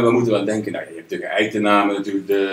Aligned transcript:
Eh, 0.00 0.06
we 0.06 0.12
moeten 0.12 0.32
wel 0.32 0.44
denken, 0.44 0.72
nou, 0.72 0.84
je 0.88 0.94
hebt 0.94 1.10
natuurlijk 1.10 1.30
eitennamen, 1.38 1.94
natuurlijk 1.94 2.26
de, 2.26 2.48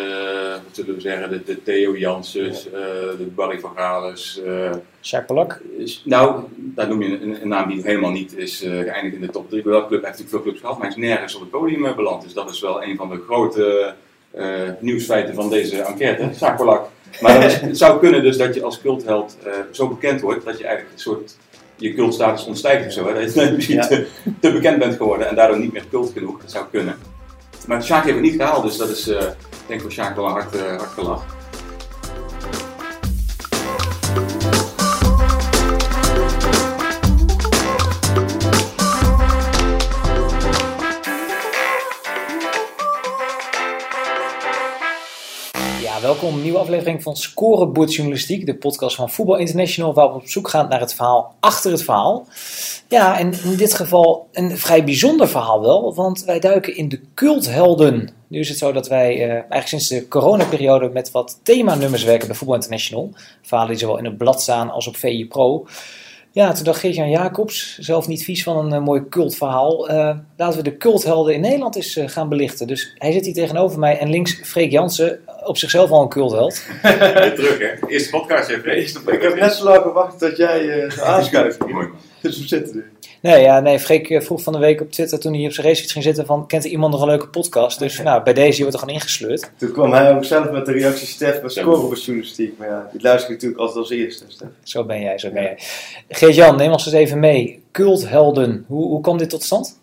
wat 0.64 0.76
zullen 0.76 0.96
we 0.96 1.02
zeggen, 1.02 1.30
de, 1.30 1.44
de 1.44 1.64
Theo 1.64 1.98
Janssens, 1.98 2.66
eh, 2.66 2.72
de 3.18 3.27
Barry 3.35 3.60
van 3.60 3.72
Gales. 3.76 4.42
eh, 4.46 4.71
Jacques 5.02 5.57
is- 5.78 6.02
nou, 6.05 6.41
daar 6.57 6.88
noem 6.88 7.02
je 7.02 7.21
een, 7.21 7.41
een 7.41 7.47
naam 7.47 7.70
die 7.70 7.81
helemaal 7.81 8.12
niet 8.12 8.38
is 8.38 8.63
eh, 8.63 8.71
geëindigd 8.71 9.15
in 9.15 9.21
de 9.21 9.29
top 9.29 9.49
3. 9.49 9.62
Bij 9.62 9.71
welke 9.71 9.88
club 9.88 10.04
heeft 10.04 10.18
natuurlijk 10.18 10.31
veel 10.36 10.41
clubs 10.44 10.60
gehad, 10.60 10.78
maar 10.78 10.88
hij 10.88 10.96
is 10.97 11.04
nergens 11.10 11.36
op 11.36 11.41
het 11.41 11.49
podium 11.49 11.96
beland. 11.96 12.23
Dus 12.23 12.33
dat 12.33 12.49
is 12.49 12.60
wel 12.60 12.84
een 12.84 12.96
van 12.98 13.10
de 13.10 13.23
grote 13.28 13.93
eh, 14.32 14.45
nieuwsfeiten 14.79 15.34
van 15.36 15.50
deze 15.50 15.82
enquête. 15.82 16.21
Jacques 16.23 16.55
Polak. 16.57 16.89
Maar 17.21 17.34
dat 17.41 17.43
is- 17.52 17.59
het 17.70 17.77
zou 17.77 18.00
kunnen 18.00 18.23
dus 18.23 18.38
dat 18.38 18.55
je 18.55 18.64
als 18.64 18.82
cultheld 18.82 19.38
eh, 19.43 19.52
zo 19.71 19.88
bekend 19.88 20.21
wordt 20.21 20.45
dat 20.45 20.57
je 20.57 20.64
eigenlijk 20.66 20.93
een 20.95 21.02
soort 21.02 21.36
je 21.75 21.93
cultstatus 21.93 22.45
ontstijgt 22.45 22.86
of 22.86 22.91
zo. 22.91 23.07
Hè? 23.07 23.14
Dat 23.14 23.34
je 23.34 23.52
misschien 23.55 23.75
Ja. 23.75 23.88
te, 23.88 24.07
te 24.39 24.52
bekend 24.52 24.79
bent 24.79 24.95
geworden 24.95 25.27
en 25.29 25.36
daardoor 25.36 25.59
niet 25.59 25.73
meer 25.73 25.86
cult 25.89 26.11
genoeg. 26.14 26.41
Dat 26.41 26.52
zou 26.52 26.66
kunnen. 26.71 26.95
Maar 27.68 27.84
Sjaak 27.84 28.04
heeft 28.04 28.15
het 28.15 28.25
niet 28.25 28.36
gehaald, 28.36 28.63
dus 28.63 28.77
dat 28.77 28.89
is 28.89 29.07
eh, 29.07 29.21
ik 29.21 29.67
denk 29.67 29.81
voor 29.81 29.91
Sjaak 29.91 30.16
wel 30.16 30.25
een 30.25 30.31
hard, 30.31 30.55
eh, 30.55 30.77
hard 30.77 30.89
gelach. 30.94 31.37
Welkom. 46.21 46.38
Een 46.38 46.44
nieuwe 46.44 46.59
aflevering 46.59 47.03
van 47.03 47.16
Scorebord 47.16 47.94
Journalistiek, 47.94 48.45
de 48.45 48.55
podcast 48.55 48.95
van 48.95 49.09
Voetbal 49.09 49.38
International, 49.38 49.94
waar 49.94 50.08
we 50.08 50.16
op 50.16 50.27
zoek 50.27 50.49
gaan 50.49 50.70
naar 50.70 50.80
het 50.80 50.94
verhaal 50.94 51.35
achter 51.39 51.71
het 51.71 51.84
verhaal. 51.84 52.27
Ja, 52.88 53.20
en 53.20 53.34
in 53.44 53.55
dit 53.55 53.73
geval 53.73 54.27
een 54.31 54.58
vrij 54.58 54.84
bijzonder 54.84 55.27
verhaal 55.27 55.61
wel, 55.61 55.95
want 55.95 56.23
wij 56.23 56.39
duiken 56.39 56.75
in 56.75 56.89
de 56.89 57.02
culthelden. 57.13 58.09
Nu 58.27 58.39
is 58.39 58.49
het 58.49 58.58
zo 58.58 58.72
dat 58.72 58.88
wij 58.88 59.13
eh, 59.13 59.30
eigenlijk 59.30 59.67
sinds 59.67 59.88
de 59.88 60.08
coronaperiode 60.08 60.89
met 60.89 61.11
wat 61.11 61.39
themanummers 61.44 62.03
werken 62.03 62.27
bij 62.27 62.36
Voetbal 62.36 62.55
International. 62.55 63.14
Verhalen 63.42 63.72
die 63.72 63.80
zowel 63.80 63.97
in 63.97 64.05
het 64.05 64.17
blad 64.17 64.42
staan 64.42 64.70
als 64.70 64.88
op 64.88 64.95
VI 64.95 65.27
Pro. 65.27 65.66
Ja, 66.38 66.52
toen 66.52 66.63
dacht 66.63 66.80
Geert-Jan 66.80 67.09
Jacobs, 67.09 67.77
zelf 67.77 68.07
niet 68.07 68.23
vies 68.23 68.43
van 68.43 68.66
een 68.66 68.73
eh, 68.73 68.85
mooi 68.85 69.09
cultverhaal. 69.09 69.89
Eh, 69.89 70.17
laten 70.35 70.57
we 70.57 70.63
de 70.63 70.77
culthelden 70.77 71.33
in 71.33 71.41
Nederland 71.41 71.75
eens 71.75 71.95
eh, 71.95 72.09
gaan 72.09 72.30
belichten. 72.30 72.67
Dus 72.67 72.93
hij 72.97 73.11
zit 73.11 73.25
hier 73.25 73.33
tegenover 73.33 73.80
mij 73.80 73.97
en 73.97 74.09
links 74.09 74.39
Freek 74.43 74.71
Jansen, 74.71 75.19
op 75.43 75.58
zichzelf 75.58 75.89
al 75.89 76.02
een 76.02 76.09
cultheld. 76.09 76.65
Terug, 77.35 77.58
hè? 77.59 77.88
Eerste 77.88 78.09
podcast? 78.09 78.49
Eerste 78.49 79.11
Ik 79.11 79.21
heb 79.21 79.39
net 79.39 79.53
zo 79.53 79.63
lang 79.63 79.81
gewacht 79.81 80.19
dat 80.19 80.38
jij 80.38 80.69
eh 80.69 80.91
zou 80.95 81.08
aanschuiven. 81.08 81.69
Mooi. 81.71 81.88
Dus 82.21 82.39
we 82.39 82.47
zitten. 82.47 82.83
Nee, 83.22 83.42
ja, 83.42 83.60
nee, 83.60 83.80
Freek 83.80 84.10
eh, 84.10 84.22
vroeg 84.22 84.42
van 84.42 84.54
de 84.54 84.60
week 84.60 84.82
op 84.82 84.92
Twitter 84.92 85.20
toen 85.20 85.34
hij 85.34 85.46
op 85.46 85.52
zijn 85.52 85.68
racefiets 85.68 85.92
ging 85.92 86.04
zitten 86.04 86.26
van, 86.26 86.48
kent 86.48 86.64
er 86.64 86.70
iemand 86.70 86.92
nog 86.92 87.02
een 87.02 87.08
leuke 87.08 87.28
podcast? 87.28 87.80
Dus 87.80 88.02
nou, 88.02 88.23
bij 88.23 88.34
deze 88.34 88.60
wordt 88.60 88.73
er 88.73 88.80
gewoon 88.80 88.96
ingesleurd. 88.96 89.52
Toen 89.58 89.72
kwam 89.72 89.92
hij 89.92 90.16
ook 90.16 90.26
zelf 90.26 90.52
met 90.52 90.66
de 90.66 90.72
reactie 90.72 91.08
Stef 91.08 91.42
scoren 91.45 91.98
journalistiek. 91.98 92.58
Maar 92.58 92.68
ja, 92.68 92.90
die 92.92 93.02
luister 93.02 93.30
ik 93.30 93.36
natuurlijk 93.36 93.62
altijd 93.62 93.80
als 93.80 93.90
eerste. 93.90 94.26
Stef. 94.28 94.48
Zo 94.64 94.84
ben 94.84 95.02
jij, 95.02 95.18
zo 95.18 95.32
ben 95.32 95.44
jij. 95.44 95.58
Geert-Jan, 96.10 96.56
neem 96.56 96.72
ons 96.72 96.86
eens 96.86 96.95
even 96.95 97.20
mee. 97.20 97.64
Culthelden, 97.72 98.66
hoe, 98.68 98.88
hoe 98.88 99.02
kwam 99.02 99.18
dit 99.18 99.30
tot 99.30 99.44
stand? 99.44 99.80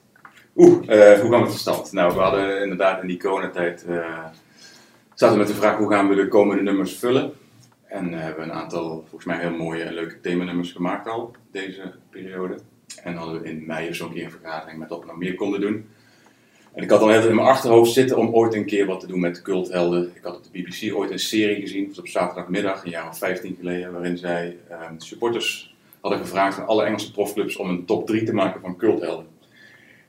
Oeh, 0.57 1.13
eh, 1.13 1.21
hoe 1.21 1.29
kwam 1.29 1.43
het 1.43 1.51
tot 1.51 1.61
stand? 1.61 1.93
Nou, 1.93 2.15
we 2.15 2.21
hadden 2.21 2.63
inderdaad 2.63 3.01
in 3.01 3.09
die 3.09 3.19
coronatijd 3.19 3.85
eh 3.89 4.25
zaten 5.15 5.37
we 5.37 5.43
met 5.43 5.53
de 5.53 5.61
vraag 5.61 5.77
hoe 5.77 5.91
gaan 5.91 6.09
we 6.09 6.15
de 6.15 6.29
komende 6.29 6.63
nummers 6.63 6.95
vullen. 6.95 7.33
En 7.87 8.15
eh, 8.15 8.21
hebben 8.21 8.45
we 8.45 8.51
een 8.51 8.59
aantal, 8.59 9.05
volgens 9.09 9.25
mij 9.25 9.39
heel 9.39 9.57
mooie 9.57 9.83
en 9.83 9.95
leuke 9.95 10.21
themanummers 10.21 10.73
gemaakt 10.73 11.09
al 11.09 11.37
deze 11.51 11.93
periode. 12.11 12.59
En 13.03 13.15
hadden 13.15 13.41
we 13.41 13.49
in 13.49 13.67
mei 13.67 13.95
zo'n 13.95 14.13
keer 14.13 14.25
een 14.25 14.31
vergadering 14.31 14.79
met 14.79 14.89
wat 14.89 15.01
we 15.01 15.07
nog 15.07 15.17
meer 15.17 15.35
konden 15.35 15.61
doen. 15.61 15.87
En 16.75 16.83
ik 16.83 16.91
had 16.91 17.01
al 17.01 17.09
heel 17.09 17.29
in 17.29 17.35
mijn 17.35 17.47
achterhoofd 17.47 17.93
zitten 17.93 18.17
om 18.17 18.35
ooit 18.35 18.55
een 18.55 18.65
keer 18.65 18.87
wat 18.87 19.01
te 19.01 19.07
doen 19.07 19.21
met 19.21 19.43
culthelden. 19.43 20.11
Ik 20.15 20.23
had 20.23 20.37
op 20.37 20.45
de 20.45 20.63
BBC 20.63 20.95
ooit 20.95 21.11
een 21.11 21.19
serie 21.19 21.61
gezien, 21.61 21.89
was 21.89 21.99
op 21.99 22.09
zaterdagmiddag, 22.09 22.85
een 22.85 22.91
jaar 22.91 23.09
of 23.09 23.19
15 23.19 23.57
geleden, 23.59 23.93
waarin 23.93 24.19
zij 24.19 24.57
eh, 24.69 24.81
supporters 24.99 25.75
hadden 26.01 26.21
gevraagd 26.21 26.55
van 26.55 26.67
alle 26.67 26.85
Engelse 26.85 27.13
profclubs 27.13 27.57
om 27.57 27.69
een 27.69 27.85
top 27.85 28.07
3 28.07 28.23
te 28.23 28.35
maken 28.35 28.61
van 28.61 28.77
culthelden. 28.77 29.27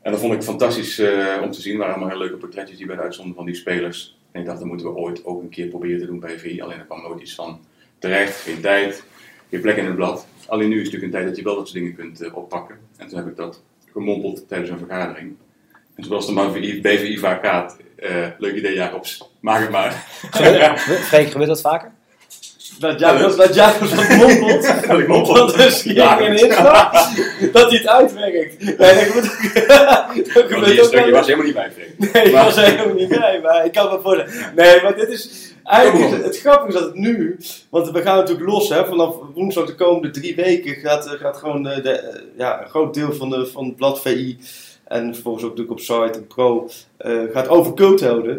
En 0.01 0.11
dat 0.11 0.19
vond 0.19 0.33
ik 0.33 0.43
fantastisch 0.43 0.99
eh, 0.99 1.39
om 1.43 1.51
te 1.51 1.61
zien. 1.61 1.73
Er 1.73 1.79
waren 1.79 1.93
allemaal 1.93 2.11
hele 2.13 2.23
leuke 2.23 2.37
portretjes 2.37 2.77
die 2.77 2.87
werden 2.87 3.05
uitzonden 3.05 3.35
van 3.35 3.45
die 3.45 3.55
spelers. 3.55 4.17
En 4.31 4.39
ik 4.39 4.45
dacht, 4.45 4.59
dat 4.59 4.67
moeten 4.67 4.87
we 4.87 4.95
ooit 4.95 5.25
ook 5.25 5.41
een 5.41 5.49
keer 5.49 5.67
proberen 5.67 5.99
te 5.99 6.05
doen 6.05 6.19
bij 6.19 6.39
VI. 6.39 6.61
Alleen 6.61 6.79
er 6.79 6.85
kwam 6.85 7.01
nooit 7.01 7.21
iets 7.21 7.35
van 7.35 7.59
terecht, 7.99 8.35
geen 8.35 8.61
tijd, 8.61 9.03
geen 9.49 9.61
plek 9.61 9.77
in 9.77 9.85
het 9.85 9.95
blad. 9.95 10.27
Alleen 10.47 10.69
nu 10.69 10.75
is 10.75 10.81
het 10.81 10.93
natuurlijk 10.93 11.03
een 11.03 11.19
tijd 11.19 11.27
dat 11.27 11.37
je 11.37 11.43
wel 11.43 11.55
dat 11.55 11.67
soort 11.67 11.79
dingen 11.79 11.95
kunt 11.95 12.21
eh, 12.21 12.35
oppakken. 12.35 12.77
En 12.97 13.07
toen 13.07 13.17
heb 13.17 13.27
ik 13.27 13.35
dat 13.35 13.63
gemompeld 13.91 14.47
tijdens 14.47 14.69
een 14.69 14.77
vergadering. 14.77 15.35
En 15.95 16.03
zoals 16.03 16.25
de 16.25 16.31
man 16.31 16.51
van 16.51 16.61
BVI 16.61 17.17
vaak 17.17 17.45
gaat, 17.45 17.77
eh, 17.95 18.27
leuk 18.37 18.55
idee 18.55 18.73
Jacobs, 18.73 19.31
maak 19.39 19.61
het 19.61 19.69
maar. 19.69 19.91
Freek, 21.09 21.31
gebeurt 21.31 21.49
dat 21.49 21.61
vaker? 21.61 21.91
Dat 22.79 22.99
Jacobs, 22.99 23.35
dat 23.35 23.55
Jacobs 23.55 23.93
wat 23.93 24.09
mompelt. 24.09 24.63
Dat 24.87 24.99
ik 24.99 25.07
mompel. 25.07 25.35
Er. 25.35 25.57
Dat 27.51 27.69
hij 27.69 27.77
het 27.77 27.87
uitwerkt. 27.87 28.63
Nee, 28.63 28.75
dat 28.75 29.03
gebeurt 29.03 30.37
ook. 30.37 30.75
Dat 30.75 30.85
stukje 30.85 31.01
wel. 31.01 31.11
was 31.11 31.25
helemaal 31.25 31.45
niet 31.45 31.55
bij 31.55 31.71
Freek. 31.71 32.13
Nee, 32.13 32.23
ik 32.23 32.31
was 32.31 32.57
er 32.57 32.63
helemaal 32.63 32.95
niet 32.95 33.09
bij, 33.09 33.39
maar 33.43 33.65
ik 33.65 33.71
kan 33.71 33.91
me 33.91 33.99
voorstellen. 34.01 34.53
Nee, 34.55 34.81
maar 34.81 34.95
dit 34.95 35.09
is. 35.09 35.53
Eigenlijk 35.65 36.11
het, 36.11 36.23
het 36.23 36.39
grappige 36.39 36.67
is 36.67 36.73
dat 36.73 36.83
het 36.83 36.95
nu. 36.95 37.37
Want 37.69 37.91
we 37.91 38.01
gaan 38.01 38.17
natuurlijk 38.17 38.49
los, 38.49 38.69
hè. 38.69 38.85
Vanaf 38.85 39.15
woensdag 39.33 39.65
de 39.65 39.75
komende 39.75 40.09
drie 40.09 40.35
weken 40.35 40.75
gaat, 40.75 41.05
eh, 41.05 41.11
gaat 41.19 41.37
gewoon 41.37 41.63
de, 41.63 41.81
de, 41.81 41.89
eh, 41.89 42.19
ja, 42.37 42.61
een 42.61 42.69
groot 42.69 42.93
deel 42.93 43.13
van, 43.13 43.29
de, 43.29 43.45
van 43.45 43.65
het 43.65 43.75
blad 43.75 44.01
VI. 44.01 44.37
En 44.83 45.13
vervolgens 45.13 45.43
ook 45.43 45.49
natuurlijk 45.57 45.79
op 45.79 45.85
site 45.85 46.19
en 46.19 46.27
pro. 46.27 46.69
eh, 46.97 47.13
gaat 47.33 47.47
over 47.47 47.73
culthelden. 47.73 48.31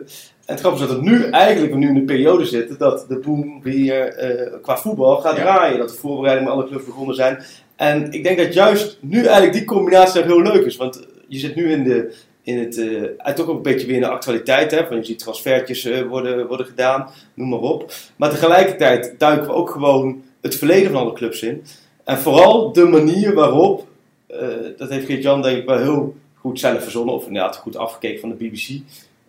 En 0.47 0.55
het 0.55 0.61
grappige 0.61 0.83
is 0.85 0.89
dat 0.91 0.99
het 0.99 1.07
nu 1.07 1.25
eigenlijk 1.31 1.73
we 1.73 1.79
nu 1.79 1.89
in 1.89 1.97
een 1.97 2.05
periode 2.05 2.45
zitten 2.45 2.79
dat 2.79 3.05
de 3.09 3.19
boom 3.19 3.63
weer 3.63 4.09
eh, 4.15 4.53
qua 4.63 4.77
voetbal 4.77 5.17
gaat 5.21 5.37
Ja. 5.37 5.43
draaien. 5.43 5.79
Dat 5.79 5.89
de 5.89 5.95
voorbereidingen 5.95 6.51
met 6.53 6.61
alle 6.63 6.71
clubs 6.71 6.85
begonnen 6.85 7.15
zijn. 7.15 7.43
En 7.77 8.13
ik 8.13 8.23
denk 8.25 8.39
dat 8.39 8.55
juist 8.55 8.99
nu 9.01 9.19
eigenlijk 9.25 9.53
die 9.53 9.65
combinatie 9.65 10.23
heel 10.23 10.43
leuk 10.43 10.65
is. 10.65 10.77
Want 10.77 11.07
je 11.29 11.39
zit 11.39 11.55
nu 11.55 11.71
in 11.73 11.85
de, 11.85 12.15
in 12.47 12.59
het, 12.59 12.79
eh, 12.79 13.35
toch 13.35 13.49
ook 13.49 13.57
een 13.57 13.63
beetje 13.63 13.87
weer 13.87 13.97
in 13.97 14.01
de 14.01 14.09
actualiteit. 14.09 14.71
Hè? 14.71 14.87
Van 14.87 14.97
je 14.97 15.05
ziet 15.05 15.19
transfertjes 15.19 15.85
eh, 15.85 16.03
worden, 16.03 16.47
worden 16.47 16.67
gedaan, 16.67 17.11
noem 17.35 17.49
maar 17.49 17.59
op. 17.59 17.93
Maar 18.17 18.31
tegelijkertijd 18.31 19.15
duiken 19.19 19.47
we 19.47 19.53
ook 19.53 19.71
gewoon 19.71 20.23
het 20.41 20.57
verleden 20.57 20.91
van 20.93 21.01
alle 21.01 21.13
clubs 21.13 21.43
in. 21.43 21.65
En 22.05 22.19
vooral 22.19 22.73
de 22.73 22.85
manier 22.85 23.35
waarop, 23.35 23.87
eh, 24.27 24.39
dat 24.77 24.91
heeft 24.91 25.07
Geert-Jan 25.07 25.43
denk 25.43 25.59
ik 25.59 25.67
wel 25.67 25.79
heel 25.79 26.15
goed 26.35 26.61
zelf 26.61 26.83
verzonnen. 26.83 27.15
Of 27.15 27.27
inderdaad 27.27 27.57
goed 27.57 27.77
afgekeken 27.77 28.21
van 28.21 28.29
de 28.29 28.35
BBC. 28.35 28.69
Ik 28.69 28.83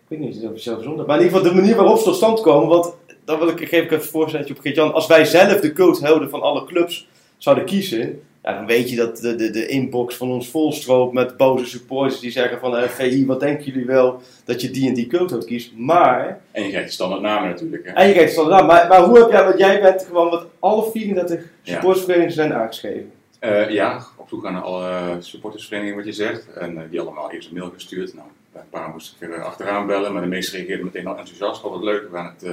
weet 0.08 0.18
niet 0.18 0.34
of 0.34 0.40
hij 0.40 0.50
het 0.50 0.62
zelf 0.62 0.76
verzonnen. 0.76 1.06
Maar 1.06 1.16
in 1.16 1.24
ieder 1.24 1.38
geval 1.38 1.54
de 1.54 1.60
manier 1.60 1.76
waarop 1.76 1.98
ze 1.98 2.04
tot 2.04 2.16
stand 2.16 2.40
komen. 2.40 2.68
Want 2.68 2.94
dan 3.24 3.38
wil 3.38 3.48
ik, 3.48 3.68
geef 3.68 3.84
ik 3.84 3.90
even 3.90 4.38
een 4.38 4.50
op 4.50 4.58
Geert-Jan. 4.60 4.92
Als 4.92 5.06
wij 5.06 5.24
zelf 5.24 5.60
de 5.60 5.72
culthelden 5.72 6.30
van 6.30 6.42
alle 6.42 6.64
clubs 6.64 7.08
zouden 7.38 7.64
kiezen... 7.64 8.22
Ja, 8.48 8.54
dan 8.54 8.66
weet 8.66 8.90
je 8.90 8.96
dat 8.96 9.16
de, 9.16 9.34
de, 9.34 9.50
de 9.50 9.66
inbox 9.66 10.14
van 10.16 10.30
ons 10.30 10.48
volstroopt 10.48 11.12
met 11.12 11.36
boze 11.36 11.66
supporters 11.66 12.20
die 12.20 12.30
zeggen 12.30 12.58
van 12.58 12.76
eh, 12.76 12.88
VI, 12.88 13.26
wat 13.26 13.40
denken 13.40 13.64
jullie 13.64 13.86
wel 13.86 14.22
dat 14.44 14.60
je 14.60 14.70
die 14.70 14.88
en 14.88 14.94
die 14.94 15.06
cultheld 15.06 15.44
kiest. 15.44 15.72
Maar, 15.76 16.40
En 16.50 16.62
je 16.62 16.68
krijgt 16.68 16.86
de 16.88 16.94
standaard 16.94 17.22
namen 17.22 17.48
natuurlijk. 17.48 17.84
Hè? 17.86 17.92
en 17.92 18.08
je 18.08 18.14
kijkt 18.14 18.32
standaard 18.32 18.60
aan, 18.60 18.66
maar, 18.66 18.88
maar 18.88 19.02
hoe 19.02 19.18
heb 19.18 19.30
jij, 19.30 19.44
want 19.44 19.58
jij 19.58 19.80
bent 19.80 20.04
gewoon 20.06 20.30
wat 20.30 20.46
alle 20.58 20.90
34 20.90 21.40
Ja. 21.62 21.72
supportersverenigingen 21.72 22.34
zijn 22.34 22.54
aangeschreven. 22.54 23.12
Eh, 23.38 23.70
ja, 23.70 24.02
op 24.16 24.28
zoek 24.28 24.42
naar 24.42 24.60
alle 24.62 25.16
supportersverenigingen 25.20 25.98
wat 26.04 26.06
je 26.16 26.22
zegt. 26.22 26.52
En 26.52 26.78
eh, 26.78 26.82
die 26.90 27.00
allemaal 27.00 27.30
eerst 27.30 27.48
een 27.48 27.56
mail 27.56 27.70
gestuurd. 27.70 28.14
Nou, 28.14 28.26
een 28.54 28.60
paar 28.70 28.88
moest 28.90 29.16
ik 29.20 29.28
weer 29.28 29.42
achteraan 29.42 29.86
bellen, 29.86 30.12
maar 30.12 30.22
de 30.22 30.28
meeste 30.28 30.56
reageerden 30.56 30.84
meteen 30.84 31.06
al 31.06 31.16
enthousiast. 31.16 31.62
Wat 31.62 31.82
leuk, 31.82 32.02
we 32.10 32.16
gaan 32.16 32.34
het 32.38 32.42
eh, 32.42 32.52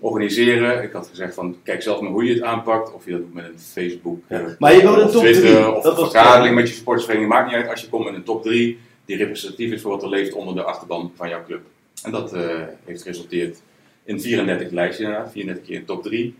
organiseren. 0.00 0.82
Ik 0.82 0.92
had 0.92 1.08
gezegd 1.08 1.34
van, 1.34 1.56
kijk 1.62 1.82
zelf 1.82 2.00
maar 2.00 2.10
hoe 2.10 2.24
je 2.24 2.32
het 2.34 2.42
aanpakt. 2.42 2.92
Of 2.94 3.04
je 3.04 3.10
dat 3.10 3.20
doet 3.20 3.34
met 3.34 3.44
een 3.44 3.58
Facebook, 3.58 4.18
Ja. 4.28 4.40
eh, 4.40 4.46
Maar 4.58 4.74
je 4.74 4.80
wilde 4.82 5.04
of 5.04 5.10
top 5.10 5.20
Twitter, 5.22 5.42
drie, 5.42 5.70
of 5.74 5.82
dat 5.82 5.98
een 5.98 6.10
vergadering 6.10 6.54
met 6.54 6.68
je 6.68 6.74
supportersvereniging. 6.74 7.34
Maakt 7.34 7.50
niet 7.50 7.60
uit 7.60 7.70
als 7.70 7.80
je 7.80 7.88
komt 7.88 8.04
met 8.04 8.14
een 8.14 8.22
top 8.24 8.42
3 8.42 8.78
die 9.04 9.16
representatief 9.16 9.72
is 9.72 9.82
voor 9.82 9.90
wat 9.90 10.02
er 10.02 10.08
leeft 10.08 10.32
onder 10.32 10.54
de 10.54 10.62
achterban 10.62 11.12
van 11.14 11.28
jouw 11.28 11.44
club. 11.44 11.60
En 12.02 12.10
dat 12.10 12.32
eh, 12.32 12.62
heeft 12.84 13.02
geresulteerd 13.02 13.62
in 14.04 14.20
34 14.20 14.70
lijstjes 14.70 15.06
inderdaad, 15.06 15.32
34 15.32 15.66
keer 15.66 15.76
in 15.78 15.84
top 15.84 16.02
3. 16.02 16.34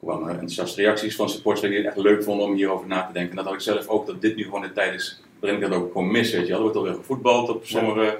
Er 0.00 0.06
kwamen 0.06 0.28
enthousiaste 0.30 0.82
reacties 0.82 1.16
van 1.16 1.28
supporters 1.30 1.68
die 1.68 1.76
het 1.78 1.86
echt 1.86 1.96
leuk 1.96 2.22
vonden 2.24 2.46
om 2.46 2.54
hierover 2.54 2.86
na 2.86 3.06
te 3.06 3.12
denken. 3.12 3.30
En 3.30 3.36
dat 3.36 3.44
had 3.44 3.54
ik 3.54 3.60
zelf 3.60 3.88
ook, 3.88 4.06
dat 4.06 4.20
dit 4.20 4.36
nu 4.36 4.44
gewoon 4.44 4.60
de 4.62 4.72
tijd 4.72 4.94
is 4.94 5.20
waarin 5.40 5.62
ik 5.62 5.68
dat 5.70 5.78
ook 5.78 5.92
gewoon 5.92 6.10
mis. 6.10 6.32
Weet 6.32 6.46
je. 6.46 6.52
Er 6.52 6.60
wordt 6.60 6.76
alweer 6.76 6.94
gevoetbald 6.94 7.48
op 7.48 7.66
sommige 7.66 8.18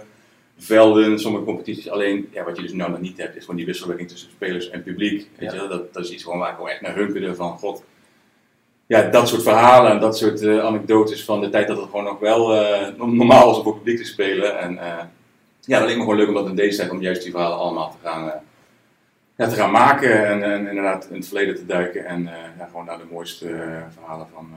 velden, 0.61 1.19
sommige 1.19 1.45
competities. 1.45 1.91
Alleen, 1.91 2.29
ja, 2.33 2.45
wat 2.45 2.57
je 2.57 2.63
dus 2.63 2.73
nou 2.73 2.91
nog 2.91 3.01
niet 3.01 3.19
hebt, 3.19 3.37
is 3.37 3.41
gewoon 3.41 3.57
die 3.57 3.67
wisselwerking 3.67 4.09
tussen 4.09 4.31
spelers 4.31 4.71
en 4.71 4.83
publiek. 4.83 5.29
Weet 5.39 5.51
Ja. 5.51 5.55
je. 5.55 5.61
wel. 5.61 5.69
Dat, 5.79 5.93
dat 5.95 6.05
is 6.05 6.11
iets 6.11 6.23
gewoon 6.23 6.39
waar 6.39 6.49
ik 6.49 6.55
gewoon 6.55 6.71
echt 6.71 6.81
naar 6.81 6.95
hunkerde 6.95 7.35
van, 7.35 7.59
god. 7.59 7.83
Ja, 8.87 9.03
dat 9.11 9.29
soort 9.29 9.43
verhalen 9.43 9.91
en 9.91 10.01
dat 10.01 10.17
soort 10.19 10.41
eh, 10.43 10.59
anekdotes 10.65 11.25
van 11.25 11.41
de 11.41 11.49
tijd 11.49 11.69
dat 11.69 11.77
het 11.77 11.87
gewoon 11.91 12.05
nog 12.05 12.19
wel 12.19 12.55
eh, 12.55 12.95
normaal 12.97 13.47
was 13.47 13.57
om 13.57 13.63
voor 13.63 13.77
publiek 13.77 13.97
te 13.97 14.05
spelen. 14.05 14.59
En 14.59 14.79
eh, 14.79 15.05
ja, 15.61 15.79
dat 15.79 15.89
leek 15.89 15.97
me 15.97 16.03
gewoon 16.03 16.17
leuk 16.17 16.29
om 16.29 16.35
dat 16.35 16.49
in 16.49 16.55
deze 16.55 16.77
tijd, 16.79 16.91
om 16.91 17.01
juist 17.01 17.23
die 17.23 17.31
verhalen 17.31 17.59
allemaal 17.59 17.91
te 17.91 18.09
gaan, 18.09 18.33
ja, 19.37 19.47
te 19.49 19.55
gaan 19.55 19.71
maken. 19.71 20.27
En, 20.27 20.43
en 20.43 20.67
inderdaad 20.69 21.07
in 21.11 21.17
het 21.17 21.27
verleden 21.27 21.55
te 21.55 21.67
duiken 21.67 22.05
en 22.07 22.23
ja, 22.59 22.67
gewoon 22.71 22.85
naar 22.85 22.99
de 22.99 23.05
mooiste 23.11 23.47
verhalen 23.95 24.27
van, 24.35 24.51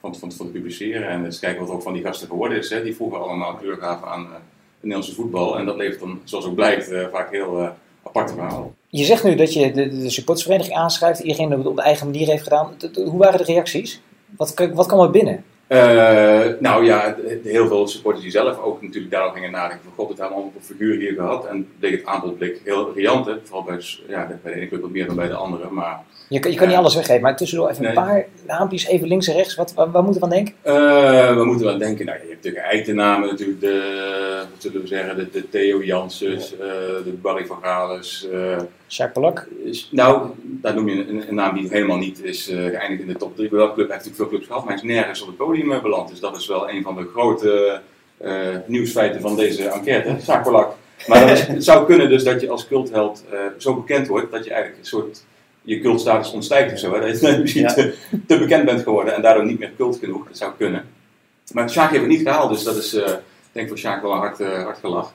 van, 0.00 0.16
van, 0.16 0.32
van 0.32 0.46
te 0.46 0.52
publiceren. 0.52 1.08
En 1.08 1.24
eens 1.24 1.38
kijken 1.38 1.60
wat 1.60 1.68
er 1.68 1.74
ook 1.74 1.82
van 1.82 1.92
die 1.92 2.02
gasten 2.04 2.28
geworden 2.28 2.58
is, 2.58 2.70
hè, 2.70 2.82
die 2.82 2.94
vroeger 2.96 3.18
allemaal 3.18 3.54
kleur 3.54 3.76
gaven 3.76 4.08
aan 4.08 4.28
Nederlandse 4.86 5.14
voetbal. 5.14 5.58
En 5.58 5.66
dat 5.66 5.76
levert 5.76 6.00
dan, 6.00 6.20
zoals 6.24 6.44
ook 6.44 6.54
blijkt, 6.54 6.90
eh, 6.90 7.06
vaak 7.12 7.30
heel 7.30 7.60
uh, 7.60 7.68
aparte 8.02 8.34
verhalen. 8.34 8.74
Je 8.88 9.04
zegt 9.04 9.24
nu 9.24 9.34
dat 9.34 9.52
je 9.52 9.72
de, 9.72 9.88
de 9.88 10.10
supportersvereniging 10.10 10.76
aanschrijft, 10.76 11.20
iedereen 11.20 11.48
dat 11.48 11.58
het 11.58 11.66
op 11.66 11.76
de 11.76 11.82
eigen 11.82 12.06
manier 12.06 12.26
heeft 12.26 12.42
gedaan. 12.42 12.76
Hoe 12.94 13.18
waren 13.18 13.38
de 13.38 13.52
reacties? 13.52 14.00
Wat, 14.36 14.68
wat 14.74 14.86
kwam 14.86 15.00
er 15.00 15.10
binnen? 15.10 15.44
Uh, 15.68 16.44
nou 16.60 16.84
ja, 16.84 17.16
heel 17.42 17.66
veel 17.66 17.88
supporters 17.88 18.22
die 18.22 18.32
zelf 18.32 18.58
ook 18.58 18.82
natuurlijk 18.82 19.12
daarop 19.12 19.34
gingen 19.34 19.50
nadenken 19.50 19.84
van 19.84 19.92
god, 19.96 20.08
het 20.08 20.18
hebben 20.18 20.36
allemaal 20.36 20.54
een 20.56 20.64
figuur 20.64 20.98
hier 20.98 21.14
gehad. 21.14 21.46
En 21.46 21.68
bleek 21.78 21.92
het 21.92 22.04
aantal 22.04 22.30
blik 22.30 22.60
heel 22.64 22.92
riant, 22.94 23.30
vooral 23.42 23.64
bij, 23.64 23.80
ja, 24.08 24.26
bij 24.42 24.52
de 24.52 24.58
ene 24.58 24.68
club 24.68 24.80
wat 24.80 24.90
meer 24.90 25.06
dan 25.06 25.16
bij 25.16 25.28
de 25.28 25.34
andere. 25.34 25.70
Maar, 25.70 26.00
je, 26.28 26.38
kan, 26.38 26.50
je 26.50 26.56
kan 26.56 26.68
niet 26.68 26.76
alles 26.76 26.94
weggeven, 26.94 27.22
maar 27.22 27.36
tussendoor 27.36 27.70
even 27.70 27.84
een 27.84 27.94
paar 27.94 28.26
naampjes 28.46 28.86
even 28.86 29.08
links 29.08 29.28
en 29.28 29.34
rechts. 29.34 29.54
Wat, 29.54 29.74
waar, 29.74 30.02
moeten 30.02 30.20
we 30.20 30.26
aan 30.26 30.32
denken? 30.32 30.54
Uh, 30.64 31.36
we 31.36 31.44
moeten 31.44 31.66
wel 31.66 31.78
denken, 31.78 32.06
nou, 32.06 32.18
je 32.18 32.28
hebt 32.28 32.44
natuurlijk 32.44 32.64
eitennamen, 32.64 33.28
natuurlijk 33.28 33.60
de, 33.60 34.44
wat 34.50 34.62
zullen 34.62 34.80
we 34.80 34.86
zeggen, 34.86 35.16
de, 35.16 35.30
de 35.30 35.48
Theo 35.48 35.82
Janssens, 35.82 36.50
de 36.50 37.18
Barry 37.22 37.46
van 37.46 37.58
Gales. 37.62 38.28
Jacques 38.86 39.12
Polak? 39.12 39.48
Nou, 39.90 40.30
daar 40.42 40.74
noem 40.74 40.88
je 40.88 41.08
een, 41.08 41.28
een, 41.28 41.34
naam 41.34 41.54
die 41.54 41.68
helemaal 41.68 41.96
niet 41.96 42.22
is 42.22 42.44
geëindigd 42.44 43.00
in 43.00 43.06
de 43.06 43.16
top 43.16 43.36
3. 43.36 43.48
Bij 43.48 43.58
welke 43.58 43.74
club 43.74 43.90
heeft 43.90 44.04
natuurlijk 44.04 44.30
veel 44.30 44.38
clubs 44.38 44.46
gehad, 44.46 44.64
maar 44.64 44.74
hij 44.74 44.82
is 44.82 44.94
nergens 44.94 45.20
op 45.20 45.26
het 45.26 45.36
podium 45.36 45.82
beland. 45.82 46.08
Dus 46.08 46.20
dat 46.20 46.36
is 46.36 46.46
wel 46.46 46.70
een 46.70 46.82
van 46.82 46.96
de 46.96 47.10
grote 47.14 47.80
nieuwsfeiten 48.66 49.20
van 49.20 49.36
deze 49.36 49.68
enquête, 49.68 50.08
Jacques 50.08 50.42
Polak. 50.42 50.74
Maar 51.06 51.30
is, 51.30 51.40
het 51.40 51.64
zou 51.64 51.86
kunnen 51.86 52.08
dus 52.08 52.24
dat 52.24 52.40
je 52.40 52.50
als 52.50 52.66
cultheld 52.66 53.24
zo 53.58 53.74
bekend 53.74 54.06
wordt 54.06 54.30
dat 54.30 54.44
je 54.44 54.50
eigenlijk 54.50 54.80
een 54.82 54.88
soort 54.88 55.24
je 55.66 55.80
cultstatus 55.80 56.32
ontstijgt 56.32 56.72
of 56.72 56.78
zo. 56.78 56.94
Hè? 56.94 57.00
Dat 57.00 57.20
je 57.20 57.38
misschien 57.42 57.66
te, 57.66 57.94
te, 58.26 58.38
bekend 58.38 58.64
bent 58.64 58.82
geworden 58.82 59.14
en 59.14 59.22
daardoor 59.22 59.44
niet 59.44 59.58
meer 59.58 59.72
cult 59.76 59.98
genoeg. 59.98 60.26
Dat 60.26 60.36
zou 60.36 60.52
kunnen. 60.58 60.84
Maar 61.52 61.70
Sjaak 61.70 61.90
heeft 61.90 62.02
het 62.02 62.10
niet 62.10 62.22
gehaald, 62.22 62.50
dus 62.50 62.62
dat 62.62 62.76
is 62.76 62.94
uh, 62.94 63.08
denk 63.52 63.68
voor 63.68 63.78
Sjaak 63.78 64.02
wel 64.02 64.12
een 64.12 64.18
hard, 64.18 64.40
uh, 64.40 64.62
hard 64.62 64.78
gelach. 64.78 65.12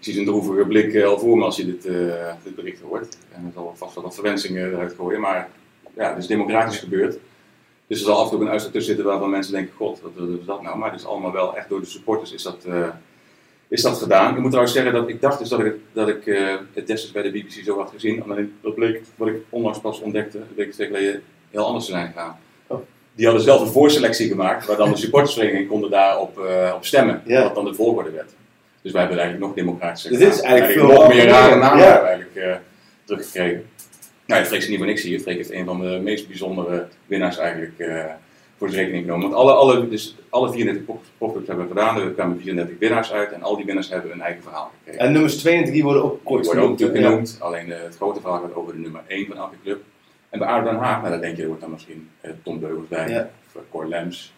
Ik 0.00 0.06
zie 0.06 0.14
zijn 0.14 0.26
droevige 0.26 0.66
blik 0.66 1.02
al 1.02 1.18
voor 1.18 1.38
me 1.38 1.44
als 1.44 1.56
je 1.56 1.64
dit, 1.66 1.82
dit 2.44 2.54
bericht 2.54 2.80
hoort. 2.80 3.18
En 3.32 3.44
er 3.46 3.52
zal 3.54 3.72
vast 3.76 3.94
wel 3.94 4.04
wat 4.04 4.14
verwensingen 4.14 4.72
eruit 4.72 4.94
gooien, 4.94 5.20
maar 5.20 5.48
ja, 5.96 6.08
het 6.08 6.18
is 6.18 6.26
democratisch 6.26 6.78
gebeurd. 6.78 7.18
Dus 7.86 7.98
er 7.98 8.04
zal 8.04 8.18
af 8.18 8.24
en 8.24 8.30
toe 8.30 8.40
een 8.40 8.50
uitstel 8.50 8.72
tussen 8.72 8.94
zitten 8.94 9.12
waarvan 9.12 9.30
mensen 9.30 9.52
denken, 9.52 9.74
god, 9.76 10.00
wat 10.00 10.28
is 10.40 10.46
dat 10.46 10.62
nou? 10.62 10.78
Maar 10.78 10.90
het 10.90 11.00
is 11.00 11.06
allemaal 11.06 11.32
wel 11.32 11.56
echt 11.56 11.68
door 11.68 11.80
de 11.80 11.86
supporters 11.86 12.32
is 12.32 12.42
dat 12.42 12.66
is 13.70 13.82
dat 13.82 13.98
gedaan. 13.98 14.34
Ik 14.34 14.40
moet 14.40 14.48
trouwens 14.48 14.74
zeggen 14.74 14.92
dat 14.92 15.08
ik 15.08 15.20
dacht 15.20 15.38
dus 15.38 15.48
dat 15.48 15.60
ik, 15.60 15.74
dat 15.92 16.08
ik 16.08 16.26
uh, 16.26 16.54
het 16.72 16.86
destijds 16.86 17.12
bij 17.12 17.22
de 17.22 17.30
BBC 17.30 17.64
zo 17.64 17.78
had 17.78 17.90
gezien. 17.90 18.22
Alleen 18.22 18.54
dat 18.62 18.74
bleek, 18.74 19.02
wat 19.16 19.28
ik 19.28 19.36
onlangs 19.48 19.80
pas 19.80 20.00
ontdekte, 20.00 20.38
een 20.38 20.46
week 20.56 20.74
geleden, 20.74 21.22
heel 21.50 21.66
anders 21.66 21.84
te 21.84 21.90
zijn 21.90 22.06
gegaan. 22.06 22.38
Oh. 22.66 22.78
Die 23.14 23.24
hadden 23.24 23.44
zelf 23.44 23.60
een 23.60 23.66
voorselectie 23.66 24.28
gemaakt, 24.28 24.66
waar 24.66 24.76
dan 24.76 24.90
de 24.90 24.96
supportersvereniging 25.04 25.68
konden 25.68 25.90
daarop 25.90 26.38
uh, 26.38 26.72
op 26.76 26.84
stemmen. 26.84 27.22
Ja. 27.26 27.42
Wat 27.42 27.54
dan 27.54 27.64
de 27.64 27.74
volgorde 27.74 28.10
werd. 28.10 28.34
Dus 28.82 28.92
wij 28.92 29.00
hebben 29.00 29.18
eigenlijk 29.18 29.48
nog 29.48 29.56
democratischer 29.56 30.10
Dit 30.10 30.20
is 30.20 30.40
eigenlijk, 30.40 30.78
veel 30.78 30.88
nog 30.88 31.08
meer 31.08 31.26
rare 31.26 31.56
namen 31.56 31.84
ja. 31.84 32.00
eigenlijk, 32.00 32.36
uh, 32.36 32.54
teruggekregen. 33.04 33.66
Nou, 34.26 34.44
Freek 34.44 34.60
is 34.60 34.68
niet 34.68 34.78
voor 34.78 34.86
niks 34.86 35.02
hier. 35.02 35.20
Freek 35.20 35.36
heeft 35.36 35.52
een 35.52 35.64
van 35.64 35.80
de 35.80 36.00
meest 36.02 36.28
bijzondere 36.28 36.86
winnaars 37.06 37.38
eigenlijk 37.38 37.74
voor 38.60 38.70
zijn 38.70 38.80
rekening 38.80 39.04
genomen. 39.04 39.30
Want 39.30 39.40
alle, 39.40 39.52
alle, 39.52 39.88
dus 39.88 40.16
alle 40.28 40.52
34 40.52 40.96
profclubs 41.18 41.46
hebben 41.46 41.68
we 41.68 41.72
gedaan, 41.72 42.00
er 42.00 42.10
kwamen 42.10 42.36
34 42.40 42.78
winnaars 42.78 43.12
uit 43.12 43.32
en 43.32 43.42
al 43.42 43.56
die 43.56 43.64
winnaars 43.64 43.88
hebben 43.88 44.12
een 44.12 44.20
eigen 44.20 44.42
verhaal 44.42 44.70
gekregen. 44.78 45.06
En 45.06 45.12
nummers 45.12 45.36
2 45.36 45.56
en 45.56 45.64
3 45.64 45.82
worden 45.82 46.04
ook 46.04 46.24
kort 46.24 46.46
worden 46.46 46.64
ook 46.64 46.70
natuurlijk 46.70 46.98
genoemd, 46.98 47.36
alleen 47.40 47.70
het 47.70 47.96
grote 47.96 48.20
verhaal 48.20 48.40
gaat 48.40 48.54
over 48.54 48.72
de 48.72 48.78
nummer 48.78 49.02
1 49.06 49.26
van 49.26 49.36
elke 49.36 49.56
club. 49.62 49.82
En 50.30 50.38
bij 50.38 50.48
ADO 50.48 50.70
Den 50.70 50.78
Haag, 50.78 50.98
nou, 50.98 51.10
dan 51.10 51.20
denk 51.20 51.36
je, 51.36 51.42
er 51.42 51.48
wordt 51.48 51.62
dan 51.62 51.70
misschien 51.70 52.10
eh, 52.20 52.30
Tom 52.42 52.60
Beugels 52.60 52.88
bij, 52.88 53.08
ja. 53.08 53.30
of 53.54 53.62
Cor 53.70 53.88
Lems. 53.88 54.32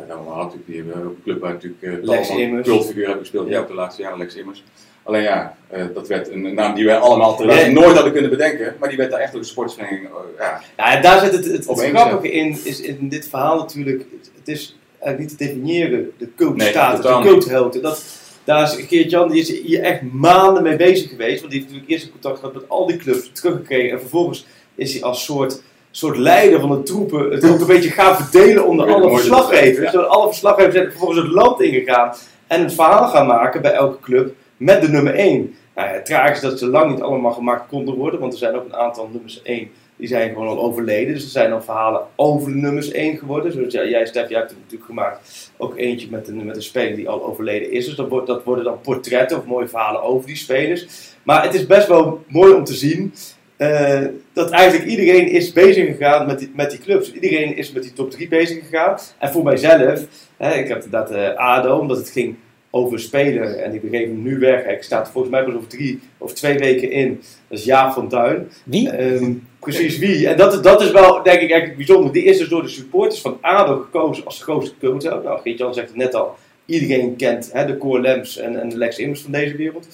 Uh, 0.00 0.36
natuurlijk, 0.36 0.66
die 0.66 0.76
hebben 0.76 1.02
een 1.02 1.20
club 1.22 1.40
waar 1.40 1.52
natuurlijk 1.52 1.82
uh, 1.82 2.04
Lex 2.04 2.30
Immers. 2.30 2.68
cultfiguur 2.68 3.04
hebben 3.04 3.22
gespeeld, 3.22 3.48
ja. 3.48 3.62
de 3.62 3.74
laatste 3.74 4.02
jaren, 4.02 4.18
Lex 4.18 4.34
Immers. 4.34 4.64
Alleen 5.02 5.22
ja, 5.22 5.56
uh, 5.74 5.84
dat 5.94 6.08
werd 6.08 6.30
een 6.30 6.54
naam 6.54 6.74
die 6.74 6.84
wij 6.84 6.96
allemaal 6.96 7.38
nee. 7.44 7.70
nooit 7.70 7.94
hadden 7.94 8.12
kunnen 8.12 8.30
bedenken, 8.30 8.76
maar 8.78 8.88
die 8.88 8.98
werd 8.98 9.10
daar 9.10 9.20
echt 9.20 9.32
door 9.32 9.40
de 9.40 9.46
sportsvereniging. 9.46 10.08
Uh, 10.08 10.14
ja, 10.38 10.60
ja, 10.76 10.96
en 10.96 11.02
daar 11.02 11.20
zit 11.20 11.32
het, 11.32 11.44
het, 11.44 11.66
het 11.66 11.80
grappige 11.80 12.32
in, 12.32 12.58
is 12.64 12.80
in 12.80 13.08
dit 13.08 13.28
verhaal 13.28 13.56
natuurlijk, 13.56 14.04
het 14.38 14.48
is 14.48 14.78
eigenlijk 14.98 15.18
niet 15.18 15.38
te 15.38 15.44
definiëren, 15.44 16.12
de 16.18 16.28
coachstatus, 16.36 17.04
nee, 17.04 17.22
de 17.22 17.28
coachhelden. 17.28 17.82
Dat, 17.82 18.04
daar 18.44 18.62
is 18.62 18.84
Geert-Jan, 18.86 19.30
die 19.30 19.40
is 19.40 19.60
hier 19.60 19.82
echt 19.82 20.02
maanden 20.12 20.62
mee 20.62 20.76
bezig 20.76 21.10
geweest, 21.10 21.40
want 21.40 21.52
die 21.52 21.60
heeft 21.60 21.72
natuurlijk 21.72 21.90
eerst 21.90 22.04
in 22.04 22.12
contact 22.12 22.38
gehad 22.38 22.54
met 22.54 22.68
al 22.68 22.86
die 22.86 22.96
clubs, 22.96 23.30
teruggekregen 23.32 23.90
en 23.90 24.00
vervolgens 24.00 24.46
is 24.74 24.92
hij 24.92 25.02
als 25.02 25.24
soort 25.24 25.62
soort 25.90 26.16
leider 26.16 26.60
van 26.60 26.70
de 26.70 26.82
troepen 26.82 27.30
het 27.30 27.50
ook 27.50 27.60
een 27.60 27.66
beetje 27.66 27.90
gaan 27.90 28.16
verdelen 28.16 28.66
onder 28.66 28.94
alle 28.94 29.10
verslaggevers. 29.10 29.92
Ja. 29.92 30.00
Alle 30.00 30.28
verslaggevers 30.28 30.74
zijn 30.74 30.90
vervolgens 30.90 31.20
het 31.20 31.30
land 31.30 31.60
ingegaan 31.60 32.14
en 32.46 32.62
het 32.62 32.74
verhaal 32.74 33.08
gaan 33.08 33.26
maken 33.26 33.62
bij 33.62 33.72
elke 33.72 34.00
club 34.00 34.34
met 34.56 34.80
de 34.80 34.88
nummer 34.88 35.14
1. 35.14 35.54
Nou 35.74 35.88
ja, 35.88 35.94
het 35.94 36.06
traag 36.06 36.30
is 36.30 36.40
dat 36.40 36.58
ze 36.58 36.66
lang 36.66 36.90
niet 36.90 37.02
allemaal 37.02 37.32
gemaakt 37.32 37.68
konden 37.68 37.94
worden, 37.94 38.20
want 38.20 38.32
er 38.32 38.38
zijn 38.38 38.54
ook 38.54 38.64
een 38.64 38.76
aantal 38.76 39.08
nummers 39.12 39.42
1 39.42 39.70
die 40.00 40.08
zijn 40.08 40.28
gewoon 40.28 40.48
al 40.48 40.60
overleden. 40.60 41.14
Dus 41.14 41.24
er 41.24 41.30
zijn 41.30 41.52
al 41.52 41.62
verhalen 41.62 42.06
over 42.16 42.52
de 42.52 42.58
nummers 42.58 42.90
1 42.90 43.18
geworden. 43.18 43.52
Zoals 43.52 43.72
jij, 43.72 44.06
Stef, 44.06 44.28
jij 44.28 44.38
hebt 44.38 44.50
het 44.50 44.58
natuurlijk 44.60 44.90
gemaakt. 44.90 45.50
Ook 45.56 45.76
eentje 45.76 46.08
met 46.10 46.28
een, 46.28 46.44
met 46.44 46.56
een 46.56 46.62
speler 46.62 46.96
die 46.96 47.08
al 47.08 47.24
overleden 47.24 47.72
is. 47.72 47.86
Dus 47.86 47.94
dat, 47.94 48.08
wordt, 48.08 48.26
dat 48.26 48.44
worden 48.44 48.64
dan 48.64 48.80
portretten 48.80 49.38
of 49.38 49.44
mooie 49.44 49.68
verhalen 49.68 50.02
over 50.02 50.26
die 50.26 50.36
spelers. 50.36 50.86
Maar 51.22 51.42
het 51.42 51.54
is 51.54 51.66
best 51.66 51.88
wel 51.88 52.24
mooi 52.28 52.52
om 52.52 52.64
te 52.64 52.74
zien 52.74 53.14
uh, 53.60 54.06
dat 54.32 54.50
eigenlijk 54.50 54.90
iedereen 54.90 55.28
is 55.28 55.52
bezig 55.52 55.86
gegaan 55.86 56.26
met 56.26 56.38
die, 56.38 56.50
met 56.54 56.70
die 56.70 56.80
clubs. 56.80 57.12
Iedereen 57.12 57.56
is 57.56 57.72
met 57.72 57.82
die 57.82 57.92
top 57.92 58.10
3 58.10 58.28
bezig 58.28 58.58
gegaan. 58.58 58.98
En 59.18 59.30
voor 59.30 59.44
mijzelf, 59.44 60.04
hè, 60.36 60.54
ik 60.54 60.68
heb 60.68 60.86
dat 60.90 61.12
uh, 61.12 61.34
ADO, 61.34 61.78
omdat 61.78 61.96
het 61.96 62.10
ging 62.10 62.36
over 62.70 62.92
een 62.92 62.98
speler 62.98 63.56
en 63.56 63.70
die 63.70 63.80
begeven 63.80 64.14
hem 64.14 64.22
nu 64.22 64.38
weg. 64.38 64.64
Hij 64.64 64.78
staat 64.80 65.10
volgens 65.10 65.32
mij 65.32 65.44
pas 65.44 65.54
over 65.54 65.68
drie 65.68 66.00
of 66.18 66.32
twee 66.32 66.58
weken 66.58 66.90
in. 66.90 67.20
Dat 67.48 67.58
is 67.58 67.64
Jaap 67.64 67.92
van 67.92 68.08
Tuin. 68.08 68.48
Wie? 68.64 69.02
Um, 69.02 69.48
precies 69.58 69.98
wie. 69.98 70.28
En 70.28 70.36
dat, 70.36 70.62
dat 70.62 70.80
is 70.80 70.90
wel, 70.90 71.22
denk 71.22 71.40
ik, 71.40 71.50
eigenlijk 71.50 71.76
bijzonder. 71.76 72.12
Die 72.12 72.24
is 72.24 72.38
dus 72.38 72.48
door 72.48 72.62
de 72.62 72.68
supporters 72.68 73.20
van 73.20 73.38
ADO 73.40 73.78
gekozen 73.78 74.24
als 74.24 74.38
de 74.38 74.44
grootste 74.44 74.74
coach. 74.80 75.02
Nou, 75.02 75.40
Geert-Jan 75.40 75.74
zegt 75.74 75.88
het 75.88 75.96
net 75.96 76.14
al. 76.14 76.34
Iedereen 76.66 77.16
kent 77.16 77.50
hè, 77.52 77.66
de 77.66 77.78
Core 77.78 78.00
Lems 78.00 78.36
en, 78.36 78.60
en 78.60 78.68
de 78.68 78.76
Lex 78.76 78.98
Immers 78.98 79.20
van 79.20 79.32
deze 79.32 79.56
wereld. 79.56 79.88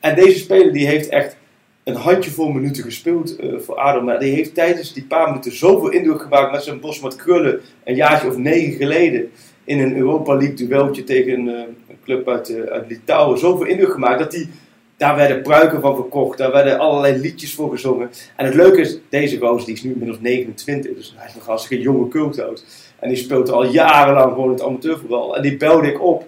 En 0.00 0.14
deze 0.14 0.38
speler 0.38 0.72
die 0.72 0.86
heeft 0.86 1.08
echt 1.08 1.36
een 1.84 1.94
handjevol 1.94 2.48
minuten 2.48 2.82
gespeeld 2.82 3.40
uh, 3.40 3.58
voor 3.58 3.76
ADO. 3.76 4.02
Maar 4.02 4.18
die 4.18 4.34
heeft 4.34 4.54
tijdens 4.54 4.92
die 4.92 5.04
paar 5.04 5.28
minuten 5.28 5.56
zoveel 5.56 5.90
indruk 5.90 6.22
gemaakt 6.22 6.52
met 6.52 6.62
zijn 6.62 6.80
bos 6.80 7.00
met 7.00 7.16
krullen. 7.16 7.60
Een 7.84 7.94
jaartje 7.94 8.28
of 8.28 8.36
negen 8.36 8.72
geleden 8.72 9.30
in 9.64 9.78
een 9.78 9.96
Europa 9.96 10.34
League 10.34 10.66
dueltje 10.66 11.04
tegen 11.04 11.32
een, 11.32 11.48
eh, 11.48 11.60
een 11.88 11.98
club 12.04 12.28
uit, 12.28 12.50
uh, 12.50 12.62
uit 12.62 12.88
Litouwen 12.88 13.38
zoveel 13.38 13.66
indruk 13.66 13.92
gemaakt 13.92 14.18
dat 14.18 14.30
die, 14.30 14.48
daar 14.96 15.16
werden 15.16 15.42
pruiken 15.42 15.80
van 15.80 15.94
verkocht, 15.94 16.38
daar 16.38 16.52
werden 16.52 16.78
allerlei 16.78 17.16
liedjes 17.18 17.54
voor 17.54 17.70
gezongen. 17.70 18.10
En 18.36 18.44
het 18.44 18.54
leuke 18.54 18.80
is, 18.80 18.98
deze 19.08 19.38
gozer 19.38 19.66
die 19.66 19.74
is 19.74 19.82
nu 19.82 19.92
inmiddels 19.92 20.20
29, 20.20 20.94
dus 20.94 21.14
hij 21.16 21.26
is 21.26 21.34
nog 21.34 21.48
als 21.48 21.70
een 21.70 21.80
jonge 21.80 22.08
culthout. 22.08 22.64
En 22.98 23.08
die 23.08 23.18
speelt 23.18 23.50
al 23.50 23.66
jarenlang 23.66 24.32
gewoon 24.32 24.50
het 24.50 24.62
amateurvoetbal. 24.62 25.36
En 25.36 25.42
die 25.42 25.56
belde 25.56 25.88
ik 25.88 26.02
op 26.02 26.24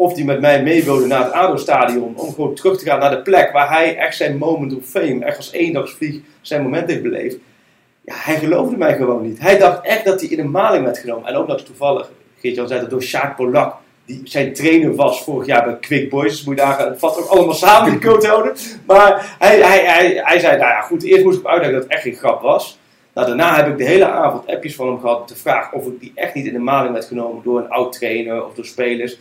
of 0.00 0.14
die 0.14 0.24
met 0.24 0.40
mij 0.40 0.62
mee 0.62 0.84
wilde 0.84 1.06
naar 1.06 1.24
het 1.24 1.32
ADO-stadion 1.32 2.12
om 2.16 2.34
gewoon 2.34 2.54
terug 2.54 2.78
te 2.78 2.84
gaan 2.84 2.98
naar 2.98 3.10
de 3.10 3.22
plek 3.22 3.52
waar 3.52 3.68
hij 3.68 3.96
echt 3.96 4.16
zijn 4.16 4.38
moment 4.38 4.76
of 4.76 4.84
fame, 4.84 5.24
echt 5.24 5.36
als 5.36 5.52
eendagsvlieg 5.52 6.20
zijn 6.40 6.62
moment 6.62 6.90
heeft 6.90 7.02
beleefd. 7.02 7.36
Ja, 8.04 8.14
hij 8.16 8.36
geloofde 8.36 8.76
mij 8.76 8.96
gewoon 8.96 9.22
niet. 9.22 9.40
Hij 9.40 9.58
dacht 9.58 9.84
echt 9.84 10.04
dat 10.04 10.20
hij 10.20 10.30
in 10.30 10.38
een 10.38 10.50
maling 10.50 10.84
werd 10.84 10.98
genomen. 10.98 11.28
En 11.28 11.36
ook 11.36 11.48
dat 11.48 11.66
toevallig 11.66 12.10
Geert-Jan 12.40 12.68
zei 12.68 12.80
dat 12.80 12.90
door 12.90 13.02
Sjaak 13.02 13.36
Polak, 13.36 13.76
die 14.04 14.20
zijn 14.24 14.52
trainer 14.52 14.94
was 14.94 15.22
vorig 15.22 15.46
jaar 15.46 15.64
bij 15.64 15.76
Quick 15.80 16.10
Boys. 16.10 16.30
Dus 16.30 16.44
moet 16.44 16.56
je 16.56 16.60
daar, 16.60 16.78
het 16.78 16.98
vat 16.98 17.18
ook 17.18 17.28
allemaal 17.28 17.54
samen, 17.54 17.90
die 17.90 18.10
coach 18.10 18.26
houden. 18.26 18.52
Maar 18.86 19.36
hij, 19.38 19.60
hij, 19.60 19.84
hij, 19.84 20.20
hij 20.24 20.38
zei, 20.38 20.56
nou 20.56 20.70
ja 20.70 20.80
goed, 20.80 21.02
eerst 21.02 21.24
moest 21.24 21.38
ik 21.38 21.46
uitleggen 21.46 21.74
dat 21.74 21.82
het 21.82 21.92
echt 21.92 22.02
geen 22.02 22.14
grap 22.14 22.42
was. 22.42 22.78
Nou, 23.14 23.26
daarna 23.26 23.56
heb 23.56 23.66
ik 23.66 23.78
de 23.78 23.84
hele 23.84 24.08
avond 24.08 24.46
appjes 24.46 24.74
van 24.74 24.86
hem 24.86 25.00
gehad 25.00 25.28
de 25.28 25.36
vraag 25.36 25.72
of 25.72 25.86
ik 25.86 26.00
die 26.00 26.12
echt 26.14 26.34
niet 26.34 26.46
in 26.46 26.52
de 26.52 26.58
maling 26.58 26.92
werd 26.92 27.04
genomen 27.04 27.42
door 27.42 27.58
een 27.58 27.70
oud 27.70 27.92
trainer 27.92 28.44
of 28.44 28.54
door 28.54 28.64
spelers. 28.64 29.18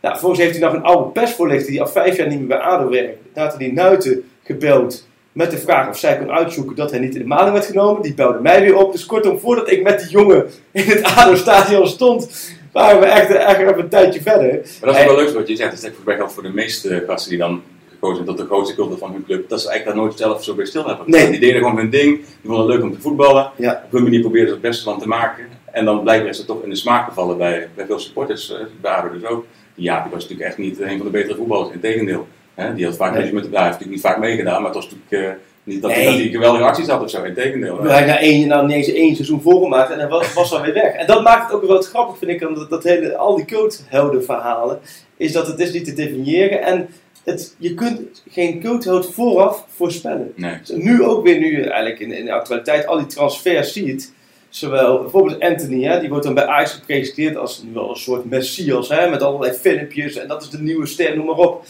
Nou, 0.00 0.14
vervolgens 0.14 0.40
heeft 0.40 0.58
hij 0.58 0.68
nog 0.68 0.74
een 0.74 0.82
oude 0.82 1.10
persvoorlichter 1.10 1.70
die 1.70 1.80
al 1.80 1.88
vijf 1.88 2.16
jaar 2.16 2.28
niet 2.28 2.38
meer 2.38 2.48
bij 2.48 2.58
ADO 2.58 2.88
werkt. 2.88 3.58
die 3.58 3.72
Nuiten 3.72 4.30
gebeld 4.42 5.08
met 5.32 5.50
de 5.50 5.58
vraag 5.58 5.88
of 5.88 5.98
zij 5.98 6.18
kon 6.18 6.30
uitzoeken 6.30 6.76
dat 6.76 6.90
hij 6.90 7.00
niet 7.00 7.14
in 7.14 7.20
de 7.20 7.26
maling 7.26 7.52
werd 7.52 7.66
genomen. 7.66 8.02
Die 8.02 8.14
belde 8.14 8.40
mij 8.40 8.60
weer 8.60 8.76
op. 8.76 8.92
Dus 8.92 9.06
kortom, 9.06 9.38
voordat 9.38 9.70
ik 9.70 9.82
met 9.82 9.98
die 9.98 10.08
jongen 10.08 10.46
in 10.70 10.84
het 10.84 11.02
ADO-stadion 11.02 11.86
stond, 11.86 12.50
waren 12.72 13.00
we 13.00 13.06
echt, 13.06 13.30
echt 13.30 13.60
even 13.60 13.78
een 13.78 13.88
tijdje 13.88 14.22
verder. 14.22 14.52
Maar 14.52 14.92
dat 14.92 14.96
is 14.96 15.04
wel 15.04 15.16
leuk 15.16 15.34
wat 15.34 15.48
je 15.48 15.56
zegt. 15.56 15.70
Dat 15.70 15.90
is 15.90 15.96
voor 15.96 16.16
mij 16.16 16.28
voor 16.28 16.42
de 16.42 16.52
meeste 16.52 17.04
gasten 17.06 17.30
die 17.30 17.38
dan 17.38 17.62
gekozen 17.90 18.16
hebben 18.16 18.34
tot 18.34 18.46
de 18.46 18.54
grootste 18.54 18.74
cultuur 18.74 18.98
van 18.98 19.12
hun 19.12 19.24
club. 19.24 19.48
Dat 19.48 19.60
ze 19.60 19.68
eigenlijk 19.68 19.96
daar 19.96 20.06
nooit 20.06 20.18
zelf 20.18 20.44
zo 20.44 20.54
bij 20.54 20.64
stil 20.64 20.86
hebben. 20.86 21.10
Nee. 21.10 21.30
Die 21.30 21.40
deden 21.40 21.58
gewoon 21.60 21.76
hun 21.76 21.90
ding. 21.90 22.16
Die 22.16 22.26
vonden 22.44 22.66
het 22.66 22.74
leuk 22.74 22.82
om 22.82 22.92
te 22.92 23.00
voetballen. 23.00 23.50
Ja. 23.56 23.82
Op 23.84 23.92
hun 23.92 24.02
manier 24.02 24.20
probeerden 24.20 24.48
ze 24.48 24.54
het 24.54 24.62
beste 24.62 24.84
van 24.84 25.00
te 25.00 25.08
maken. 25.08 25.44
En 25.72 25.84
dan 25.84 26.02
blijkbaar 26.02 26.28
is 26.28 26.44
toch 26.44 26.62
in 26.62 26.70
de 26.70 26.76
smaak 26.76 27.08
gevallen 27.08 27.38
bij, 27.38 27.68
bij 27.74 27.86
veel 27.86 27.98
supporters. 27.98 28.54
Bij 28.80 28.92
ADO 28.92 29.12
dus 29.12 29.24
ook. 29.24 29.44
Ja, 29.80 30.02
die 30.02 30.12
was 30.12 30.22
natuurlijk 30.22 30.48
echt 30.48 30.58
niet 30.58 30.80
een 30.80 30.96
van 30.96 31.06
de 31.06 31.12
betere 31.12 31.36
voetballers. 31.36 31.72
Integendeel. 31.72 32.28
Hè? 32.54 32.74
Die 32.74 32.84
had 32.84 32.96
vaak 32.96 33.12
nee. 33.12 33.32
met, 33.32 33.44
ja, 33.44 33.50
heeft 33.50 33.52
natuurlijk 33.52 33.90
niet 33.90 34.00
vaak 34.00 34.18
meegedaan, 34.18 34.62
maar 34.62 34.72
het 34.72 34.82
was 34.82 34.90
natuurlijk... 34.90 35.36
Uh, 35.36 35.42
niet 35.62 35.82
dat, 35.82 35.90
nee. 35.90 36.00
hij, 36.00 36.12
dat 36.12 36.20
hij 36.20 36.30
geweldige 36.30 36.64
acties 36.64 36.88
had 36.88 37.02
of 37.02 37.10
zo, 37.10 37.22
in 37.22 37.34
tegendeel. 37.34 37.82
Hij 37.82 38.06
na 38.06 38.18
één, 38.18 38.48
nou 38.48 38.66
niet 38.66 38.76
eens 38.76 38.92
één 38.92 39.14
seizoen 39.14 39.42
volgemaakt 39.42 39.90
en 39.90 39.98
hij 39.98 40.08
was, 40.08 40.32
was 40.32 40.60
weer 40.60 40.74
weg. 40.74 40.92
En 40.92 41.06
dat 41.06 41.22
maakt 41.22 41.42
het 41.42 41.52
ook 41.52 41.60
wel 41.60 41.76
wat 41.76 41.88
grappig, 41.88 42.18
vind 42.18 42.30
ik, 42.30 42.40
dat, 42.40 42.70
dat 42.70 42.82
hele, 42.82 43.16
al 43.16 43.36
die 43.36 43.44
coachhelden 43.44 44.24
verhalen. 44.24 44.80
is 45.16 45.32
dat 45.32 45.46
het 45.46 45.60
is 45.60 45.72
niet 45.72 45.84
te 45.84 45.92
definiëren. 45.92 46.62
En 46.62 46.88
het, 47.24 47.54
je 47.58 47.74
kunt 47.74 48.22
geen 48.30 48.60
cultheld 48.60 49.14
vooraf 49.14 49.64
voorspellen. 49.68 50.32
Nee. 50.36 50.54
Nu 50.74 51.04
ook 51.04 51.24
weer, 51.24 51.38
nu 51.38 51.62
eigenlijk 51.62 52.00
in, 52.00 52.12
in 52.12 52.24
de 52.24 52.32
actualiteit 52.32 52.86
al 52.86 52.96
die 52.96 53.06
transfers 53.06 53.72
ziet. 53.72 54.12
Zowel 54.50 55.00
bijvoorbeeld 55.00 55.40
Anthony, 55.40 55.82
hè, 55.84 56.00
die 56.00 56.08
wordt 56.08 56.24
dan 56.24 56.34
bij 56.34 56.46
Ajax 56.46 56.72
gepresenteerd 56.72 57.36
als 57.36 57.62
nu 57.62 57.72
wel 57.72 57.90
een 57.90 57.96
soort 57.96 58.24
messias. 58.24 58.88
Hè, 58.88 59.10
met 59.10 59.22
allerlei 59.22 59.52
filmpjes 59.52 60.16
en 60.16 60.28
dat 60.28 60.42
is 60.42 60.50
de 60.50 60.62
nieuwe 60.62 60.86
ster, 60.86 61.16
noem 61.16 61.26
maar 61.26 61.36
op. 61.36 61.64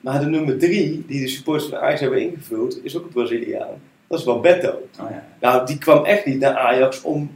Maar 0.00 0.20
de 0.20 0.26
nummer 0.26 0.58
drie, 0.58 1.04
die 1.06 1.20
de 1.20 1.28
supporters 1.28 1.70
van 1.70 1.78
Ajax 1.78 2.00
hebben 2.00 2.20
ingevuld, 2.22 2.84
is 2.84 2.96
ook 2.96 3.02
een 3.04 3.12
Braziliaan. 3.12 3.68
Dat 4.08 4.18
is 4.18 4.24
Beto. 4.40 4.68
Oh, 5.00 5.10
ja. 5.10 5.24
Nou, 5.40 5.66
die 5.66 5.78
kwam 5.78 6.04
echt 6.04 6.26
niet 6.26 6.38
naar 6.38 6.56
Ajax 6.56 7.02
om 7.02 7.30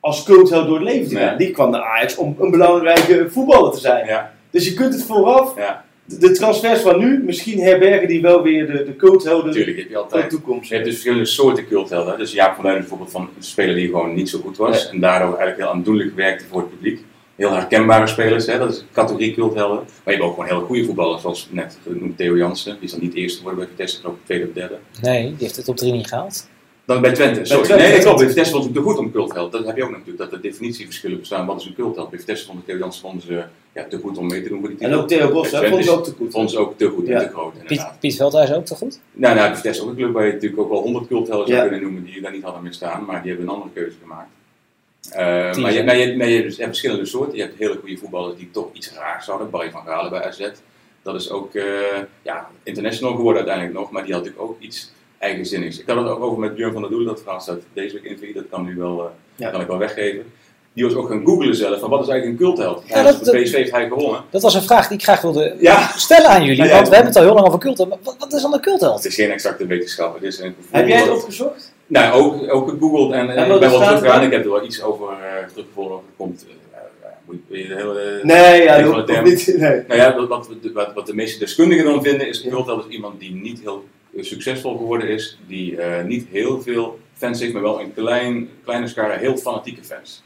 als 0.00 0.22
cultheld 0.22 0.66
door 0.66 0.74
het 0.80 0.84
leven 0.84 1.08
te 1.08 1.14
Nee. 1.14 1.24
gaan. 1.24 1.36
Die 1.38 1.50
kwam 1.50 1.70
naar 1.70 1.82
Ajax 1.82 2.16
om 2.16 2.36
een 2.40 2.50
belangrijke 2.50 3.26
voetballer 3.30 3.72
te 3.72 3.80
zijn. 3.80 4.06
Ja, 4.06 4.32
Dus 4.50 4.64
je 4.64 4.74
kunt 4.74 4.94
het 4.94 5.02
vooraf, 5.02 5.56
ja, 5.56 5.84
de, 6.08 6.18
de 6.18 6.30
transfers 6.30 6.80
van 6.80 6.98
nu, 6.98 7.22
misschien 7.24 7.60
herbergen 7.60 8.08
die 8.08 8.20
wel 8.20 8.42
weer 8.42 8.66
de, 8.66 8.84
de 8.84 8.96
culthelden 8.96 9.46
natuurlijk 9.46 9.76
heb 9.76 9.88
je 9.88 9.94
van 9.94 10.02
de 10.02 10.14
altijd. 10.14 10.30
toekomst. 10.30 10.68
Je 10.68 10.74
hebt 10.74 10.86
dus 10.86 10.94
verschillende 10.94 11.28
soorten 11.28 11.66
culthelden. 11.66 12.18
Dus 12.18 12.32
Jaap 12.32 12.54
van 12.54 12.62
bijvoorbeeld 12.62 13.10
van 13.10 13.28
een 13.36 13.42
speler 13.42 13.74
die 13.74 13.86
gewoon 13.86 14.14
niet 14.14 14.28
zo 14.28 14.38
goed 14.38 14.56
was. 14.56 14.90
En 14.90 15.00
daardoor 15.00 15.28
eigenlijk 15.28 15.58
heel 15.58 15.70
aandoenlijk 15.70 16.14
werkte 16.14 16.44
voor 16.50 16.60
het 16.60 16.70
publiek. 16.70 17.04
Heel 17.36 17.52
herkenbare 17.52 18.06
spelers, 18.06 18.46
hè? 18.46 18.58
dat 18.58 18.72
is 18.72 18.78
een 18.78 18.86
categorie 18.92 19.34
culthelden. 19.34 19.76
Maar 19.76 19.86
je 20.04 20.10
hebt 20.10 20.22
ook 20.22 20.30
gewoon 20.30 20.48
hele 20.48 20.60
goede 20.60 20.84
voetballers, 20.84 21.22
zoals 21.22 21.48
net 21.50 21.78
genoemd 21.82 22.16
Theo 22.16 22.36
Jansen. 22.36 22.72
Die 22.74 22.84
is 22.84 22.90
dan 22.90 23.00
niet 23.00 23.14
eerste 23.14 23.38
geworden 23.38 23.60
bij 23.60 23.68
Vitesse, 23.68 24.00
geloof 24.00 24.14
ik 24.14 24.24
tweede 24.24 24.46
of 24.46 24.52
derde. 24.52 24.78
Nee, 25.02 25.22
die 25.22 25.36
heeft 25.38 25.56
het 25.56 25.68
op 25.68 25.76
drie 25.76 25.92
niet 25.92 26.06
gehaald. 26.06 26.48
Dan 26.88 27.00
bij 27.00 27.12
Twente, 27.12 27.44
sorry. 27.44 27.64
Twente. 27.64 27.82
Nee, 27.82 27.92
dat 27.92 28.02
klopt. 28.02 28.18
Bij 28.18 28.28
Vitesse 28.28 28.52
vond 28.52 28.64
ik 28.64 28.72
te 28.74 28.80
goed 28.80 28.98
om 28.98 29.12
cultheld. 29.12 29.52
Dat 29.52 29.66
heb 29.66 29.76
je 29.76 29.84
ook 29.84 29.90
natuurlijk, 29.90 30.18
dat 30.18 30.32
er 30.32 30.40
definitieverschillen 30.40 31.18
bestaan. 31.18 31.46
Wat 31.46 31.60
is 31.60 31.66
een 31.66 31.74
cultheld? 31.74 32.10
Bij 32.10 32.18
Vitesse 32.18 32.46
vond 32.46 32.58
ik 32.58 32.64
Theo 32.66 32.78
Jansen 32.78 33.00
vonden 33.00 33.22
ze 33.22 33.44
ja, 33.74 33.84
te 33.88 33.98
goed 33.98 34.18
om 34.18 34.26
mee 34.26 34.42
te 34.42 34.48
doen 34.48 34.60
voor 34.60 34.68
die 34.68 34.78
En 34.78 34.94
ook 34.94 35.08
Theo 35.08 35.30
Bos, 35.32 35.48
vond 35.48 35.62
Twente 35.62 35.82
ik 35.84 35.90
ook 35.90 36.04
te 36.04 36.12
goed. 36.18 36.32
Vonden 36.32 36.50
ze 36.50 36.58
ook 36.58 36.78
te 36.78 36.88
goed 36.88 37.06
Ja. 37.06 37.20
en 37.20 37.26
te 37.28 37.32
groot, 37.32 37.52
Piet, 37.52 37.62
inderdaad. 37.70 38.00
Piet 38.00 38.16
Veldhuis 38.16 38.52
ook 38.52 38.64
te 38.64 38.74
goed? 38.74 39.00
Nou, 39.12 39.34
nou, 39.34 39.54
Vitesse 39.54 39.82
ook 39.82 39.88
een 39.88 39.96
club 39.96 40.12
waar 40.12 40.26
je 40.26 40.32
natuurlijk 40.32 40.60
ook 40.62 40.70
wel 40.70 40.80
100 40.82 41.06
culthelden 41.06 41.46
zou 41.46 41.58
Ja. 41.58 41.64
kunnen 41.68 41.82
noemen 41.82 42.04
die 42.04 42.20
daar 42.20 42.32
niet 42.32 42.42
hadden 42.42 42.62
meer 42.62 42.72
staan, 42.72 43.04
maar 43.04 43.22
die 43.22 43.30
hebben 43.30 43.48
een 43.48 43.54
andere 43.54 43.70
keuze 43.74 43.96
gemaakt. 44.02 44.28
Eh, 45.10 45.50
Tien 45.50 45.62
maar 45.62 45.70
je, 45.70 45.76
zijn. 45.76 45.86
maar 45.86 45.96
je, 45.96 46.16
maar 46.16 46.26
je 46.28 46.32
hebt 46.34 46.46
dus 46.46 46.56
je 46.56 46.62
hebt 46.62 46.76
verschillende 46.76 47.06
soorten. 47.06 47.36
Je 47.36 47.42
hebt 47.42 47.58
hele 47.58 47.76
goede 47.80 47.96
voetballers 47.96 48.36
die 48.36 48.50
toch 48.50 48.68
iets 48.72 48.92
raars 48.94 49.26
hadden. 49.26 49.50
Barry 49.50 49.70
van 49.70 49.82
Galen 49.86 50.10
bij 50.10 50.24
AZ. 50.24 50.48
Dat 51.02 51.14
is 51.14 51.30
ook 51.30 51.54
eh, 51.54 51.64
ja, 52.22 52.48
international 52.62 53.14
geworden 53.14 53.36
uiteindelijk 53.42 53.78
nog, 53.78 53.90
maar 53.90 54.04
die 54.04 54.12
had 54.14 54.24
natuurlijk 54.24 54.50
ook 54.50 54.60
iets 54.60 54.92
eigenzinnigs. 55.18 55.80
Ik 55.80 55.86
had 55.88 55.96
het 55.96 56.06
ook 56.06 56.22
over 56.22 56.38
met 56.38 56.54
Björn 56.54 56.72
van 56.72 56.80
der 56.82 56.90
Doelen, 56.90 57.08
dat 57.08 57.20
verhaal 57.22 57.40
staat 57.40 57.60
deze 57.72 57.94
week 57.94 58.04
in 58.04 58.18
VI, 58.18 58.32
dat 58.32 58.44
kan 58.50 58.64
nu 58.64 58.76
wel, 58.76 59.00
eh, 59.00 59.06
Ja. 59.34 59.50
kan 59.50 59.60
ik 59.60 59.66
wel 59.66 59.78
weggeven. 59.78 60.22
Die 60.72 60.84
was 60.86 60.94
ook 60.94 61.08
gaan 61.08 61.24
googlen 61.24 61.54
zelf 61.56 61.80
van 61.80 61.90
wat 61.90 62.02
is 62.02 62.08
eigenlijk 62.08 62.40
een 62.40 62.46
cultheld. 62.46 62.82
Ja, 62.86 62.94
Hij 62.94 63.02
dat- 63.02 63.18
was 63.18 63.30
bij 63.30 63.42
PSV 63.42 63.54
heeft 63.54 63.70
hij 63.70 63.88
gewonnen. 63.88 64.24
Dat 64.30 64.42
was 64.42 64.54
een 64.54 64.62
vraag 64.62 64.88
die 64.88 64.96
ik 64.98 65.02
graag 65.02 65.20
wilde 65.20 65.56
Ja. 65.60 65.90
stellen 65.96 66.28
aan 66.30 66.42
jullie. 66.44 66.56
Ja, 66.56 66.64
ja. 66.64 66.74
Want 66.74 66.88
we 66.88 66.94
hebben 66.94 67.12
het 67.12 67.20
al 67.22 67.26
heel 67.26 67.34
lang 67.34 67.46
over 67.46 67.58
cultheld. 67.58 67.88
Maar 67.88 67.98
wat, 68.02 68.16
wat 68.18 68.32
is 68.32 68.42
dan 68.42 68.52
een 68.54 68.60
cultheld? 68.60 68.94
Het 68.96 69.04
is 69.04 69.14
geen 69.14 69.30
exacte 69.30 69.66
wetenschap. 69.66 70.14
Het 70.14 70.22
is 70.22 70.38
een 70.38 70.54
gevoel 70.58 70.78
Heb 70.80 70.88
jij 70.88 70.98
het 70.98 71.08
wat- 71.08 71.16
opgezocht? 71.18 71.74
Nou, 71.86 72.20
ook, 72.22 72.52
ook 72.54 72.68
gegoogeld 72.68 73.12
en, 73.12 73.18
En 73.18 73.26
wat 73.48 73.54
ik 73.54 73.60
ben 73.60 73.70
wel 73.70 73.80
teruggegaan. 73.80 74.20
er? 74.20 74.26
Ik 74.26 74.32
heb 74.32 74.44
er 74.44 74.50
wel 74.50 74.64
iets 74.64 74.82
over 74.82 75.06
uh, 75.12 75.48
teruggevonden. 75.52 75.96
Er 75.96 76.02
komt, 76.16 76.46
eh, 76.48 76.78
eh, 76.78 77.10
moet 77.26 77.36
je 77.48 77.66
de 77.68 77.74
hele... 77.74 78.20
Nee, 78.22 78.62
ja, 78.62 78.82
dat 78.82 79.06
de 79.06 79.20
niet. 79.24 79.54
Nee. 79.58 79.82
Nou 79.88 80.00
ja, 80.00 80.16
wat, 80.16 80.28
wat, 80.28 80.48
wat, 80.74 80.92
wat 80.94 81.06
de 81.06 81.14
meeste 81.14 81.38
deskundigen 81.38 81.84
dan 81.84 82.02
vinden 82.02 82.28
is 82.28 82.40
Ja. 82.42 82.50
cultheld 82.50 82.84
is 82.88 82.94
iemand 82.94 83.20
die 83.20 83.34
niet 83.34 83.60
heel 83.60 83.74
eh, 83.74 83.97
succesvol 84.24 84.76
geworden 84.76 85.08
is. 85.08 85.38
Die 85.46 85.80
eh, 85.80 86.04
niet 86.04 86.26
heel 86.30 86.62
veel 86.62 86.98
fans 87.12 87.40
heeft, 87.40 87.52
maar 87.52 87.62
wel 87.62 87.80
een 87.80 87.94
klein, 87.94 88.48
kleine 88.64 88.88
schare 88.88 89.18
heel 89.18 89.36
fanatieke 89.36 89.84
fans. 89.84 90.22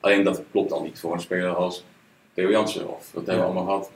Alleen 0.00 0.24
dat 0.24 0.42
klopt 0.50 0.72
al 0.72 0.82
niet 0.82 0.98
voor 0.98 1.12
een 1.12 1.20
speler 1.20 1.54
als 1.54 1.84
Theo 2.34 2.50
Jansen 2.50 2.88
of 2.88 3.10
dat 3.14 3.26
hebben 3.26 3.44
we 3.44 3.50
allemaal 3.52 3.64
gehad. 3.64 3.90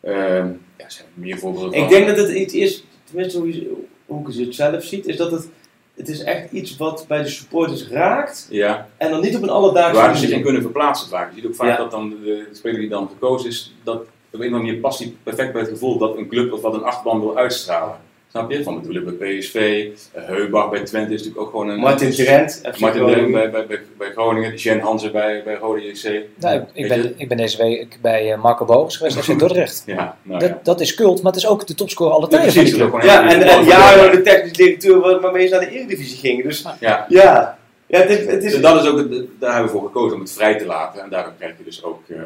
Ehm 0.00 0.46
ja, 0.78 0.84
er 0.84 0.92
zijn 0.92 1.08
meer 1.14 1.38
voorbeelden 1.38 1.80
Ik 1.80 1.88
denk 1.88 2.06
dat 2.06 2.16
het 2.16 2.30
iets 2.30 2.54
is, 2.54 2.84
tenminste 3.04 3.38
hoe, 3.38 3.52
je, 3.52 3.72
hoe 4.06 4.28
ik 4.28 4.46
het 4.46 4.54
zelf 4.54 4.84
ziet, 4.84 5.06
is 5.06 5.16
dat 5.16 5.30
het, 5.30 5.48
het 5.94 6.08
is 6.08 6.22
echt 6.22 6.52
iets 6.52 6.76
wat 6.76 7.04
bij 7.08 7.22
de 7.22 7.28
supporters 7.28 7.88
raakt. 7.88 8.46
Ja, 8.50 8.88
En 8.96 9.10
dan 9.10 9.20
niet 9.20 9.36
op 9.36 9.42
een 9.42 9.48
alledaagse 9.48 10.00
waar 10.00 10.16
ze 10.16 10.26
zich 10.26 10.36
in 10.36 10.42
kunnen 10.42 10.62
verplaatsen 10.62 11.08
vaak. 11.08 11.30
Je 11.30 11.36
ziet 11.40 11.46
ook 11.46 11.54
vaak 11.54 11.68
Ja. 11.68 11.76
dat 11.76 11.90
dan 11.90 12.10
de, 12.10 12.48
speler 12.52 12.80
die 12.80 12.88
dan 12.88 13.08
gekozen 13.08 13.48
is, 13.48 13.74
dat 13.82 13.96
op 13.96 14.06
een 14.32 14.38
of 14.38 14.44
andere 14.44 14.62
manier 14.62 14.80
past 14.80 14.98
die 14.98 15.16
perfect 15.22 15.52
bij 15.52 15.60
het 15.60 15.70
gevoel 15.70 15.98
dat 15.98 16.16
een 16.16 16.28
club 16.28 16.52
of 16.52 16.60
wat 16.60 16.74
een 16.74 16.82
achterban 16.82 17.20
wil 17.20 17.36
uitstralen. 17.36 17.96
Snap 18.32 18.50
je? 18.50 18.62
Van 18.62 18.80
bedoelen 18.80 19.18
bij 19.18 19.38
PSV, 19.38 19.54
uh, 20.16 20.22
Heubach 20.24 20.70
bij 20.70 20.80
Twente 20.80 21.12
is 21.14 21.18
natuurlijk 21.18 21.44
ook 21.44 21.50
gewoon 21.50 21.68
een... 21.68 21.78
Martin 21.78 22.10
Trent. 22.10 22.60
FC 22.72 22.78
Martin. 22.80 23.06
Drent 23.06 23.32
bij, 23.32 23.50
bij, 23.50 23.66
bij, 23.66 23.80
bij 23.98 24.10
Groningen, 24.10 24.54
Jen 24.54 24.80
Hansen 24.80 25.12
bij, 25.12 25.42
bij 25.44 25.54
Rode 25.54 25.86
JC. 25.86 26.20
Nou, 26.34 26.60
ik, 26.72 26.86
Weet 26.88 27.02
ben, 27.02 27.14
ik 27.16 27.28
ben 27.28 27.36
deze 27.36 27.56
week 27.56 27.98
bij 28.02 28.32
eh, 28.32 28.42
Marco 28.42 28.64
Bogus 28.64 28.96
geweest, 28.96 29.18
FC 29.18 29.38
Dordrecht. 29.38 29.82
Ja, 29.86 30.16
nou 30.22 30.42
ja. 30.42 30.48
Dat, 30.48 30.64
dat 30.64 30.80
is 30.80 30.94
cult, 30.94 31.22
maar 31.22 31.32
het 31.32 31.40
is 31.42 31.48
ook 31.48 31.66
de 31.66 31.74
topscorer 31.74 32.12
alle 32.12 32.22
Ja, 32.22 32.28
tijden 32.28 32.52
die 32.52 32.62
precies, 32.62 32.78
Ja, 32.78 32.84
gewoon 33.18 33.28
en, 33.40 33.42
en 33.42 33.64
jaren 33.64 34.10
de 34.10 34.22
technisch 34.22 34.52
directeur 34.52 35.00
waar- 35.00 35.20
waarmee 35.20 35.46
ze 35.46 35.52
naar 35.54 35.60
de 35.64 35.70
Eredivisie 35.70 36.18
gingen. 36.18 36.44
Dus 36.44 36.64
Ja, 36.80 37.06
ja, 37.08 37.58
ja 37.86 37.98
het, 38.00 38.10
is- 38.10 38.26
het 38.26 38.44
is... 38.44 38.52
Dus 38.52 38.60
dat 38.60 38.82
is 38.82 38.90
ook, 38.90 38.98
het- 38.98 39.26
daar 39.38 39.52
hebben 39.54 39.72
we 39.72 39.78
voor 39.78 39.86
gekozen 39.86 40.14
om 40.14 40.20
het 40.22 40.32
vrij 40.32 40.58
te 40.58 40.66
laten. 40.66 41.02
En 41.02 41.10
daarom 41.10 41.32
krijg 41.38 41.54
je 41.58 41.64
dus 41.64 41.84
ook 41.84 42.02
eh, 42.08 42.16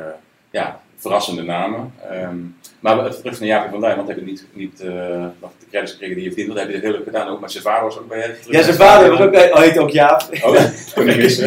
ja, 0.50 0.80
verrassende 0.96 1.42
namen. 1.42 1.92
Ehm, 2.10 2.36
maar 2.80 3.04
het 3.04 3.18
terug 3.21 3.40
naar 3.40 3.49
Jacob 3.49 3.71
van 3.71 3.80
Duin, 3.80 3.97
want 3.97 4.09
heb 4.09 4.18
je 4.18 4.25
niet, 4.25 4.47
niet 4.52 4.80
eh, 4.80 4.88
nog 5.40 5.50
de 5.59 5.66
credits 5.71 5.92
gekregen 5.92 6.14
die 6.14 6.25
je 6.25 6.30
verdient. 6.30 6.54
Dat 6.54 6.64
heb 6.64 6.75
je 6.75 6.80
heel 6.80 6.90
leuk 6.90 7.04
gedaan 7.04 7.28
ook. 7.28 7.40
Maar 7.40 7.50
zijn 7.50 7.62
vader 7.62 7.85
was 7.85 7.99
ook 7.99 8.09
bij 8.09 8.18
je. 8.18 8.52
Ja, 8.52 8.62
zijn 8.62 8.76
vader 8.76 9.11
was 9.11 9.21
ook, 9.21 9.35
oh, 9.35 9.61
heet 9.61 9.78
ook 9.78 9.90
Jaap. 9.90 10.23
Oh, 10.42 10.52
dat. 10.52 10.73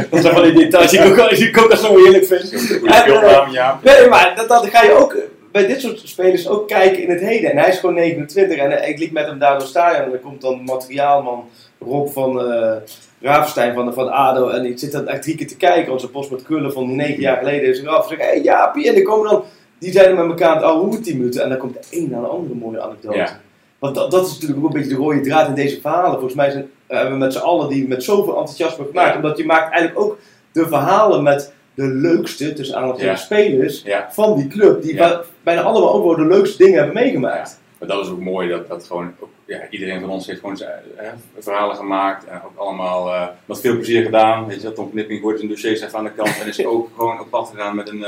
Dat 0.09 0.21
zijn 0.21 0.33
van 0.33 0.43
die 0.43 0.53
details 0.53 0.91
die 0.91 0.99
ik 0.99 1.19
ook, 1.19 1.29
die 1.29 1.47
ik 1.47 1.57
ook 1.57 1.71
echt 1.71 1.81
zo 1.81 1.97
heerlijk 1.97 2.25
vind. 2.25 2.69
Goede 2.79 2.93
En, 2.93 3.01
speelnaam, 3.01 3.51
ja. 3.51 3.79
Nee, 3.83 4.07
maar 4.07 4.33
dat, 4.35 4.47
dat 4.47 4.69
ga 4.69 4.83
je 4.83 4.91
ook 4.91 5.17
bij 5.51 5.67
dit 5.67 5.81
soort 5.81 6.01
spelers 6.03 6.47
ook 6.47 6.67
kijken 6.67 7.03
in 7.03 7.09
het 7.09 7.19
heden. 7.19 7.51
En 7.51 7.57
hij 7.57 7.69
is 7.69 7.77
gewoon 7.79 7.95
29 7.95 8.57
en 8.57 8.81
eh, 8.81 8.89
ik 8.89 8.99
liep 8.99 9.11
met 9.11 9.25
hem 9.25 9.39
daar 9.39 9.59
door 9.59 9.67
stadion 9.67 10.05
en 10.05 10.11
er 10.11 10.19
komt 10.19 10.41
dan 10.41 10.63
materiaalman 10.63 11.49
Rob 11.79 12.09
van 12.09 12.41
eh 12.41 12.75
Ravenstein 13.21 13.73
van, 13.73 13.93
van 13.93 14.09
ADO 14.09 14.49
en 14.49 14.65
ik 14.65 14.79
zit 14.79 14.91
dan 14.91 15.07
echt 15.07 15.21
drie 15.21 15.35
keer 15.35 15.47
te 15.47 15.57
kijken. 15.57 15.91
Onze 15.91 16.09
post 16.09 16.31
met 16.31 16.43
Kullen 16.43 16.73
van 16.73 16.95
negen 16.95 17.21
jaar 17.21 17.37
geleden 17.37 17.69
is 17.69 17.81
eraf. 17.81 18.03
En 18.03 18.17
zeg 18.17 18.27
hé 18.27 18.33
hey, 18.33 18.41
Jaapie, 18.41 18.87
en 18.87 18.93
dan 18.93 19.03
komen 19.03 19.29
dan, 19.29 19.43
die 19.79 19.91
zijn 19.91 20.15
met 20.15 20.25
elkaar 20.25 20.49
aan 20.49 20.55
het 20.55 20.65
ouwe 20.65 20.83
hoeren 20.83 21.01
10 21.01 21.17
minuten 21.17 21.43
en 21.43 21.49
dan 21.49 21.57
komt 21.57 21.73
de 21.73 21.97
een 21.97 22.09
naar 22.09 22.21
de 22.21 22.27
andere 22.27 22.55
mooie 22.55 22.81
anekdote. 22.81 23.17
Ja. 23.17 23.39
Want 23.79 23.95
dat, 23.95 24.11
dat 24.11 24.25
is 24.27 24.33
natuurlijk 24.33 24.59
ook 24.59 24.73
een 24.73 24.79
beetje 24.79 24.95
de 24.95 25.01
rode 25.01 25.21
draad 25.21 25.47
in 25.47 25.53
deze 25.53 25.81
verhalen. 25.81 26.11
Volgens 26.11 26.33
mij 26.33 26.51
zijn, 26.51 26.71
eh, 26.87 26.97
hebben 26.97 27.13
we 27.13 27.23
met 27.23 27.33
z'n 27.33 27.39
allen 27.39 27.69
die 27.69 27.87
met 27.87 28.03
zoveel 28.03 28.37
enthousiasme 28.37 28.85
gemaakt. 28.85 29.09
Ja. 29.09 29.15
Omdat 29.15 29.37
je 29.37 29.45
maakt 29.45 29.71
eigenlijk 29.73 29.99
ook 30.05 30.17
de 30.51 30.67
verhalen 30.67 31.23
met 31.23 31.53
de 31.73 31.85
leukste, 31.87 32.53
tussen 32.53 32.75
aanhalingstekens, 32.77 33.81
Ja. 33.83 33.83
spelers 33.85 34.15
van 34.15 34.35
die 34.37 34.47
club. 34.47 34.81
Die 34.81 34.99
bijna 35.43 35.61
allemaal 35.61 35.93
ook 35.93 36.03
wel 36.05 36.15
de 36.15 36.35
leukste 36.35 36.63
dingen 36.63 36.77
hebben 36.77 36.93
meegemaakt. 36.93 37.59
Maar 37.77 37.87
dat 37.87 38.05
is 38.05 38.11
ook 38.11 38.19
mooi, 38.19 38.49
dat, 38.49 38.67
dat 38.67 38.83
gewoon, 38.85 39.13
ook, 39.19 39.29
ja, 39.45 39.59
iedereen 39.69 39.99
van 39.99 40.09
ons 40.09 40.27
heeft 40.27 40.39
gewoon 40.39 40.57
zijn 40.57 40.71
eh, 40.97 41.07
verhalen 41.39 41.75
gemaakt. 41.75 42.25
En 42.25 42.41
ook 42.45 42.57
allemaal 42.57 43.13
eh, 43.13 43.27
met 43.45 43.59
veel 43.59 43.75
plezier 43.75 44.03
gedaan. 44.03 44.47
Weet 44.47 44.57
je, 44.57 44.63
dat 44.63 44.75
Tom 44.75 44.91
Knipping 44.91 45.21
gooit 45.21 45.37
zijn 45.37 45.49
dossiers 45.49 45.81
even 45.81 45.97
aan 45.97 46.03
de 46.03 46.11
kant. 46.11 46.39
En 46.41 46.47
is 46.47 46.65
ook 46.65 46.89
gewoon 46.97 47.19
op 47.19 47.29
pad 47.29 47.49
gegaan 47.53 47.75
met 47.75 47.89
een, 47.89 48.05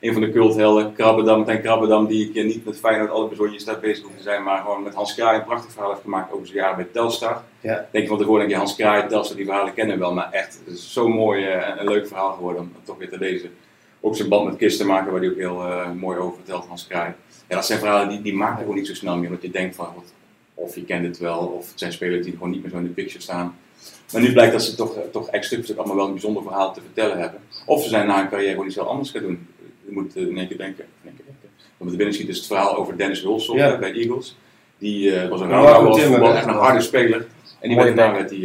een 0.00 0.12
van 0.12 0.22
de 0.22 0.30
culthelden, 0.30 0.92
Krabbedam, 0.92 1.36
Martijn 1.36 1.62
Krabbedam. 1.62 2.06
Die 2.06 2.28
ik 2.28 2.36
eh, 2.36 2.44
niet 2.44 2.64
met 2.64 2.78
Feyenoord 2.78 3.10
alle 3.10 3.28
bezonjes 3.28 3.64
daar 3.64 3.80
bezig 3.80 4.04
hoef 4.04 4.16
te 4.16 4.22
zijn. 4.22 4.42
Maar 4.42 4.60
gewoon 4.60 4.82
met 4.82 4.94
Hans 4.94 5.14
Kraai 5.14 5.38
een 5.38 5.44
prachtig 5.44 5.72
verhaal 5.72 5.90
heeft 5.90 6.02
gemaakt 6.02 6.32
over 6.32 6.46
zijn 6.46 6.58
jaren 6.58 6.76
bij 6.76 6.86
Telstar. 6.92 7.42
Ja. 7.60 7.88
Denk 7.90 8.04
je 8.04 8.10
van 8.10 8.18
tevoren, 8.18 8.48
je 8.48 8.56
Hans 8.56 8.76
Kraai, 8.76 9.08
Telstar, 9.08 9.36
die 9.36 9.44
verhalen 9.44 9.74
kennen 9.74 9.94
we 9.94 10.00
wel. 10.00 10.14
Maar 10.14 10.30
echt, 10.30 10.60
het 10.64 10.74
is 10.74 10.92
zo'n 10.92 11.12
mooi 11.12 11.44
eh, 11.44 11.68
en 11.68 11.78
een 11.78 11.88
leuk 11.88 12.06
verhaal 12.06 12.32
geworden 12.32 12.62
om 12.62 12.72
toch 12.84 12.98
weer 12.98 13.08
te 13.08 13.18
lezen. 13.18 13.50
Ook 14.00 14.16
zijn 14.16 14.28
band 14.28 14.44
met 14.44 14.56
Kist 14.56 14.78
te 14.78 14.86
maken, 14.86 15.12
waar 15.12 15.20
hij 15.20 15.30
ook 15.30 15.36
heel 15.36 15.64
eh, 15.64 15.90
mooi 15.90 16.18
over 16.18 16.36
vertelt, 16.36 16.66
Hans 16.66 16.86
Kraai. 16.86 17.12
Ja, 17.48 17.54
dat 17.54 17.66
zijn 17.66 17.78
verhalen 17.78 18.08
die, 18.08 18.22
die 18.22 18.34
maken 18.34 18.58
gewoon 18.58 18.76
niet 18.76 18.86
zo 18.86 18.94
snel 18.94 19.16
meer. 19.16 19.28
Want 19.28 19.42
je 19.42 19.50
denkt 19.50 19.76
van, 19.76 19.88
wat, 19.94 20.12
of 20.54 20.74
je 20.74 20.84
kent 20.84 21.06
het 21.06 21.18
wel, 21.18 21.38
of 21.38 21.68
het 21.68 21.78
zijn 21.78 21.92
spelers 21.92 22.24
die 22.24 22.32
gewoon 22.32 22.50
niet 22.50 22.62
meer 22.62 22.70
zo 22.70 22.76
in 22.76 22.82
de 22.82 22.88
picture 22.88 23.22
staan. 23.22 23.56
Maar 24.12 24.22
nu 24.22 24.32
blijkt 24.32 24.52
dat 24.52 24.62
ze 24.62 24.74
toch, 24.74 24.96
toch 25.12 25.28
echt 25.28 25.44
stuk 25.44 25.76
allemaal 25.76 25.96
wel 25.96 26.06
een 26.06 26.12
bijzonder 26.12 26.42
verhaal 26.42 26.72
te 26.72 26.80
vertellen 26.80 27.18
hebben. 27.18 27.40
Of 27.66 27.82
ze 27.82 27.88
zijn 27.88 28.06
na 28.06 28.18
hun 28.18 28.28
carrière 28.28 28.50
gewoon 28.50 28.66
iets 28.66 28.74
heel 28.74 28.88
anders 28.88 29.10
gaan 29.10 29.22
doen. 29.22 29.46
Je 29.88 29.94
moet 29.94 30.16
eh, 30.16 30.22
in 30.26 30.38
één 30.38 30.48
keer 30.48 30.56
denken. 30.58 30.84
in 30.84 31.08
één 31.08 31.16
keer 31.16 31.24
denken. 31.24 31.48
Wat 31.76 31.86
me 31.86 31.90
te 31.90 31.96
binnen 31.96 32.14
schiet 32.14 32.28
is 32.28 32.36
het 32.36 32.46
verhaal 32.46 32.76
over 32.76 32.96
Dennis 32.96 33.20
Ja. 33.54 33.72
eh, 33.72 33.78
bij 33.78 33.92
Eagles. 33.92 34.36
Die 34.78 35.14
eh, 35.16 35.28
was 35.28 35.40
een 35.40 35.52
oude 35.52 36.00
voetbal, 36.00 36.28
hè? 36.28 36.36
echt 36.36 36.46
een 36.46 36.52
harde 36.54 36.80
speler. 36.80 37.26
En 37.60 37.68
die 37.68 37.76
werd, 37.76 37.96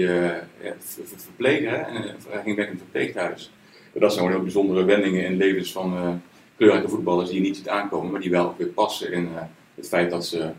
eh, 0.07 0.25
ja, 0.25 0.73
ver- 0.79 1.05
ver- 1.05 1.19
verpleger 1.19 1.69
hè? 1.69 1.75
en 1.77 2.01
hij 2.29 2.41
ging 2.43 2.55
weg 2.55 2.65
in 2.65 2.71
het 2.71 2.81
verpleeghuis. 2.81 3.51
Dat 3.93 4.01
zijn 4.13 4.13
gewoon 4.13 4.31
heel 4.31 4.41
bijzondere 4.41 4.83
wendingen 4.85 5.25
in 5.25 5.37
levens 5.37 5.71
van 5.71 6.21
kleurrijke 6.57 6.89
voetballers 6.89 7.29
die 7.29 7.37
je 7.41 7.45
niet 7.47 7.55
ziet 7.57 7.69
aankomen, 7.69 8.11
maar 8.11 8.21
die 8.21 8.29
wel 8.31 8.55
weer 8.57 8.67
passen 8.67 9.11
in 9.11 9.29
het 9.75 9.87
feit 9.87 10.09
dat 10.11 10.25
ze 10.25 10.49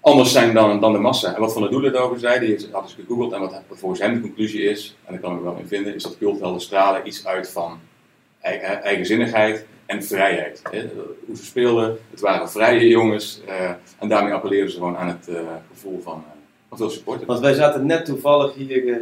anders 0.00 0.32
zijn 0.32 0.54
dan, 0.54 0.80
dan 0.80 0.92
de 0.92 0.98
massa. 0.98 1.34
En 1.34 1.40
wat 1.40 1.52
Van 1.52 1.62
der 1.62 1.70
Doelen 1.70 1.92
daarover 1.92 2.18
zei, 2.18 2.40
die 2.40 2.48
heeft- 2.48 2.68
had 2.72 2.82
eens 2.82 2.94
gegoogeld 2.94 3.32
en 3.32 3.40
wat, 3.40 3.62
volgens 3.70 4.00
hem 4.00 4.14
de 4.14 4.20
conclusie 4.20 4.62
is, 4.62 4.96
en 5.04 5.12
daar 5.12 5.20
kan 5.22 5.32
ik 5.32 5.38
me 5.38 5.44
wel 5.44 5.56
in 5.58 5.66
vinden, 5.66 5.94
is 5.94 6.02
dat 6.02 6.18
culthelden 6.18 6.60
stralen 6.60 7.06
iets 7.06 7.26
uit 7.26 7.50
van 7.50 7.78
ei- 8.40 8.58
ei- 8.58 8.76
eigenzinnigheid 8.80 9.66
en 9.86 10.04
vrijheid. 10.04 10.62
Hè? 10.70 10.84
Hoe 11.26 11.36
ze 11.36 11.44
speelden, 11.44 11.98
het 12.10 12.20
waren 12.20 12.50
vrije 12.50 12.88
jongens 12.88 13.40
eh, 13.46 13.70
en 13.98 14.08
daarmee 14.08 14.32
appelleren 14.32 14.70
ze 14.70 14.76
gewoon 14.76 14.96
aan 14.96 15.08
het 15.08 15.28
eh, 15.28 15.34
gevoel 15.74 16.00
van, 16.02 16.24
eh, 16.26 16.32
van 16.68 16.78
veel 16.78 16.90
supporters. 16.90 17.26
Want 17.26 17.40
wij 17.40 17.54
zaten 17.54 17.86
net 17.86 18.04
toevallig 18.04 18.54
hier 18.54 18.98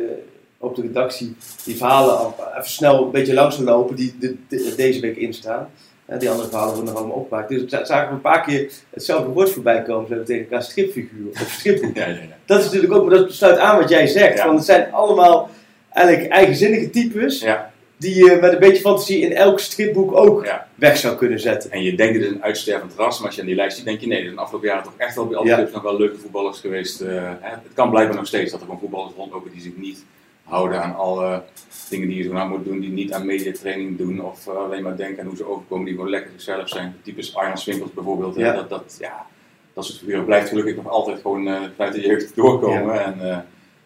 op 0.58 0.74
de 0.76 0.82
redactie 0.82 1.36
die 1.64 1.76
verhalen 1.76 2.18
al 2.18 2.34
even 2.50 2.70
snel 2.70 3.04
een 3.04 3.10
beetje 3.10 3.34
langs 3.34 3.56
te 3.56 3.62
lopen 3.64 3.96
die 3.96 4.14
de, 4.20 4.36
de- 4.48 4.74
deze 4.76 5.00
week 5.00 5.16
instaan. 5.16 5.70
Die 6.18 6.30
andere 6.30 6.48
verhalen 6.48 6.74
worden 6.74 6.92
nog 6.92 7.02
allemaal 7.02 7.20
opgemaakt. 7.20 7.48
Dus 7.48 7.64
za- 7.66 7.84
zagen 7.84 8.08
we 8.08 8.14
een 8.14 8.20
paar 8.20 8.42
keer 8.44 8.70
hetzelfde 8.90 9.30
woord 9.30 9.50
voorbij 9.50 9.82
komen. 9.82 10.02
Ze 10.06 10.08
hebben 10.08 10.26
tegen 10.26 10.42
elkaar 10.44 10.62
stripfiguur 10.62 11.30
of 11.30 11.48
stripboek. 11.58 11.96
Ja, 11.96 12.06
ja, 12.06 12.12
ja. 12.12 12.18
Dat 12.44 12.58
is 12.58 12.64
natuurlijk 12.64 12.92
ook, 12.92 13.08
maar 13.08 13.18
dat 13.18 13.32
sluit 13.32 13.58
aan 13.58 13.78
wat 13.80 13.88
jij 13.88 14.06
zegt. 14.06 14.44
Want 14.44 14.56
het 14.56 14.66
zijn 14.66 14.92
allemaal 14.92 15.50
eigenlijk 15.90 16.32
eigenzinnige 16.32 16.90
types. 16.90 17.40
Ja. 17.40 17.72
Die 17.96 18.14
je 18.24 18.38
met 18.40 18.52
een 18.52 18.58
beetje 18.58 18.80
fantasie 18.80 19.18
in 19.20 19.32
elk 19.32 19.58
stripboek 19.60 20.16
ook 20.16 20.44
Ja. 20.44 20.66
weg 20.74 20.96
zou 20.96 21.16
kunnen 21.16 21.40
zetten. 21.40 21.70
En 21.70 21.82
je 21.82 21.94
denkt 21.96 22.14
het 22.14 22.24
is 22.24 22.30
een 22.30 22.42
uitstervend 22.42 22.92
ras, 22.96 23.16
maar 23.18 23.26
als 23.26 23.34
je 23.34 23.40
aan 23.40 23.46
die 23.46 23.56
lijst 23.56 23.76
ziet, 23.76 23.84
denk 23.84 24.00
je 24.00 24.06
nee, 24.06 24.16
er 24.18 24.24
zijn 24.24 24.36
de 24.36 24.40
afgelopen 24.40 24.68
jaren 24.68 24.84
toch 24.84 24.92
echt 24.96 25.14
wel 25.14 25.26
bij 25.26 25.36
alle 25.36 25.46
Ja. 25.48 25.56
clubs 25.56 25.72
nog 25.72 25.82
wel 25.82 25.96
leuke 25.98 26.18
voetballers 26.18 26.60
geweest. 26.60 27.00
eh, 27.00 27.08
hè. 27.40 27.50
Het 27.50 27.72
kan 27.74 27.90
blijkbaar 27.90 28.16
nog 28.16 28.26
steeds 28.26 28.50
dat 28.50 28.60
er 28.60 28.66
gewoon 28.66 28.80
voetballers 28.80 29.14
rondlopen 29.16 29.50
die 29.52 29.60
zich 29.60 29.76
niet 29.76 30.04
houden 30.44 30.82
aan 30.82 30.96
alle 30.96 31.42
dingen 31.88 32.08
die 32.08 32.16
je 32.16 32.22
zo 32.22 32.32
nou 32.32 32.48
moet 32.48 32.64
doen, 32.64 32.80
die 32.80 32.90
niet 32.90 33.12
aan 33.12 33.26
mediatraining 33.26 33.98
doen 33.98 34.20
of 34.24 34.46
eh, 34.46 34.56
alleen 34.56 34.82
maar 34.82 34.96
denken 34.96 35.20
aan 35.22 35.26
hoe 35.26 35.36
ze 35.36 35.48
overkomen, 35.48 35.84
die 35.84 35.94
gewoon 35.94 36.10
lekker 36.10 36.30
zichzelf 36.30 36.68
zijn. 36.68 36.96
Typisch 37.02 37.34
Arjan 37.36 37.58
Swinkels 37.58 37.92
bijvoorbeeld. 37.92 38.36
Ja. 38.36 38.52
Dat, 38.52 38.68
dat, 38.68 38.96
ja, 39.00 39.26
dat 39.74 39.84
soort 39.84 39.98
figuren 39.98 40.24
blijft 40.24 40.48
gelukkig 40.48 40.76
nog 40.76 40.88
altijd 40.88 41.20
gewoon 41.20 41.48
eh, 41.48 41.60
vanuit 41.76 41.94
de 41.94 42.00
jeugd 42.00 42.36
doorkomen. 42.36 43.04
En 43.04 43.30
eh, 43.30 43.38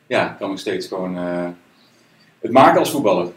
ja, 0.06 0.36
kan 0.38 0.48
nog 0.50 0.58
steeds 0.58 0.86
gewoon 0.86 1.16
eh, 1.16 1.46
het 2.40 2.52
maken 2.52 2.78
als 2.78 2.90
voetballer. 2.90 3.28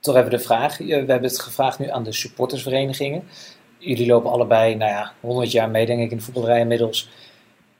Toch 0.00 0.16
even 0.16 0.30
de 0.30 0.38
vraag. 0.38 0.80
eh, 0.80 0.86
We 0.86 0.94
hebben 0.94 1.22
het 1.22 1.40
gevraagd 1.40 1.78
nu 1.78 1.88
aan 1.90 2.02
de 2.04 2.12
supportersverenigingen. 2.12 3.22
Jullie 3.78 4.06
lopen 4.06 4.30
allebei, 4.30 4.74
nou 4.74 4.90
ja, 4.90 5.12
100 5.20 5.52
jaar 5.52 5.70
mee, 5.70 5.86
denk 5.86 6.00
ik, 6.00 6.10
in 6.10 6.16
de 6.16 6.22
voetballerij 6.22 6.60
inmiddels. 6.60 7.08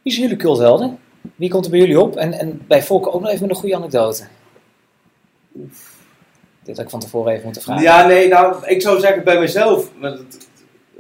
Wie 0.03 0.13
zijn 0.13 0.25
jullie 0.29 0.43
culthelden? 0.43 0.99
Wie 1.37 1.51
komt 1.51 1.65
er 1.65 1.71
bij 1.71 1.81
jullie 1.81 2.01
op? 2.01 2.17
En, 2.17 2.33
en 2.33 2.65
bij 2.67 2.83
Volker 2.83 3.13
ook 3.13 3.21
nog 3.21 3.31
even 3.31 3.43
met 3.43 3.51
een 3.51 3.61
goede 3.61 3.77
anekdote. 3.77 4.27
Dit 6.63 6.77
had 6.77 6.79
ik 6.85 6.91
van 6.91 7.01
tevoren 7.01 7.33
even 7.33 7.45
moeten 7.45 7.63
vragen. 7.63 7.83
Ja, 7.83 8.07
nee, 8.07 8.29
nou, 8.29 8.67
ik 8.67 8.83
zou 8.83 9.01
zeggen 9.01 9.25
bij 9.25 9.41
mezelf. 9.41 9.91
Dat, 10.01 10.21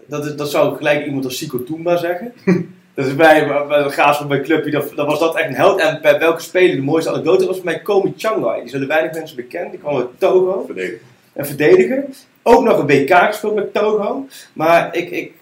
dat, 0.06 0.38
dat 0.38 0.50
zou 0.50 0.76
gelijk 0.76 1.06
iemand 1.06 1.24
als 1.24 1.36
Sico 1.38 1.64
Toomba 1.64 1.96
zeggen. 1.96 2.32
dat 2.98 3.06
is 3.06 3.14
bij, 3.14 3.46
bij 3.68 3.82
de 3.82 3.88
Graafschap 3.88 4.28
bij 4.28 4.40
Clubje, 4.40 4.70
dat, 4.70 4.92
dat 4.94 5.06
was 5.06 5.18
dat 5.18 5.36
echt 5.36 5.48
een 5.48 5.54
held. 5.54 5.80
En 5.80 5.98
bij 6.02 6.18
welke 6.18 6.42
speler 6.42 6.76
de 6.76 6.82
mooiste 6.82 7.10
anekdote 7.10 7.46
was 7.46 7.62
mij 7.62 7.80
Komi 7.80 8.14
Changai. 8.16 8.60
Die 8.60 8.70
zullen 8.70 8.88
weinig 8.88 9.12
mensen 9.12 9.36
bekend. 9.36 9.70
Die 9.70 9.80
kwam 9.80 9.96
uit 9.96 10.06
Togo. 10.18 10.66
Een 11.34 11.46
verdediger. 11.46 12.04
Ook 12.42 12.64
nog 12.64 12.78
een 12.78 12.86
WK 12.86 13.10
gespeeld 13.10 13.54
met 13.54 13.74
Togo. 13.74 14.26
Maar 14.52 14.96
ik, 14.96 15.10
ik 15.10 15.32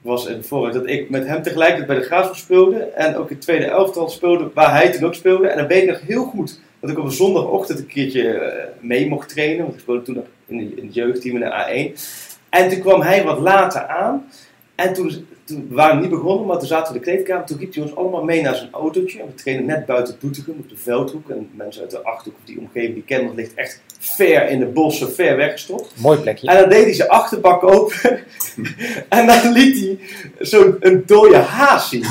was 0.00 0.26
in 0.26 0.44
dat 0.50 0.86
ik 0.86 1.10
met 1.10 1.26
hem 1.26 1.42
tegelijkertijd 1.42 1.86
bij 1.86 1.98
de 1.98 2.04
Graafschap 2.04 2.36
speelde. 2.36 2.78
En 2.78 3.16
ook 3.16 3.28
in 3.28 3.34
het 3.34 3.44
tweede 3.44 3.64
elftal 3.64 4.08
speelde, 4.08 4.50
waar 4.54 4.72
hij 4.72 4.92
toen 4.92 5.04
ook 5.04 5.14
speelde. 5.14 5.48
En 5.48 5.58
dan 5.58 5.66
weet 5.66 5.82
ik 5.82 5.88
nog 5.88 6.00
heel 6.00 6.24
goed 6.24 6.60
dat 6.80 6.90
ik 6.90 6.98
op 6.98 7.04
een 7.04 7.10
zondagochtend 7.10 7.78
een 7.78 7.86
keertje 7.86 8.28
eh, 8.32 8.68
mee 8.80 9.08
mocht 9.08 9.28
trainen. 9.28 9.62
Want 9.62 9.74
ik 9.74 9.80
speelde 9.80 10.02
toen 10.02 10.14
nog 10.14 10.26
in, 10.46 10.56
de, 10.56 10.74
in 10.76 10.84
het 10.84 10.94
jeugdteam 10.94 11.36
in 11.36 11.40
de 11.40 11.92
A1. 11.94 12.00
En 12.48 12.68
toen 12.68 12.80
kwam 12.80 13.00
hij 13.00 13.24
wat 13.24 13.38
later 13.38 13.86
aan. 13.86 14.26
En 14.74 14.92
toen, 14.92 15.26
toen 15.44 15.66
we 15.68 15.74
waren 15.74 15.94
we 15.96 16.00
niet 16.00 16.10
begonnen, 16.10 16.46
maar 16.46 16.58
toen 16.58 16.66
zaten 16.68 16.92
we 16.92 16.98
in 16.98 17.04
de 17.04 17.10
kleedkamer. 17.10 17.46
Toen 17.46 17.58
riep 17.58 17.74
hij 17.74 17.82
ons 17.82 17.96
allemaal 17.96 18.24
mee 18.24 18.42
naar 18.42 18.54
zijn 18.54 18.68
autootje. 18.72 19.20
En 19.20 19.26
we 19.26 19.34
trainen 19.34 19.66
net 19.66 19.86
buiten 19.86 20.16
Doetinchem 20.20 20.54
op 20.58 20.68
de 20.68 20.76
Veldhoek. 20.76 21.30
En 21.30 21.50
mensen 21.54 21.82
uit 21.82 21.90
de 21.90 22.02
Achterhoek 22.02 22.38
of 22.40 22.46
die 22.46 22.58
omgeving, 22.58 22.94
die 22.94 23.02
kennen 23.02 23.26
dat 23.26 23.36
ligt 23.36 23.54
echt 23.54 23.82
ver 23.98 24.48
in 24.48 24.58
de 24.58 24.66
bossen, 24.66 25.12
ver 25.12 25.36
weggestopt. 25.36 25.92
Mooi 25.96 26.18
plekje. 26.18 26.48
En 26.48 26.56
dan 26.60 26.68
deed 26.68 26.84
hij 26.84 26.92
zijn 26.92 27.08
achterbak 27.08 27.62
open. 27.62 28.20
en 29.08 29.26
dan 29.26 29.52
liet 29.52 29.78
hij 29.78 29.98
zo'n 30.38 30.76
een 30.80 31.02
dode 31.06 31.36
haas 31.36 31.88
zien. 31.88 32.04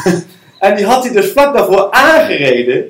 en 0.59 0.75
die 0.75 0.85
had 0.85 1.03
hij 1.03 1.13
dus 1.13 1.31
vlak 1.31 1.53
daarvoor 1.55 1.91
aangereden. 1.91 2.89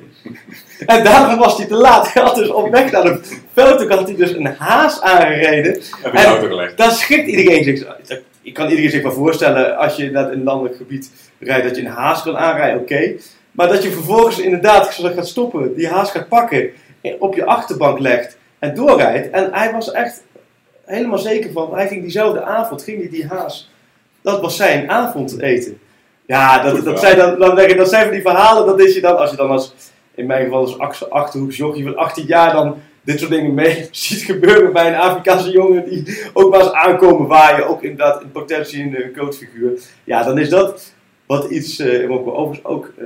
En 0.86 1.04
daarom 1.04 1.38
was 1.38 1.56
hij 1.56 1.66
te 1.66 1.74
laat. 1.74 2.12
Hij 2.12 2.22
had 2.22 2.34
dus 2.34 2.48
op 2.48 2.70
weg 2.70 2.90
naar 2.90 3.02
de 3.02 3.20
veldhoek 3.52 3.90
had 3.90 4.06
hij 4.08 4.16
dus 4.16 4.32
een 4.32 4.46
haas 4.46 5.00
aangereden. 5.00 5.72
Heb 6.02 6.12
je 6.12 6.18
En- 6.18 6.24
auto 6.24 6.46
gelegd? 6.46 6.76
Dan 6.76 6.90
schikt 6.90 7.26
iedereen 7.28 7.64
zich. 7.64 7.86
Ik 8.42 8.54
kan 8.54 8.68
iedereen 8.68 8.90
zich 8.90 9.02
wel 9.02 9.12
voorstellen 9.12 9.76
als 9.76 9.96
je 9.96 10.04
in 10.04 10.16
een 10.16 10.42
landelijk 10.42 10.76
gebied 10.76 11.10
rijdt 11.38 11.66
dat 11.66 11.76
je 11.76 11.82
een 11.82 11.90
haas 11.90 12.22
kan 12.22 12.36
aanrijden, 12.36 12.80
oké. 12.80 13.14
Maar 13.52 13.68
dat 13.68 13.82
je 13.82 13.90
vervolgens 13.90 14.38
inderdaad 14.38 14.94
gaat 14.94 15.28
stoppen, 15.28 15.74
die 15.74 15.88
haas 15.88 16.10
gaat 16.10 16.28
pakken, 16.28 16.70
op 17.18 17.34
je 17.34 17.44
achterbank 17.44 17.98
legt 17.98 18.36
en 18.58 18.74
doorrijdt. 18.74 19.30
En 19.30 19.48
hij 19.52 19.72
was 19.72 19.92
echt 19.92 20.22
helemaal 20.84 21.18
zeker 21.18 21.52
van, 21.52 21.74
hij 21.74 21.88
ging 21.88 22.02
diezelfde 22.02 22.42
avond, 22.42 22.82
ging 22.82 22.98
hij 22.98 23.08
die 23.08 23.26
haas. 23.26 23.70
Dat 24.20 24.40
was 24.40 24.56
zijn 24.56 24.90
avondeten. 24.90 25.78
Ja, 26.26 26.62
dat, 26.62 26.84
dat, 26.84 27.00
zijn 27.00 27.16
dan, 27.16 27.38
dan, 27.38 27.76
dat 27.76 27.88
zijn 27.88 28.02
van 28.02 28.12
die 28.12 28.22
verhalen, 28.22 28.66
dat 28.66 28.80
is 28.80 28.94
je 28.94 29.00
dan, 29.00 29.18
als 29.18 29.30
je 29.30 29.36
dan 29.36 29.50
als, 29.50 29.74
in 30.14 30.26
mijn 30.26 30.44
geval 30.44 30.60
als 30.60 30.78
ach- 30.78 31.10
achterhoeks 31.10 31.56
jochie 31.56 31.84
van 31.84 31.96
18 31.96 32.26
jaar 32.26 32.52
dan 32.52 32.76
dit 33.04 33.18
soort 33.18 33.30
dingen 33.30 33.54
mee 33.54 33.88
ziet 33.90 34.22
gebeuren 34.22 34.72
bij 34.72 34.88
een 34.88 35.00
Afrikaanse 35.00 35.50
jongen 35.50 35.84
die 35.88 36.20
ook 36.32 36.50
maar 36.50 36.60
eens 36.60 36.72
aankomen 36.72 37.26
waaien, 37.28 37.66
ook 37.68 37.82
inderdaad 37.82 38.22
in 38.22 38.30
potentie 38.32 38.82
een 39.04 39.12
coachfiguur. 39.18 39.80
Ja, 40.04 40.22
dan 40.22 40.38
is 40.38 40.48
dat 40.48 40.92
wat 41.26 41.50
iets, 41.50 41.78
eh 41.78 42.08
wat 42.08 42.24
we 42.24 42.32
overigens 42.32 42.64
ook, 42.64 42.92
eh, 42.98 43.04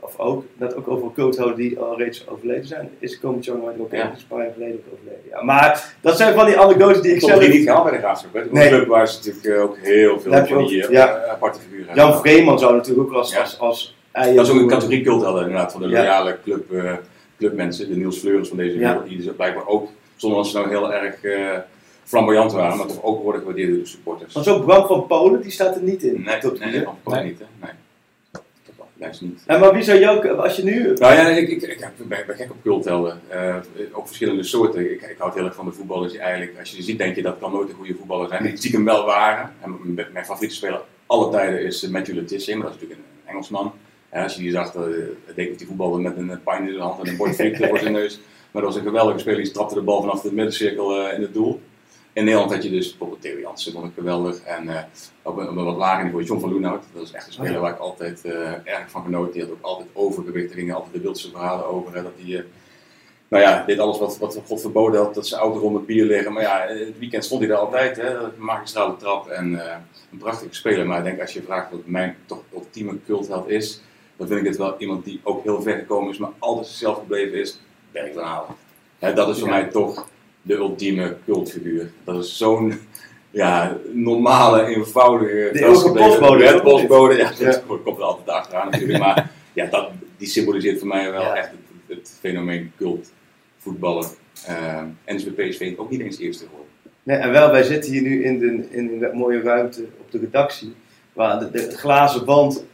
of 0.00 0.18
ook, 0.18 0.44
net 0.56 0.76
ook 0.76 0.88
over 0.88 1.08
coach 1.14 1.36
houden 1.36 1.58
die 1.58 1.78
al 1.78 1.98
reeds 1.98 2.28
overleden 2.28 2.66
zijn, 2.66 2.90
is 2.98 3.18
Komi 3.20 3.42
Chong 3.42 3.62
ook 3.78 3.92
Ja. 3.92 4.02
een 4.04 4.10
paar 4.28 4.38
jaar 4.42 4.52
geleden 4.52 4.74
ook 4.74 4.92
overleden. 4.92 5.20
Ja, 5.30 5.42
maar 5.42 5.94
dat 6.00 6.16
zijn 6.16 6.34
van 6.34 6.46
die 6.46 6.58
anekdotes 6.58 7.00
die 7.02 7.10
ik 7.10 7.22
Ik 7.22 7.28
zelf... 7.28 7.48
niet 7.48 7.62
gehaald 7.62 7.82
bij 7.84 7.92
de 7.92 7.98
Graafschap. 7.98 8.34
hè. 8.34 8.42
De 8.42 8.48
Nee. 8.52 8.68
club 8.68 8.86
waar 8.86 9.08
ze 9.08 9.16
natuurlijk 9.16 9.44
eh, 9.46 9.62
ook 9.62 9.76
heel 9.78 10.20
veel 10.20 10.46
van 10.46 10.66
die 10.66 10.90
ja. 10.90 11.24
aparte 11.30 11.60
figuren 11.60 11.94
Jan. 11.94 12.20
Vreeman 12.20 12.58
zou 12.58 12.74
natuurlijk 12.74 13.08
ook 13.08 13.14
als... 13.14 13.36
Als, 13.38 13.58
als 13.58 13.96
Dat 14.12 14.46
is 14.46 14.50
ook 14.52 14.58
een 14.60 14.68
categorie 14.68 15.02
culthelden 15.02 15.42
inderdaad, 15.42 15.72
van 15.72 15.80
de 15.82 15.88
Ja. 15.88 15.98
loyale 15.98 16.36
club, 16.44 16.64
clubmensen. 17.40 17.88
De 17.88 17.96
Niels 17.96 18.18
Fleuris 18.18 18.48
van 18.48 18.56
deze 18.56 18.78
wereld, 18.78 19.08
die 19.08 19.16
dus 19.16 19.34
blijkbaar 19.36 19.66
ook, 19.66 19.88
zonder 20.16 20.38
dat 20.38 20.48
ze 20.48 20.56
nou 20.58 20.68
heel 20.68 20.92
erg 20.92 21.24
eh, 21.24 21.58
flamboyant 22.04 22.52
waren, 22.52 22.76
maar 22.76 22.86
toch 22.86 23.02
ook 23.02 23.22
worden 23.22 23.40
gewaardeerd 23.40 23.70
door 23.70 23.78
de 23.78 23.86
supporters. 23.86 24.34
Want 24.34 24.46
zo'n 24.46 24.64
Bram 24.64 24.86
van 24.86 25.06
Polen, 25.06 25.42
die 25.42 25.50
staat 25.50 25.76
er 25.76 25.82
niet 25.82 26.02
in. 26.02 26.12
Nee, 26.12 26.22
nee, 26.24 26.40
dat 26.40 26.52
ik 26.52 26.60
Nee. 27.04 27.24
niet. 27.24 27.38
Hè? 27.38 27.44
Nee. 27.60 27.70
Lijst 29.00 29.20
niet. 29.20 29.42
En 29.46 29.60
maar 29.60 29.72
wie 29.72 29.82
zou 29.82 29.98
jou, 29.98 30.38
als 30.38 30.56
je 30.56 30.64
nu... 30.64 30.92
Nou 30.94 31.14
ja, 31.14 31.28
ik, 31.28 31.48
ik, 31.48 31.62
ik 31.62 31.78
ben, 31.96 32.24
ben 32.26 32.36
gek 32.36 32.50
op 32.50 32.62
culthelden. 32.62 33.20
Eh, 33.28 33.56
ook 33.92 34.06
verschillende 34.06 34.42
soorten. 34.42 34.92
Ik, 34.92 35.02
ik 35.02 35.14
houd 35.18 35.34
heel 35.34 35.44
erg 35.44 35.54
van 35.54 35.64
de 35.64 35.72
voetballers 35.72 36.12
die 36.12 36.20
eigenlijk, 36.20 36.58
als 36.58 36.70
je 36.70 36.76
ze 36.76 36.82
ziet, 36.82 36.98
denk 36.98 37.16
je 37.16 37.22
dat 37.22 37.36
kan 37.40 37.52
nooit 37.52 37.68
een 37.68 37.74
goede 37.74 37.94
voetballer 37.94 38.28
zijn. 38.28 38.42
Die 38.42 38.56
stiekem 38.56 38.84
wel 38.84 39.04
waren. 39.04 39.52
En 39.60 39.94
mijn, 40.12 40.24
favoriete 40.24 40.54
speler 40.54 40.80
alle 41.06 41.30
tijden 41.30 41.62
is 41.62 41.88
Matthew 41.88 42.14
Letitia, 42.14 42.56
maar 42.56 42.66
dat 42.66 42.74
is 42.74 42.80
natuurlijk 42.80 43.08
een 43.08 43.30
Engelsman. 43.30 43.72
Als 44.12 44.34
je 44.34 44.42
die 44.42 44.50
zag, 44.50 44.74
uh, 44.74 44.82
denk 45.24 45.36
ik 45.36 45.48
dat 45.48 45.58
die 45.58 45.66
voetbalde 45.66 45.98
met 45.98 46.16
een 46.16 46.40
pijn 46.44 46.68
in 46.68 46.74
de 46.74 46.80
hand 46.80 47.00
en 47.00 47.08
een 47.08 47.16
bord 47.16 47.34
flikte 47.34 47.68
voor 47.68 47.78
zijn 47.78 47.92
neus. 47.92 48.20
Maar 48.50 48.62
dat 48.62 48.72
was 48.72 48.80
een 48.80 48.86
geweldige 48.86 49.18
speler, 49.18 49.42
die 49.42 49.52
trapte 49.52 49.74
de 49.74 49.82
bal 49.82 50.00
vanaf 50.00 50.20
de 50.20 50.32
middencirkel 50.32 51.06
eh, 51.06 51.14
in 51.14 51.22
het 51.22 51.34
doel. 51.34 51.60
In 52.12 52.24
Nederland 52.24 52.52
had 52.52 52.62
je 52.62 52.70
dus 52.70 52.88
bijvoorbeeld 52.88 53.20
Theo 53.20 53.38
Jansen, 53.38 53.72
vond 53.72 53.86
ik 53.86 53.92
geweldig. 53.94 54.42
En 54.42 54.68
eh, 54.68 54.82
op, 55.22 55.36
een, 55.36 55.48
op 55.48 55.56
een 55.56 55.64
wat 55.64 55.76
lager 55.76 56.04
niveau 56.04 56.24
John 56.24 56.40
van 56.40 56.50
Loenhout. 56.50 56.84
Dat 56.92 57.02
is 57.02 57.12
echt 57.12 57.26
een 57.26 57.32
speler 57.32 57.50
Oh 57.50 57.56
ja. 57.56 57.62
waar 57.62 57.72
ik 57.72 57.78
altijd 57.78 58.24
eh, 58.24 58.52
erg 58.64 58.90
van 58.90 59.02
genoot. 59.02 59.32
Die 59.32 59.42
had 59.42 59.50
ook 59.50 59.62
altijd 59.62 59.88
overgewicht. 59.92 60.50
Er 60.50 60.58
gingen 60.58 60.74
altijd 60.74 60.92
de 60.92 61.00
wildste 61.00 61.30
verhalen 61.30 61.66
over. 61.66 61.94
Hè, 61.94 62.02
dat 62.02 62.12
hij, 62.16 62.36
eh, 62.36 62.44
nou 63.28 63.42
ja, 63.42 63.64
deed 63.64 63.78
alles 63.78 63.98
wat, 63.98 64.18
wat 64.18 64.40
God 64.46 64.60
verboden 64.60 65.00
had. 65.00 65.14
Dat 65.14 65.26
zijn 65.26 65.40
auto 65.40 65.58
rond 65.58 65.76
het 65.76 65.86
bier 65.86 66.04
liggen. 66.04 66.32
Maar 66.32 66.42
ja, 66.42 66.66
het 66.66 66.98
weekend 66.98 67.24
stond 67.24 67.40
hij 67.40 67.50
er 67.50 67.56
altijd. 67.56 67.96
Hè, 67.96 68.14
magistrale 68.36 68.96
trap 68.96 69.28
en 69.28 69.66
eh, 69.66 69.76
een 70.12 70.18
prachtige 70.18 70.54
speler. 70.54 70.86
Maar 70.86 70.98
ik 70.98 71.04
denk 71.04 71.20
als 71.20 71.32
je 71.32 71.42
vraagt 71.42 71.70
wat 71.70 71.86
mijn 71.86 72.16
toch 72.26 72.42
ultieme 72.54 72.98
cultheld 73.06 73.48
is. 73.48 73.80
Dan 74.20 74.28
vind 74.28 74.40
ik 74.40 74.46
het 74.46 74.56
wel 74.56 74.74
iemand 74.78 75.04
die 75.04 75.20
ook 75.22 75.42
heel 75.42 75.62
ver 75.62 75.76
gekomen 75.78 76.10
is. 76.10 76.18
Maar 76.18 76.30
altijd 76.38 76.66
zichzelf 76.66 76.98
gebleven 76.98 77.38
is. 77.38 77.60
Berg 77.92 78.12
van 78.14 78.22
Halen. 78.22 79.14
Dat 79.14 79.28
is 79.28 79.38
voor 79.38 79.48
Ja. 79.48 79.54
mij 79.54 79.64
toch 79.68 80.08
de 80.42 80.54
ultieme 80.54 81.16
cultfiguur. 81.24 81.90
Dat 82.04 82.24
is 82.24 82.36
zo'n 82.36 82.80
ja, 83.30 83.76
normale, 83.92 84.64
eenvoudige... 84.66 85.48
De 85.52 85.64
eeuwige 85.64 85.92
postbode, 85.92 86.44
Ja, 86.44 86.52
toch? 86.52 86.62
postbode, 86.62 87.14
ja, 87.14 87.30
Ja. 87.38 87.44
dat 87.44 87.62
komt 87.84 87.96
er 87.96 88.02
altijd 88.02 88.28
achteraan 88.28 88.70
natuurlijk. 88.70 88.98
Maar 88.98 89.30
ja, 89.52 89.66
dat, 89.66 89.88
die 90.16 90.28
symboliseert 90.28 90.78
voor 90.78 90.88
mij 90.88 91.10
wel 91.12 91.20
Ja. 91.20 91.34
echt 91.36 91.50
het, 91.50 91.98
het 91.98 92.16
fenomeen 92.20 92.72
cult, 92.76 93.12
voetballen. 93.58 94.06
Uh, 94.48 94.82
NSB 95.06 95.28
PSV 95.36 95.74
ook 95.76 95.90
niet 95.90 96.00
eens 96.00 96.18
eerste 96.18 96.44
geworden. 96.44 96.68
Nee, 97.02 97.16
en 97.16 97.30
wel, 97.30 97.50
wij 97.50 97.62
zitten 97.62 97.92
hier 97.92 98.02
nu 98.02 98.24
in, 98.24 98.38
de, 98.38 98.66
in 98.70 99.02
een 99.04 99.16
mooie 99.16 99.40
ruimte 99.40 99.82
op 100.00 100.10
de 100.10 100.18
redactie. 100.18 100.74
Waar 101.12 101.38
de, 101.38 101.50
de 101.50 101.70
glazen 101.76 102.24
band 102.24 102.64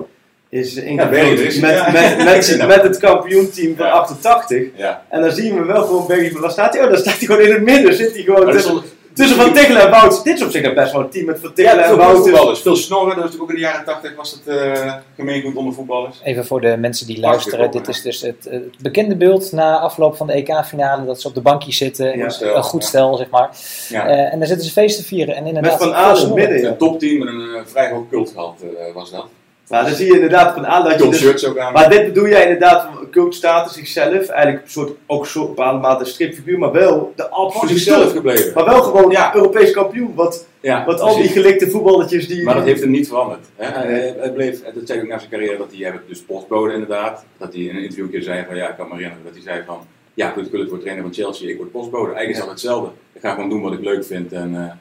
is 0.48 0.74
Ja, 0.74 1.09
Berry 1.09 1.44
met, 1.44 1.54
ja. 1.54 1.90
met, 1.90 2.16
met, 2.24 2.56
met, 2.59 2.68
dat. 2.68 2.82
het 2.82 2.98
kampioenteam 2.98 3.76
van 3.76 3.87
Ja. 3.87 3.92
88. 3.92 4.62
Ja, 4.76 5.02
En 5.09 5.20
dan 5.20 5.32
zien 5.32 5.54
we 5.59 5.64
wel 5.64 5.85
gewoon 5.85 6.06
Berry 6.06 6.30
van, 6.30 6.40
waar 6.40 6.50
staat 6.50 6.74
hij? 6.74 6.82
Oh, 6.85 6.90
dan 6.90 6.98
staat 6.98 7.18
hij 7.18 7.26
gewoon 7.26 7.42
in 7.42 7.52
het 7.52 7.62
midden. 7.62 7.94
Zit 7.94 8.12
hij 8.14 8.22
gewoon 8.22 8.50
tussen, 8.50 8.82
tussen 9.14 9.37
Van 9.37 9.52
Tichelen 9.52 9.82
en 9.82 9.90
Wouters. 9.90 10.22
Dit 10.22 10.37
is 10.37 10.42
op 10.42 10.50
zich 10.50 10.74
best 10.74 10.92
wel 10.92 11.00
een 11.00 11.09
team 11.11 11.24
met 11.26 11.38
Van 11.40 11.52
Tichelen 11.52 11.85
ja, 11.85 11.90
en 12.11 12.16
voetballers, 12.16 12.61
veel 12.61 12.76
snorren. 12.76 13.06
Dat 13.09 13.16
was 13.16 13.24
natuurlijk 13.24 13.42
ook 13.42 13.48
in 13.50 13.54
de 13.54 13.61
jaren 13.61 13.85
80 13.85 14.16
was 14.16 14.30
het 14.44 14.54
uh, 14.56 14.94
gemeengoed 15.16 15.54
onder 15.56 15.74
voetballers. 15.74 16.20
Even 16.24 16.46
voor 16.46 16.61
de 16.61 16.76
mensen 16.76 17.06
die 17.06 17.20
luisteren. 17.20 17.70
Dit 17.70 17.88
is 17.88 18.02
dus 18.02 18.20
het, 18.22 18.46
het 18.50 18.78
bekende 18.82 19.16
beeld 19.16 19.52
na 19.52 19.78
afloop 19.78 20.16
van 20.16 20.26
de 20.26 20.32
EK-finale. 20.32 21.04
Dat 21.06 21.20
ze 21.20 21.28
op 21.28 21.35
de 21.35 21.40
bankjes 21.40 21.76
zitten. 21.76 22.18
Ja. 22.18 22.24
Goed 22.24 22.32
stel, 22.35 22.56
een 22.56 22.62
goed 22.62 22.82
ja. 22.82 22.88
stel, 22.88 23.16
zeg 23.16 23.30
maar. 23.30 23.50
Ja. 23.88 24.06
Eh, 24.09 24.32
en 24.32 24.38
daar 24.38 24.48
zitten 24.48 24.66
ze 24.66 24.72
feest 24.72 24.96
te 24.96 25.04
vieren. 25.04 25.35
En 25.37 25.42
Met 25.42 25.52
inderdaad, 25.54 25.78
Van 25.78 25.88
in 25.88 25.94
het 25.94 26.16
snorren. 26.18 26.50
midden. 26.50 26.70
Een 26.70 26.76
topteam 26.76 27.18
met 27.18 27.28
een 27.28 27.54
eh, 27.54 27.61
vrij 27.64 27.90
hoog 27.90 28.04
cultgehalt 28.11 28.61
eh, 28.62 28.94
was 28.94 29.11
dat. 29.11 29.26
Maar 29.68 29.85
dan 29.85 29.94
zie 29.94 30.07
je 30.07 30.14
inderdaad 30.14 30.55
van 30.55 30.66
aan 30.66 30.85
dat 30.85 31.02
je... 31.02 31.09
Dus- 31.09 31.18
shirts 31.20 31.44
ook 31.46 31.59
aan. 31.59 31.72
maar 31.72 31.90
dit 31.90 32.05
bedoel 32.05 32.29
jij 32.29 32.42
inderdaad 32.42 32.83
van 32.83 33.11
coachstatus 33.12 33.72
zichzelf, 33.72 34.29
eigenlijk 34.29 34.64
een 34.64 34.70
soort, 34.70 34.92
ook 35.07 35.20
een 35.20 35.26
soort 35.29 35.48
bepaalde 35.48 35.79
mate 35.81 36.05
stripfiguur, 36.05 36.59
maar 36.59 36.72
wel 36.72 37.12
de 37.16 37.29
absolute 37.29 37.72
zichzelf 37.72 38.12
gebleven. 38.12 38.52
Maar 38.55 38.64
wel 38.64 38.83
gewoon 38.83 39.11
Ja. 39.11 39.35
Europees 39.35 39.70
kampioen, 39.70 40.14
wat, 40.14 40.46
Ja, 40.61 40.85
wat 40.85 41.00
al 41.00 41.16
die 41.16 41.29
gelikte 41.29 41.70
voetballetjes 41.70 42.29
die... 42.29 42.42
Maar 42.44 42.55
dat 42.55 42.64
heeft 42.64 42.81
hem 42.81 42.90
niet 42.90 43.09
veranderd. 43.09 43.46
Hè? 43.57 43.66
Hij, 43.66 44.14
hij 44.18 44.33
bleef, 44.33 44.62
dat 44.74 44.87
zei 44.87 45.00
ook 45.00 45.09
na 45.09 45.18
zijn 45.18 45.31
carrière, 45.31 45.57
dat 45.57 45.72
hij, 45.72 45.92
werd 45.92 46.09
dus 46.09 46.22
postbode 46.22 46.72
inderdaad. 46.72 47.24
Dat 47.38 47.52
hij 47.52 47.62
in 47.62 47.76
een 47.76 47.83
interview 47.83 48.05
een 48.05 48.11
keer 48.11 48.22
zei 48.22 48.44
van, 48.46 48.57
ja, 48.57 48.68
ik 48.68 48.76
kan 48.76 48.88
me 48.88 48.94
herinneren 48.94 49.24
dat 49.24 49.35
hij 49.35 49.42
zei 49.42 49.62
van, 49.66 49.79
ja, 50.14 50.31
goed, 50.31 50.44
ik 50.46 50.50
wil 50.50 50.61
het 50.61 50.68
voor 50.68 50.79
trainer 50.81 51.02
van 51.05 51.12
Chelsea, 51.12 51.48
ik 51.48 51.57
word 51.57 51.70
postbode. 51.70 52.12
Eigenlijk 52.12 52.31
is 52.31 52.38
dat 52.38 52.48
hetzelfde. 52.50 52.90
Ik 53.12 53.20
ga 53.20 53.35
gewoon 53.35 53.50
doen 53.50 53.62
wat 53.62 53.72
ik 53.72 53.81
leuk 53.81 54.05
vind 54.05 54.33
en 54.33 54.55
eh, 54.55 54.72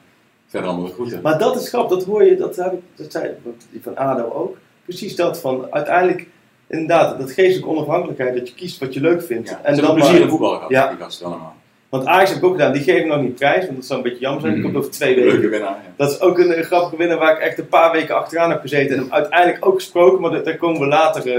verder 0.46 0.68
allemaal 0.70 0.90
groeten. 0.90 1.20
Maar 1.22 1.38
dat 1.38 1.60
is 1.60 1.68
grappig, 1.68 1.98
dat 1.98 2.06
hoor 2.06 2.24
je, 2.24 2.36
dat, 2.36 2.56
heb 2.56 2.72
ik, 2.72 2.80
dat 2.94 3.12
zei 3.12 3.30
die 3.70 3.82
van 3.82 3.96
ADO 3.96 4.32
ook. 4.34 4.56
Precies 4.86 5.16
dat, 5.16 5.40
van 5.40 5.66
uiteindelijk, 5.70 6.26
inderdaad, 6.68 7.18
dat 7.18 7.30
geestelijke 7.32 7.68
onafhankelijkheid, 7.68 8.34
dat 8.36 8.48
je 8.48 8.54
kiest 8.54 8.78
wat 8.80 8.94
je 8.94 9.00
leuk 9.00 9.22
vindt. 9.22 9.48
Ja, 9.48 9.60
en 9.62 9.74
ze 9.74 9.80
dan 9.80 9.90
hebben 9.90 10.04
plezier 10.08 10.24
in 10.24 10.30
voetbal 10.30 10.54
gehad, 10.54 10.70
Ja. 10.70 10.88
die 10.88 10.98
gasten 10.98 11.26
allemaal. 11.26 11.54
want 11.88 12.06
Ajax 12.06 12.28
heb 12.28 12.38
ik 12.38 12.44
ook 12.44 12.52
gedaan, 12.52 12.72
die 12.72 12.82
geven 12.82 13.08
nog 13.08 13.20
niet 13.20 13.34
prijs, 13.34 13.64
want 13.64 13.76
dat 13.76 13.84
zou 13.84 13.98
een 13.98 14.04
beetje 14.04 14.20
jammer 14.20 14.40
zijn. 14.40 14.52
Die 14.54 14.62
Mhm. 14.62 14.72
komt 14.72 14.84
over 14.84 14.96
twee 14.96 15.14
weken. 15.14 15.30
Leuke 15.32 15.48
winnaar. 15.48 15.70
Ja. 15.70 15.92
Dat 15.96 16.10
is 16.10 16.20
ook 16.20 16.38
een, 16.38 16.52
eh, 16.52 16.64
grappige 16.64 16.96
winnaar 16.96 17.18
waar 17.18 17.32
ik 17.32 17.38
echt 17.42 17.58
een 17.58 17.68
paar 17.68 17.92
weken 17.92 18.14
achteraan 18.16 18.50
heb 18.50 18.60
gezeten 18.60 18.96
en 18.96 19.02
hem 19.02 19.12
uiteindelijk 19.12 19.66
ook 19.66 19.74
gesproken, 19.74 20.20
maar 20.20 20.30
daar- 20.30 20.42
daar 20.44 20.56
komen 20.56 20.80
we 20.80 20.86
later. 20.86 21.32
eh, 21.32 21.38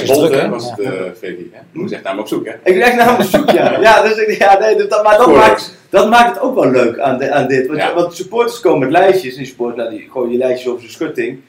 ik 0.00 0.04
druk, 0.06 0.32
hè, 0.32 0.40
hè? 0.40 0.48
was 0.48 0.70
het, 0.70 0.82
Ja. 0.82 0.90
eh 0.90 1.10
Freddy, 1.18 1.46
hè? 1.52 1.58
Je 1.72 1.78
moest 1.78 1.92
echt 1.92 2.02
naar 2.02 2.12
hem 2.12 2.20
op 2.20 2.28
zoek, 2.28 2.44
hè? 2.46 2.52
Ik 2.52 2.62
ben 2.62 2.80
echt 2.80 2.96
naar 2.96 3.06
hem 3.06 3.14
op 3.14 3.22
zoek, 3.22 3.50
ja. 3.50 3.80
ja, 3.80 4.02
dus, 4.02 4.16
ik- 4.16 4.38
ja 4.38 4.58
nee, 4.58 4.86
dat, 4.86 5.02
maar 5.02 5.16
dat 5.18 5.34
maakt, 5.34 5.74
dat 5.90 6.08
maakt 6.10 6.28
het 6.34 6.40
ook 6.40 6.54
wel 6.54 6.70
leuk 6.70 6.98
aan, 6.98 7.18
de- 7.18 7.30
aan 7.32 7.46
dit. 7.48 7.66
Want, 7.66 7.78
Ja. 7.78 7.94
want 7.94 8.14
supporters 8.14 8.60
komen 8.60 8.78
met 8.78 8.90
lijstjes 8.90 9.32
en 9.32 9.38
die 9.38 9.46
supporters, 9.46 9.78
nou, 9.88 9.90
die 9.98 10.08
gooien 10.10 10.28
die 10.30 10.38
lijstjes 10.38 10.68
over 10.68 10.80
zijn 10.80 10.92
schutting. 10.92 11.40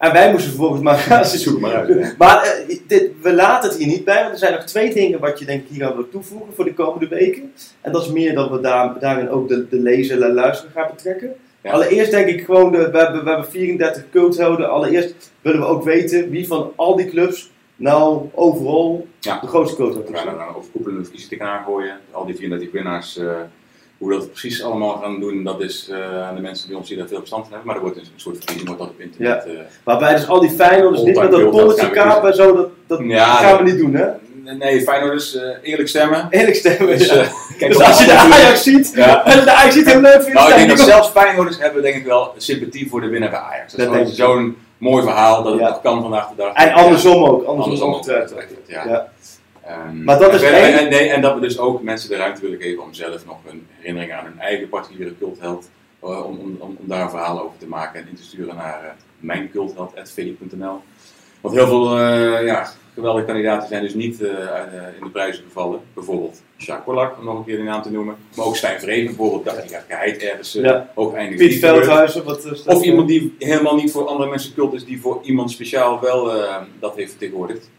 En 0.00 0.12
wij 0.12 0.30
moesten 0.30 0.50
vervolgens 0.50 0.82
maar 0.82 0.96
gaan 0.98 1.24
Zoek 1.46 1.60
maar 1.60 1.74
uit. 1.74 1.88
hè. 1.88 2.10
Maar 2.18 2.42
eh, 2.42 2.78
dit, 2.86 3.10
we 3.22 3.32
laten 3.32 3.68
het 3.70 3.78
hier 3.78 3.86
niet 3.86 4.04
bij, 4.04 4.20
want 4.20 4.32
er 4.32 4.38
zijn 4.38 4.52
nog 4.52 4.64
twee 4.64 4.94
dingen 4.94 5.20
wat 5.20 5.38
je 5.38 5.44
denk 5.44 5.62
ik 5.62 5.68
hier 5.70 5.84
aan 5.86 5.94
wil 5.94 6.08
toevoegen 6.08 6.54
voor 6.54 6.64
de 6.64 6.74
komende 6.74 7.08
weken. 7.08 7.52
En 7.80 7.92
dat 7.92 8.02
is 8.02 8.10
meer 8.12 8.34
dat 8.34 8.50
we 8.50 8.60
daar, 8.60 8.98
daarin 9.00 9.30
ook 9.30 9.48
de, 9.48 9.68
de 9.68 9.78
lezer 9.78 10.22
en 10.22 10.32
luisteraar 10.32 10.72
gaan 10.74 10.94
betrekken. 10.96 11.34
Ja. 11.62 11.70
Allereerst 11.70 12.10
denk 12.10 12.28
ik 12.28 12.44
gewoon, 12.44 12.72
de, 12.72 12.90
we, 12.90 12.98
hebben, 12.98 13.24
we 13.24 13.28
hebben 13.30 13.50
34 13.50 14.04
culthelden. 14.10 14.70
Allereerst 14.70 15.32
willen 15.42 15.60
we 15.60 15.66
ook 15.66 15.84
weten 15.84 16.30
wie 16.30 16.46
van 16.46 16.72
al 16.76 16.96
die 16.96 17.06
clubs 17.08 17.50
nou 17.76 18.28
overal 18.34 19.06
Ja. 19.20 19.38
de 19.40 19.46
grootste 19.46 19.76
We 19.76 19.82
cultheld 19.82 20.10
is. 20.14 20.18
gaan 20.20 20.28
er 20.32 20.38
dan 20.46 20.54
overkoepelende 20.54 21.02
verkiezingen 21.04 21.38
tegenaan 21.38 21.64
gooien. 21.64 21.96
Al 22.10 22.26
die 22.26 22.34
34 22.36 22.72
winnaars, 22.72 23.18
eh, 23.18 23.26
hoe 24.00 24.10
dat 24.12 24.30
precies 24.30 24.62
allemaal 24.62 24.96
gaan 25.02 25.20
doen, 25.20 25.44
dat 25.44 25.60
is 25.60 25.88
eh, 25.92 26.22
aan 26.28 26.34
de 26.34 26.40
mensen 26.40 26.68
bij 26.68 26.76
ons 26.76 26.88
die 26.88 26.96
daar 26.96 27.06
veel 27.08 27.18
verstand 27.18 27.42
van 27.44 27.52
hebben. 27.52 27.66
Maar 27.68 27.76
er 27.76 27.82
wordt 27.82 27.96
een 27.96 28.04
soort 28.16 28.36
verkiezing 28.36 28.66
wordt 28.68 28.82
dat 28.82 28.90
op 28.90 29.00
internet. 29.00 29.44
eh, 29.46 29.52
Waarbij 29.84 30.14
dus 30.14 30.28
al 30.28 30.40
die 30.40 30.50
Feyenoorders 30.50 31.02
niet 31.02 31.18
met 31.18 31.30
dat 31.30 31.40
we 31.80 31.90
kapen 31.90 32.28
en 32.30 32.34
zo, 32.36 32.54
dat, 32.56 32.68
dat 32.86 33.00
Ja, 33.02 33.24
gaan 33.34 33.50
we 33.56 33.56
dat- 33.64 33.72
niet 33.72 33.78
doen 33.82 33.94
hè. 33.94 34.06
nee, 34.54 34.80
Feyenoorders, 34.80 35.34
eh 35.36 35.42
eerlijk 35.62 35.88
stemmen. 35.88 36.26
Eerlijk 36.30 36.56
stemmen. 36.56 36.86
Dus, 36.98 37.06
ja. 37.08 37.14
eh, 37.14 37.28
kijk, 37.58 37.72
dus 37.72 37.82
als 37.88 37.98
je 38.00 38.04
de 38.06 38.12
Ajax 38.12 38.62
ziet, 38.62 38.92
Ja. 38.94 39.22
de 39.24 39.52
Ajax 39.52 39.74
ziet 39.74 39.90
heel 39.92 40.00
leuk 40.00 40.22
vindt, 40.22 40.32
Nou, 40.38 40.50
ik 40.50 40.56
denk 40.56 40.68
dat 40.68 40.78
zelfs 40.80 41.08
Feyenoorders 41.08 41.58
hebben 41.58 41.82
denk 41.82 41.94
ik 41.96 42.04
wel 42.04 42.34
sympathie 42.36 42.88
voor 42.88 43.00
de 43.00 43.06
winnaar 43.08 43.30
bij 43.30 43.38
Ajax. 43.38 43.72
Dat, 43.72 43.92
Dat 43.92 44.08
is 44.08 44.14
zo'n 44.14 44.56
mooi 44.78 45.02
verhaal 45.02 45.42
dat 45.42 45.52
het 45.52 45.62
nog 45.62 45.80
kan 45.80 46.02
vandaag 46.02 46.28
de 46.28 46.34
dag. 46.36 46.52
En 46.54 46.72
andersom 46.72 47.24
ook, 47.24 47.44
andersom, 47.44 47.58
Andersom 47.62 47.88
ook. 47.88 47.94
ongetwijfeld. 47.94 48.58
Ja. 48.66 49.08
Ehm, 49.70 50.04
Maar 50.04 50.18
dat 50.18 50.30
en 50.30 50.34
is 50.34 50.42
en, 50.80 50.90
nee, 50.90 51.08
en 51.08 51.20
dat 51.20 51.34
we 51.34 51.40
dus 51.40 51.58
ook 51.58 51.82
mensen 51.82 52.08
de 52.08 52.16
ruimte 52.16 52.40
willen 52.40 52.60
geven 52.60 52.82
om 52.82 52.94
zelf 52.94 53.26
nog 53.26 53.38
een 53.50 53.66
herinnering 53.78 54.12
aan 54.12 54.24
hun 54.24 54.38
eigen 54.38 54.68
particuliere 54.68 55.18
cultheld, 55.18 55.70
eh, 56.02 56.26
om, 56.26 56.38
om, 56.38 56.56
om, 56.58 56.76
daar 56.80 57.02
een 57.02 57.10
verhaal 57.10 57.42
over 57.42 57.58
te 57.58 57.66
maken 57.66 58.00
en 58.00 58.08
in 58.08 58.14
te 58.16 58.22
sturen 58.22 58.56
naar 58.56 58.82
uh, 58.84 58.90
mijncultheld.philip.nl. 59.18 60.78
Want 61.40 61.54
heel 61.54 61.66
veel 61.66 61.98
eh, 61.98 62.46
ja, 62.46 62.70
geweldige 62.94 63.26
kandidaten 63.26 63.68
zijn 63.68 63.82
dus 63.82 63.94
niet 63.94 64.22
eh, 64.22 64.30
eh, 64.30 64.94
in 64.98 65.04
de 65.04 65.10
prijzen 65.12 65.44
gevallen. 65.44 65.80
Bijvoorbeeld 65.94 66.42
Jacques 66.56 67.08
om 67.18 67.24
nog 67.24 67.38
een 67.38 67.44
keer 67.44 67.56
de 67.56 67.62
naam 67.62 67.82
te 67.82 67.90
noemen. 67.90 68.16
Maar 68.36 68.46
ook 68.46 68.56
Stijn 68.56 68.80
Vreven 68.80 69.06
bijvoorbeeld, 69.06 69.44
dacht 69.44 69.64
ik, 69.64 69.70
ja, 69.70 69.84
geheid 69.88 70.22
ergens 70.22 70.56
eh, 70.56 70.62
Ja. 70.64 70.90
ook 70.94 71.14
eindigen. 71.14 71.46
Piet. 71.48 71.58
Veldhuizen, 71.58 72.24
wat? 72.24 72.66
Of 72.66 72.82
iemand 72.82 73.08
die 73.08 73.34
helemaal 73.38 73.76
niet 73.76 73.92
voor 73.92 74.06
andere 74.06 74.30
mensen 74.30 74.54
cult 74.54 74.74
is, 74.74 74.84
die 74.84 75.00
voor 75.00 75.20
iemand 75.22 75.50
speciaal 75.50 76.00
wel 76.00 76.34
eh, 76.34 76.56
dat 76.80 76.96
heeft 76.96 77.10
vertegenwoordigd. 77.10 77.70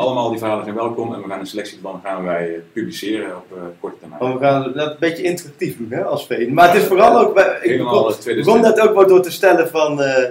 Allemaal 0.00 0.30
die 0.30 0.38
verhalen 0.38 0.64
zijn 0.64 0.76
welkom 0.76 1.14
en 1.14 1.22
we 1.22 1.28
gaan 1.28 1.40
een 1.40 1.46
selectie 1.46 1.78
van 1.82 2.00
gaan 2.04 2.24
wij 2.24 2.54
eh, 2.54 2.60
publiceren 2.72 3.36
op 3.36 3.56
eh, 3.56 3.62
korte 3.80 3.98
termijn. 3.98 4.22
Maar 4.22 4.38
we 4.38 4.44
gaan 4.44 4.72
dat 4.72 4.90
een 4.90 4.96
beetje 4.98 5.22
interactief 5.22 5.76
doen 5.76 5.90
hè, 5.90 6.04
als 6.04 6.26
VN. 6.26 6.52
Maar 6.52 6.72
het 6.72 6.82
is 6.82 6.88
vooral 6.88 7.18
ook, 7.18 7.38
ik 7.62 7.78
begon, 7.78 8.60
net 8.60 8.80
ook 8.80 8.94
wel 8.94 9.06
door 9.06 9.22
te 9.22 9.30
stellen 9.30 9.68
van, 9.68 10.02
eh, 10.02 10.28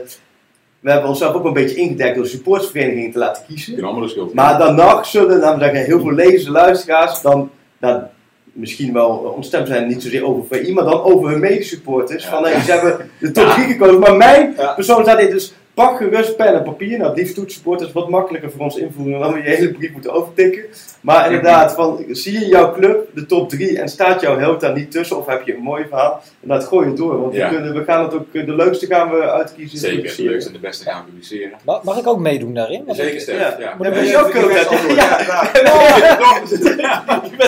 we 0.79 0.91
hebben 0.91 1.09
onszelf 1.09 1.33
ook 1.33 1.45
een 1.45 1.53
beetje 1.53 1.75
ingedekt 1.75 2.15
door 2.15 2.25
supportsverenigingen 2.25 3.11
te 3.11 3.17
laten 3.17 3.43
kiezen. 3.47 3.75
De 3.75 4.07
schuld 4.07 4.33
Maar 4.33 4.57
dan 4.57 4.75
nog 4.75 5.05
zullen, 5.05 5.41
dan 5.41 5.59
zeggen 5.59 5.85
heel 5.85 5.99
veel 5.99 6.13
lezers 6.13 6.45
en 6.45 6.51
luisteraars 6.51 7.21
dan, 7.21 7.51
dan 7.79 8.03
misschien 8.43 8.93
wel 8.93 9.09
ontstemd 9.09 9.67
zijn, 9.67 9.87
niet 9.87 10.03
zozeer 10.03 10.25
over 10.25 10.43
VI, 10.49 10.73
maar 10.73 10.83
dan 10.83 11.01
over 11.01 11.29
hun 11.29 11.39
medesupporters. 11.39 12.23
Ja. 12.23 12.29
Van 12.29 12.43
hey, 12.43 12.61
ze 12.61 12.71
hebben 12.71 13.09
de 13.19 13.31
top 13.31 13.45
Ja. 13.45 13.53
3 13.53 13.65
gekozen, 13.65 13.99
maar 13.99 14.15
mijn 14.15 14.55
persoon 14.75 15.03
staat 15.03 15.19
in. 15.19 15.29
Dus 15.29 15.53
pak 15.85 15.97
gerust 15.97 16.35
pen 16.35 16.53
en 16.53 16.63
papier. 16.63 16.97
Nou, 16.97 17.15
liefst 17.15 17.35
toetsenbord 17.35 17.81
is 17.81 17.91
wat 17.91 18.09
makkelijker 18.09 18.51
voor 18.51 18.61
ons 18.61 18.75
invoeren 18.77 19.19
dan 19.19 19.33
we 19.33 19.37
je 19.41 19.49
hele 19.49 19.71
brief 19.71 19.91
moeten 19.91 20.13
overtikken. 20.13 20.63
Maar 21.01 21.25
inderdaad, 21.25 21.73
van, 21.73 22.05
zie 22.09 22.39
je 22.39 22.45
jouw 22.47 22.71
club, 22.73 23.07
de 23.13 23.25
top 23.25 23.49
3, 23.49 23.79
en 23.79 23.89
staat 23.89 24.21
jouw 24.21 24.37
held 24.37 24.61
daar 24.61 24.73
niet 24.73 24.91
tussen, 24.91 25.17
of 25.17 25.25
heb 25.25 25.45
je 25.45 25.55
een 25.55 25.61
mooi 25.61 25.85
verhaal, 25.89 26.21
en 26.41 26.47
dat 26.47 26.63
gooi 26.65 26.87
je 26.89 26.93
door. 26.93 27.21
Want 27.21 27.33
Ja. 27.33 27.49
we, 27.49 27.55
kunnen, 27.55 27.73
we 27.73 27.83
gaan 27.83 28.03
het 28.03 28.13
ook, 28.13 28.33
de 28.33 28.55
leukste 28.55 28.85
gaan 28.85 29.09
we 29.09 29.31
uitkiezen. 29.31 29.77
Zeker, 29.79 30.15
de 30.15 30.23
leukste 30.23 30.49
en 30.49 30.55
de 30.55 30.61
beste 30.61 30.83
gaan 30.83 31.05
publiceren. 31.05 31.51
Mag, 31.65 31.83
mag 31.83 31.97
ik 31.97 32.07
ook 32.07 32.19
meedoen 32.19 32.53
daarin? 32.53 32.83
Zeker, 32.87 33.21
Stef. 33.21 33.35
ja. 33.39 33.55
Ja. 33.59 33.75
Ja, 33.81 33.89
ben 33.89 34.05
je 34.05 34.17
ook 34.17 34.31
coach? 34.31 34.95
Ja, 34.95 35.19
ja. 35.53 36.41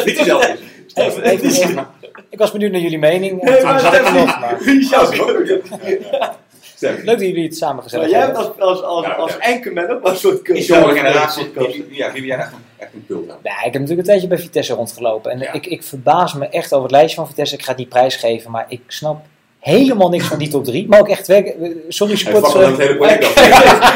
Niet 0.05 0.17
jezelf. 0.17 0.55
Even- 0.93 1.23
even- 1.23 1.49
even- 1.49 1.87
ik 2.29 2.37
was 2.37 2.51
benieuwd 2.51 2.71
naar 2.71 2.81
jullie 2.81 2.99
mening. 2.99 3.41
Nee, 3.41 3.63
maar 3.63 3.93
er. 3.93 4.13
Maar 4.13 4.57
Leuk 6.81 7.05
dat 7.05 7.19
jullie 7.19 7.43
het 7.43 7.57
samen 7.57 7.83
gezellig 7.83 8.05
Maar 8.05 8.15
jij 8.15 8.25
hebt 8.25 8.37
hebben. 8.37 8.59
als, 8.59 8.81
als, 8.81 8.83
als, 8.83 9.05
Ja, 9.05 9.11
als 9.13 9.31
ja. 9.41 9.53
anchorman 9.53 9.89
ook 9.89 10.01
wel 10.03 10.11
een 10.11 10.17
soort 10.17 10.45
Die 10.45 10.65
jonge 10.65 10.95
generatie, 10.95 11.51
die- 11.57 11.85
ja, 11.89 12.11
jij 12.13 12.37
echt 12.37 12.51
een, 12.51 12.57
echt 12.77 12.93
een 12.93 13.03
cult. 13.07 13.25
Ja, 13.43 13.57
ik 13.57 13.63
heb 13.63 13.73
natuurlijk 13.73 13.99
een 13.99 14.03
tijdje 14.05 14.27
bij 14.27 14.37
Vitesse 14.37 14.73
rondgelopen. 14.73 15.31
En 15.31 15.39
Ja. 15.39 15.53
ik, 15.53 15.65
ik 15.65 15.83
verbaas 15.83 16.33
me 16.33 16.47
echt 16.47 16.71
over 16.73 16.83
het 16.83 16.91
lijstje 16.91 17.15
van 17.15 17.27
Vitesse. 17.27 17.55
Ik 17.55 17.61
ga 17.63 17.69
het 17.69 17.77
niet 17.79 17.89
prijsgeven, 17.89 18.51
maar 18.51 18.65
ik 18.67 18.81
snap 18.87 19.25
helemaal 19.59 20.09
niks 20.09 20.25
van 20.25 20.37
die 20.37 20.47
top 20.49 20.63
3. 20.65 20.87
Maar 20.87 20.99
ook 20.99 21.09
echt 21.09 21.27
werk. 21.27 21.55
Sorry, 21.87 22.15
supporters. 22.15 22.53
het. 22.53 22.77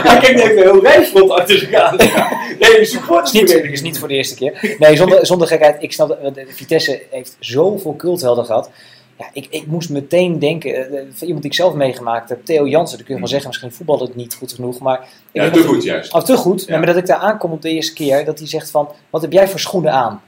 Hij 0.04 0.18
kijkt 0.20 0.40
even 0.40 0.58
heel 0.62 0.82
rijfront 0.84 1.32
achter 1.32 1.58
zich 1.58 1.74
aan. 1.74 1.96
Nee, 1.98 2.08
Het 2.10 2.70
is 2.70 2.78
niet, 2.80 2.88
supportersvereniging. 2.88 3.74
is 3.74 3.82
niet 3.82 4.00
voor 4.00 4.08
de 4.08 4.14
eerste 4.14 4.36
keer. 4.36 4.76
Nee, 4.80 4.96
zonder, 4.96 5.26
zonder 5.26 5.48
gekheid. 5.48 5.76
Ik 5.84 5.92
snap 5.94 6.08
dat 6.24 6.40
Vitesse 6.48 7.02
heeft 7.10 7.36
zoveel 7.40 7.96
culthelden 7.96 8.46
gehad. 8.46 8.70
Ja, 9.18 9.30
ik, 9.34 9.48
ik 9.50 9.68
moest 9.68 9.90
meteen 9.90 10.40
denken, 10.40 10.76
eh, 10.76 11.22
iemand 11.22 11.42
die 11.42 11.52
ik 11.52 11.54
zelf 11.54 11.74
meegemaakt 11.74 12.30
heb, 12.30 12.46
Theo 12.46 12.68
Jansen. 12.68 12.98
Dan 12.98 13.06
kun 13.06 13.16
je 13.16 13.20
wel 13.20 13.30
zeggen, 13.30 13.48
misschien 13.48 13.72
voetbalde 13.72 14.06
het 14.06 14.16
niet 14.16 14.34
goed 14.34 14.54
genoeg. 14.54 14.80
Maar 14.80 15.08
Ja, 15.32 15.50
te 15.50 15.64
goed 15.64 15.84
juist. 15.84 16.14
Oh, 16.14 16.22
te 16.22 16.38
goed. 16.38 16.66
Ja. 16.66 16.78
Maar 16.78 16.86
dat 16.86 16.98
ik 16.98 17.06
daar 17.06 17.18
aankom 17.18 17.52
op 17.52 17.62
de 17.62 17.70
eerste 17.70 17.94
keer, 17.94 18.26
dat 18.26 18.40
hij 18.40 18.48
zegt 18.48 18.72
van, 18.72 18.90
wat 19.10 19.22
heb 19.22 19.32
jij 19.32 19.48
voor 19.48 19.60
schoenen 19.60 19.92
aan? 19.92 20.22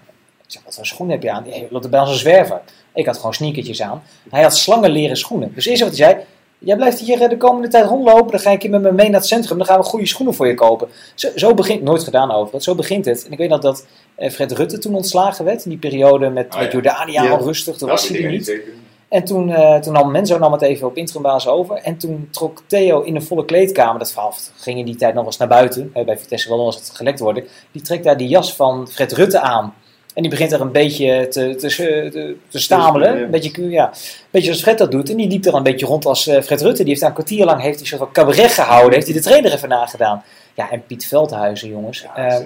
Ik 0.44 0.54
zeg, 0.54 0.62
wat 0.66 0.76
voor 0.76 0.86
schoenen 0.86 1.16
heb 1.16 1.24
je 1.24 1.32
aan? 1.32 1.44
Hij 1.44 1.68
loopt 1.70 1.90
bij 1.90 2.00
als 2.00 2.10
een 2.10 2.16
zwerver. 2.16 2.62
Ik 2.94 3.06
had 3.06 3.16
gewoon 3.16 3.34
sneakertjes 3.34 3.82
aan. 3.82 4.04
Hij 4.30 4.42
had 4.42 4.58
slangenleren 4.58 5.18
schoenen. 5.18 5.52
Dus 5.56 5.66
eerst 5.66 5.82
wat 5.82 5.98
hij 5.98 5.98
zei, 5.98 6.18
jij 6.60 6.76
blijft 6.76 7.00
hier 7.00 7.22
eh, 7.22 7.30
de 7.30 7.38
komende 7.38 7.68
tijd 7.68 7.86
rondlopen, 7.86 8.32
dan 8.32 8.40
ga 8.40 8.52
ik 8.52 8.62
je 8.62 8.70
met 8.70 8.82
me 8.82 8.92
mee 8.92 9.10
naar 9.10 9.20
het 9.20 9.28
centrum, 9.30 9.58
dan 9.58 9.68
gaan 9.68 9.80
we 9.80 9.84
goede 9.86 10.06
schoenen 10.06 10.36
voor 10.36 10.48
je 10.48 10.54
kopen. 10.54 10.88
Zo, 11.16 11.30
zo 11.36 11.54
begint, 11.54 11.82
nooit 11.84 12.04
gedaan 12.04 12.32
over, 12.32 12.62
zo 12.62 12.76
begint 12.76 13.06
het. 13.06 13.26
En 13.26 13.32
ik 13.32 13.38
weet 13.38 13.50
nog 13.50 13.60
dat 13.60 13.86
eh, 14.16 14.30
Fred 14.32 14.52
Rutte 14.52 14.78
toen 14.78 14.96
ontslagen 14.96 15.46
werd, 15.46 15.64
in 15.64 15.70
die 15.70 15.80
periode 15.80 16.30
met, 16.30 16.54
Ah, 16.54 16.60
met 16.60 16.66
ja. 16.66 16.72
Jordania 16.74 17.24
Ja. 17.24 17.30
al 17.32 17.42
rustig, 17.44 17.76
toen 17.78 17.88
Nou, 17.88 18.00
was 18.00 18.10
hij 18.10 18.24
er 18.24 18.32
niet. 18.32 18.46
zeker. 18.46 18.74
En 19.10 19.24
toen, 19.24 19.50
eh, 19.50 19.80
toen 19.80 19.94
nam 19.94 20.12
Menzo 20.12 20.38
nam 20.38 20.52
het 20.52 20.62
even 20.62 20.88
op 20.88 20.96
interimbasis 20.98 21.52
over. 21.52 21.76
En 21.76 21.98
toen 21.98 22.28
trok 22.32 22.62
Theo 22.68 23.02
in 23.02 23.16
een 23.16 23.24
volle 23.24 23.46
kleedkamer. 23.46 24.00
Dat 24.00 24.12
verhaal 24.12 24.34
ging 24.58 24.80
in 24.80 24.86
die 24.86 24.96
tijd 24.96 25.14
nog 25.14 25.26
eens 25.26 25.38
naar 25.38 25.48
buiten. 25.48 25.92
Bij 26.06 26.18
Vitesse 26.18 26.50
wel 26.50 26.58
nog 26.58 26.66
eens 26.66 26.76
het 26.88 26.96
gelekt 26.98 27.20
worden. 27.20 27.44
Die 27.72 27.82
trekt 27.82 28.04
daar 28.04 28.18
die 28.18 28.28
jas 28.28 28.56
van 28.56 28.88
Fred 28.88 29.12
Rutte 29.12 29.40
aan. 29.40 29.74
En 30.18 30.24
die 30.24 30.32
begint 30.32 30.52
er 30.52 30.62
een 30.62 30.72
beetje 30.72 31.28
te, 31.28 31.56
te, 31.56 31.68
te, 32.12 32.36
te 32.48 32.60
stamelen. 32.60 33.18
Ja. 33.18 33.24
Een 33.24 33.32
beetje, 33.32 33.70
ja, 33.70 33.88
een 33.88 33.94
beetje 34.32 34.48
zoals 34.48 34.62
Fred 34.62 34.78
dat 34.78 34.92
doet. 34.92 35.10
En 35.10 35.18
die 35.18 35.28
liep 35.28 35.46
er 35.46 35.54
een 35.54 35.64
beetje 35.64 35.86
rond 35.86 36.06
als 36.06 36.28
eh, 36.28 36.42
Fred 36.42 36.62
Rutte. 36.62 36.78
Die 36.78 36.88
heeft 36.88 37.00
daar 37.00 37.10
een 37.10 37.16
kwartier 37.16 37.46
lang 37.46 37.62
heeft 37.62 37.74
hij 37.74 37.82
een 37.82 37.88
soort 37.88 38.02
van 38.02 38.12
cabaret 38.12 38.52
gehouden. 38.52 38.94
Heeft 38.94 39.06
hij 39.06 39.16
de 39.16 39.22
trainer 39.22 39.54
even 39.54 39.70
nagedaan. 39.70 40.24
Ja, 40.56 40.72
en 40.72 40.84
Piet 40.88 41.06
Veldhuizen, 41.08 41.70
jongens. 41.70 42.02
Ja, 42.02 42.16
Eh. 42.16 42.40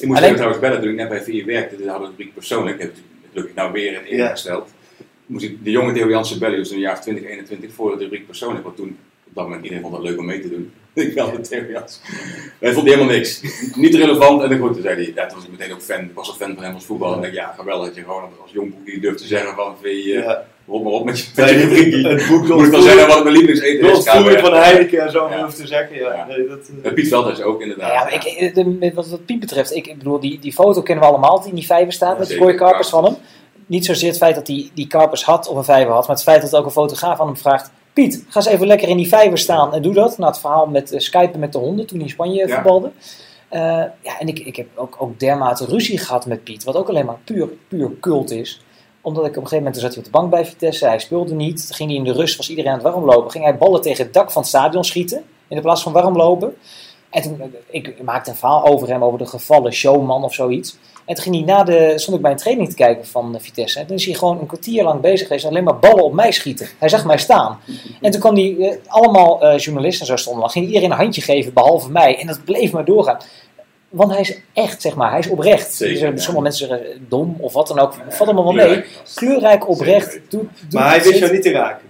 Ik 0.00 0.06
moest 0.06 0.18
alleen- 0.18 0.22
even 0.22 0.34
trouwens 0.34 0.60
bellen 0.60 0.80
toen 0.80 0.90
ik 0.90 0.96
net 0.96 1.08
bij 1.08 1.22
VI 1.22 1.44
werkte. 1.44 1.76
Dit 1.76 1.86
hadden 1.88 2.10
we 2.16 2.26
persoonlijk. 2.34 2.76
Ik 2.76 2.82
heb 2.82 2.90
het 2.90 3.00
gelukkig 3.30 3.54
nou 3.54 3.72
weer 3.72 3.96
een 3.96 4.16
Ja. 4.16 4.24
ingesteld. 4.24 4.68
Moest 5.26 5.44
ik 5.44 5.64
de 5.64 5.70
jonge 5.70 5.92
Theo 5.92 6.08
Jansen 6.08 6.38
bellen, 6.38 6.58
dus 6.58 6.68
in 6.70 6.74
een 6.74 6.80
jaar 6.80 6.92
of 6.92 7.00
2021 7.00 7.72
voor 7.72 7.90
de 7.98 8.02
rubriek 8.02 8.26
persoonlijk. 8.26 8.64
Want 8.64 8.76
toen, 8.76 8.98
dat 9.36 9.44
moment, 9.44 9.62
iedereen 9.62 9.82
vond 9.84 9.96
het 9.96 10.04
leuk 10.04 10.18
om 10.18 10.24
mee 10.26 10.40
te 10.40 10.48
doen. 10.48 10.72
ik 10.94 11.14
belde 11.14 11.40
Theo 11.40 11.62
Jansen. 11.70 12.00
Hij 12.60 12.72
vond 12.72 12.86
helemaal 12.86 13.06
niks. 13.14 13.40
Niet 13.74 13.94
relevant. 13.94 14.42
En 14.42 14.48
dan 14.48 14.58
goed, 14.58 14.72
toen 14.72 14.82
zei 14.82 14.94
hij, 14.94 15.12
ja, 15.14 15.26
toen 15.26 15.36
was 15.38 15.46
ik 15.46 15.50
meteen 15.58 15.72
ook 15.72 15.80
fan. 15.82 16.00
Ik 16.00 16.10
was 16.14 16.28
een 16.28 16.34
fan 16.34 16.54
van 16.54 16.64
hem 16.64 16.74
als 16.74 16.84
voetbal. 16.84 17.12
En 17.12 17.16
ik 17.18 17.22
dacht, 17.22 17.34
ja, 17.34 17.54
geweldig 17.58 17.86
dat 17.86 17.96
je 17.96 18.02
gewoon 18.02 18.22
als 18.42 18.50
jong 18.52 18.70
boekje 18.74 19.00
durft 19.00 19.18
te 19.18 19.26
zeggen 19.26 19.54
van 19.54 19.74
VI, 19.82 19.88
eh, 20.14 20.22
Ja. 20.24 20.44
rot 20.66 20.82
maar 20.82 20.92
op 20.92 21.04
met 21.04 21.18
je, 21.18 21.26
met 21.34 21.48
je 21.50 22.08
het 22.08 22.28
boek 22.28 22.48
Moet 22.48 22.68
wel 22.68 22.80
zeggen 22.80 23.06
wat 23.08 23.22
mijn 23.22 23.34
lievelingseten 23.36 23.86
is. 23.88 23.92
Losvoering 23.92 24.40
van 24.40 24.52
Heineken 24.54 25.00
en 25.00 25.10
zo, 25.10 25.28
Ja. 25.28 25.44
hoef 25.44 25.54
te 25.54 25.66
zeggen. 25.66 25.96
Ja, 25.96 26.12
Ja. 26.14 26.26
Nee, 26.26 26.48
dat, 26.48 26.58
eh, 26.82 26.88
Eh, 26.88 26.94
Piet 26.94 27.08
Veldhuis 27.08 27.40
ook 27.42 27.60
inderdaad. 27.60 27.92
Ja, 27.92 28.02
maar 28.02 28.14
ik, 28.14 28.22
eh, 28.24 28.54
de- 28.54 28.64
met 28.80 28.94
wat, 28.94 29.08
wat 29.08 29.24
Piet 29.26 29.40
betreft, 29.40 29.74
ik, 29.74 29.86
ik 29.86 29.98
bedoel, 29.98 30.20
die, 30.20 30.38
die 30.38 30.52
foto 30.52 30.82
kennen 30.82 31.04
we 31.04 31.10
allemaal 31.10 31.40
die 31.40 31.48
in 31.48 31.54
die 31.54 31.66
vijver 31.66 31.92
staat 31.92 32.12
Ja, 32.12 32.18
met 32.18 32.28
de 32.28 32.36
mooie 32.38 32.54
karpers 32.54 32.88
van 32.88 33.04
hem. 33.04 33.16
Niet 33.66 33.84
zozeer 33.84 34.08
het 34.08 34.18
feit 34.18 34.34
dat 34.34 34.46
hij 34.46 34.70
die 34.74 34.86
karpers 34.86 35.24
had 35.24 35.48
of 35.48 35.56
een 35.56 35.64
vijver 35.64 35.92
had, 35.92 36.06
maar 36.06 36.16
het 36.16 36.24
feit 36.24 36.42
dat 36.42 36.56
ook 36.56 36.64
een 36.64 36.70
fotograaf 36.70 37.20
aan 37.20 37.26
hem 37.26 37.36
vraagt: 37.36 37.70
Piet, 37.96 38.24
ga 38.28 38.40
eens 38.40 38.48
even 38.48 38.66
lekker 38.66 38.88
in 38.88 38.96
die 38.96 39.08
vijver 39.08 39.38
staan 39.38 39.74
en 39.74 39.82
doe 39.82 39.94
dat. 39.94 40.18
Na 40.18 40.26
het 40.26 40.38
verhaal 40.38 40.66
met 40.66 40.92
uh, 40.92 40.98
Skypen 40.98 41.40
met 41.40 41.52
de 41.52 41.58
honden 41.58 41.86
toen 41.86 41.96
hij 41.98 42.06
in 42.06 42.12
Spanje 42.12 42.46
Ja. 42.46 42.54
voetbalde. 42.54 42.90
Eh, 43.48 43.60
ja, 44.02 44.18
en 44.18 44.28
ik, 44.28 44.38
ik 44.38 44.56
heb 44.56 44.66
ook, 44.74 44.96
ook 44.98 45.20
dermate 45.20 45.64
ruzie 45.64 45.98
gehad 45.98 46.26
met 46.26 46.44
Piet, 46.44 46.64
wat 46.64 46.76
ook 46.76 46.88
alleen 46.88 47.04
maar 47.04 47.18
puur, 47.24 47.48
puur 47.68 47.90
cult 48.00 48.30
is. 48.30 48.60
Omdat 49.00 49.24
ik 49.24 49.30
op 49.30 49.36
een 49.36 49.42
gegeven 49.48 49.64
moment, 49.64 49.76
zat 49.82 49.90
hij 49.90 49.98
op 49.98 50.04
de 50.04 50.10
bank 50.10 50.30
bij 50.30 50.46
Vitesse, 50.46 50.86
hij 50.86 50.98
speelde 50.98 51.34
niet. 51.34 51.68
Ging 51.72 51.88
hij 51.88 51.98
in 51.98 52.04
de 52.04 52.12
rust, 52.12 52.36
was 52.36 52.50
iedereen 52.50 52.70
aan 52.70 52.78
het 52.78 52.86
warmlopen. 52.92 53.30
Ging 53.30 53.44
hij 53.44 53.56
ballen 53.56 53.80
tegen 53.80 54.04
het 54.04 54.14
dak 54.14 54.30
van 54.30 54.40
het 54.42 54.50
stadion 54.50 54.84
schieten, 54.84 55.24
in 55.48 55.56
de 55.56 55.62
plaats 55.62 55.82
van 55.82 55.92
warmlopen. 55.92 56.54
En 57.10 57.22
toen, 57.22 57.40
eh, 57.40 57.46
ik 57.70 58.02
maakte 58.02 58.30
een 58.30 58.36
verhaal 58.36 58.66
over 58.66 58.88
hem, 58.88 59.04
over 59.04 59.18
de 59.18 59.26
gevallen 59.26 59.72
showman 59.72 60.24
of 60.24 60.34
zoiets. 60.34 60.78
En 61.04 61.14
toen 61.14 61.24
ging 61.24 61.36
hij 61.36 61.44
na 61.44 61.64
de, 61.64 61.92
stond 61.96 62.16
ik 62.16 62.22
bij 62.22 62.30
een 62.30 62.36
training 62.36 62.68
te 62.68 62.74
kijken 62.74 63.06
van 63.06 63.34
eh, 63.34 63.40
Vitesse. 63.40 63.80
En 63.80 63.86
toen 63.86 63.96
is 63.96 64.04
hij 64.04 64.14
gewoon 64.14 64.38
een 64.40 64.46
kwartier 64.46 64.82
lang 64.82 65.00
bezig 65.00 65.26
geweest 65.26 65.44
en 65.44 65.50
alleen 65.50 65.64
maar 65.64 65.78
ballen 65.78 66.04
op 66.04 66.12
mij 66.12 66.32
schieten. 66.32 66.68
Hij 66.78 66.88
zag 66.88 67.04
mij 67.04 67.18
staan. 67.18 67.60
En 68.00 68.10
toen 68.10 68.20
kwam 68.20 68.34
hij, 68.34 68.56
eh, 68.58 68.76
allemaal 68.86 69.42
eh, 69.42 69.58
journalisten 69.58 70.06
zo 70.06 70.16
stonden, 70.16 70.40
dan 70.42 70.50
ging 70.50 70.66
iedereen 70.66 70.90
een 70.90 70.96
handje 70.96 71.20
geven 71.20 71.52
behalve 71.52 71.90
mij. 71.90 72.18
En 72.18 72.26
dat 72.26 72.44
bleef 72.44 72.72
maar 72.72 72.84
doorgaan. 72.84 73.18
Want 73.88 74.10
hij 74.10 74.20
is 74.20 74.38
echt, 74.52 74.82
zeg 74.82 74.94
maar, 74.94 75.10
hij 75.10 75.18
is 75.18 75.28
oprecht. 75.28 75.74
Zeker, 75.74 75.94
Dus, 75.94 76.00
ja. 76.00 76.16
Sommige 76.16 76.42
mensen 76.42 76.68
zeggen 76.68 77.06
dom 77.08 77.36
of 77.40 77.52
wat 77.52 77.68
dan 77.68 77.78
ook. 77.78 77.94
Ja, 77.94 78.14
Valt 78.14 78.30
allemaal 78.30 78.54
wel 78.54 78.66
mee. 78.66 78.84
kleurrijk 79.14 79.68
oprecht. 79.68 80.20
Maar 80.70 80.88
hij 80.88 81.02
wist 81.02 81.18
jou 81.18 81.32
niet 81.32 81.42
te 81.42 81.50
raken. 81.50 81.86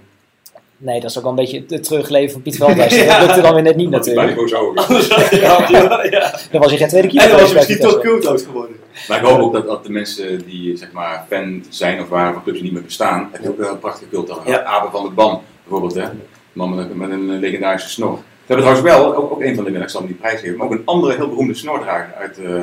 Nee, 0.79 1.01
dat 1.01 1.11
is 1.11 1.17
ook 1.17 1.23
wel 1.23 1.33
een 1.33 1.39
beetje 1.39 1.65
het 1.69 1.85
terugleven 1.85 2.33
van 2.33 2.43
Piet 2.43 2.57
Veldhuis. 2.57 2.95
Ja. 2.95 3.19
Dat 3.19 3.27
lukte 3.27 3.41
dan 3.41 3.55
weer 3.55 3.63
net 3.63 3.77
niet 3.77 3.91
natuurlijk. 3.91 4.35
boos 4.35 4.55
over. 4.61 4.85
Anders 4.85 5.09
ja, 5.31 5.69
ja. 6.11 6.39
Dan 6.51 6.61
was 6.61 6.71
hij 6.71 6.79
geen 6.79 6.89
tweede 6.89 7.09
keeper 7.09 7.31
En 7.31 7.37
dan 7.37 7.41
was 7.41 7.55
misschien 7.55 7.79
toch 7.79 8.01
culto's 8.01 8.43
geworden. 8.43 8.77
Maar 9.09 9.19
ik 9.19 9.25
hoop 9.25 9.41
ook 9.41 9.53
dat, 9.53 9.67
dat 9.67 9.85
de 9.85 9.93
mensen 9.93 10.47
die 10.47 10.77
zeg 10.77 10.93
maar, 10.93 11.25
fan 11.29 11.65
zijn 11.69 12.01
of 12.01 12.09
waren 12.09 12.33
van 12.33 12.43
clubs 12.43 12.57
die 12.57 12.67
niet 12.67 12.77
meer 12.77 12.87
bestaan, 12.87 13.29
heb 13.33 13.43
je 13.43 13.49
ook 13.49 13.59
wel 13.59 13.71
een 13.71 13.79
prachtige 13.79 14.11
cult 14.11 14.27
dan. 14.27 14.39
Ja. 14.47 14.63
Abe 14.63 14.91
van 14.91 15.03
der 15.03 15.15
Ban 15.15 15.43
bijvoorbeeld, 15.63 15.95
hè? 15.95 16.03
Een 16.03 16.21
man 16.53 16.75
met 16.75 16.91
een, 16.91 16.97
met 16.97 17.11
een 17.11 17.39
legendarische 17.39 17.89
snor. 17.89 18.15
We 18.47 18.55
hebben 18.55 18.67
trouwens 18.67 18.97
wel, 18.97 19.17
ook, 19.17 19.33
ook 19.33 19.43
een 19.43 19.55
van 19.55 19.65
de 19.65 19.71
winnaars, 19.71 19.93
ik 19.93 19.99
zal 19.99 20.01
hem 20.01 20.11
die 20.11 20.21
prijs 20.21 20.41
geven, 20.41 20.57
maar 20.57 20.67
ook 20.67 20.73
een 20.73 20.83
andere 20.85 21.15
heel 21.15 21.29
beroemde 21.29 21.55
snordrager 21.55 22.15
uit 22.15 22.39
eh, 22.39 22.61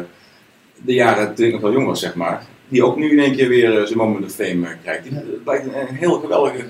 de 0.81 0.93
jaren 0.93 1.35
toen 1.35 1.45
ik 1.45 1.51
nog 1.51 1.61
wel 1.61 1.71
jong 1.71 1.85
was, 1.85 1.99
zeg 1.99 2.15
maar. 2.15 2.45
Die 2.67 2.85
ook 2.85 2.97
nu 2.97 3.11
in 3.11 3.19
één 3.19 3.35
keer 3.35 3.47
weer 3.47 3.79
eh, 3.79 3.85
zijn 3.85 3.97
moment 3.97 4.25
of 4.25 4.31
fame 4.31 4.67
eh, 4.67 4.73
krijgt. 4.83 5.03
Die 5.03 5.13
blijkt 5.43 5.65
een, 5.65 5.79
een 5.89 5.95
heel 5.95 6.19
geweldige, 6.19 6.65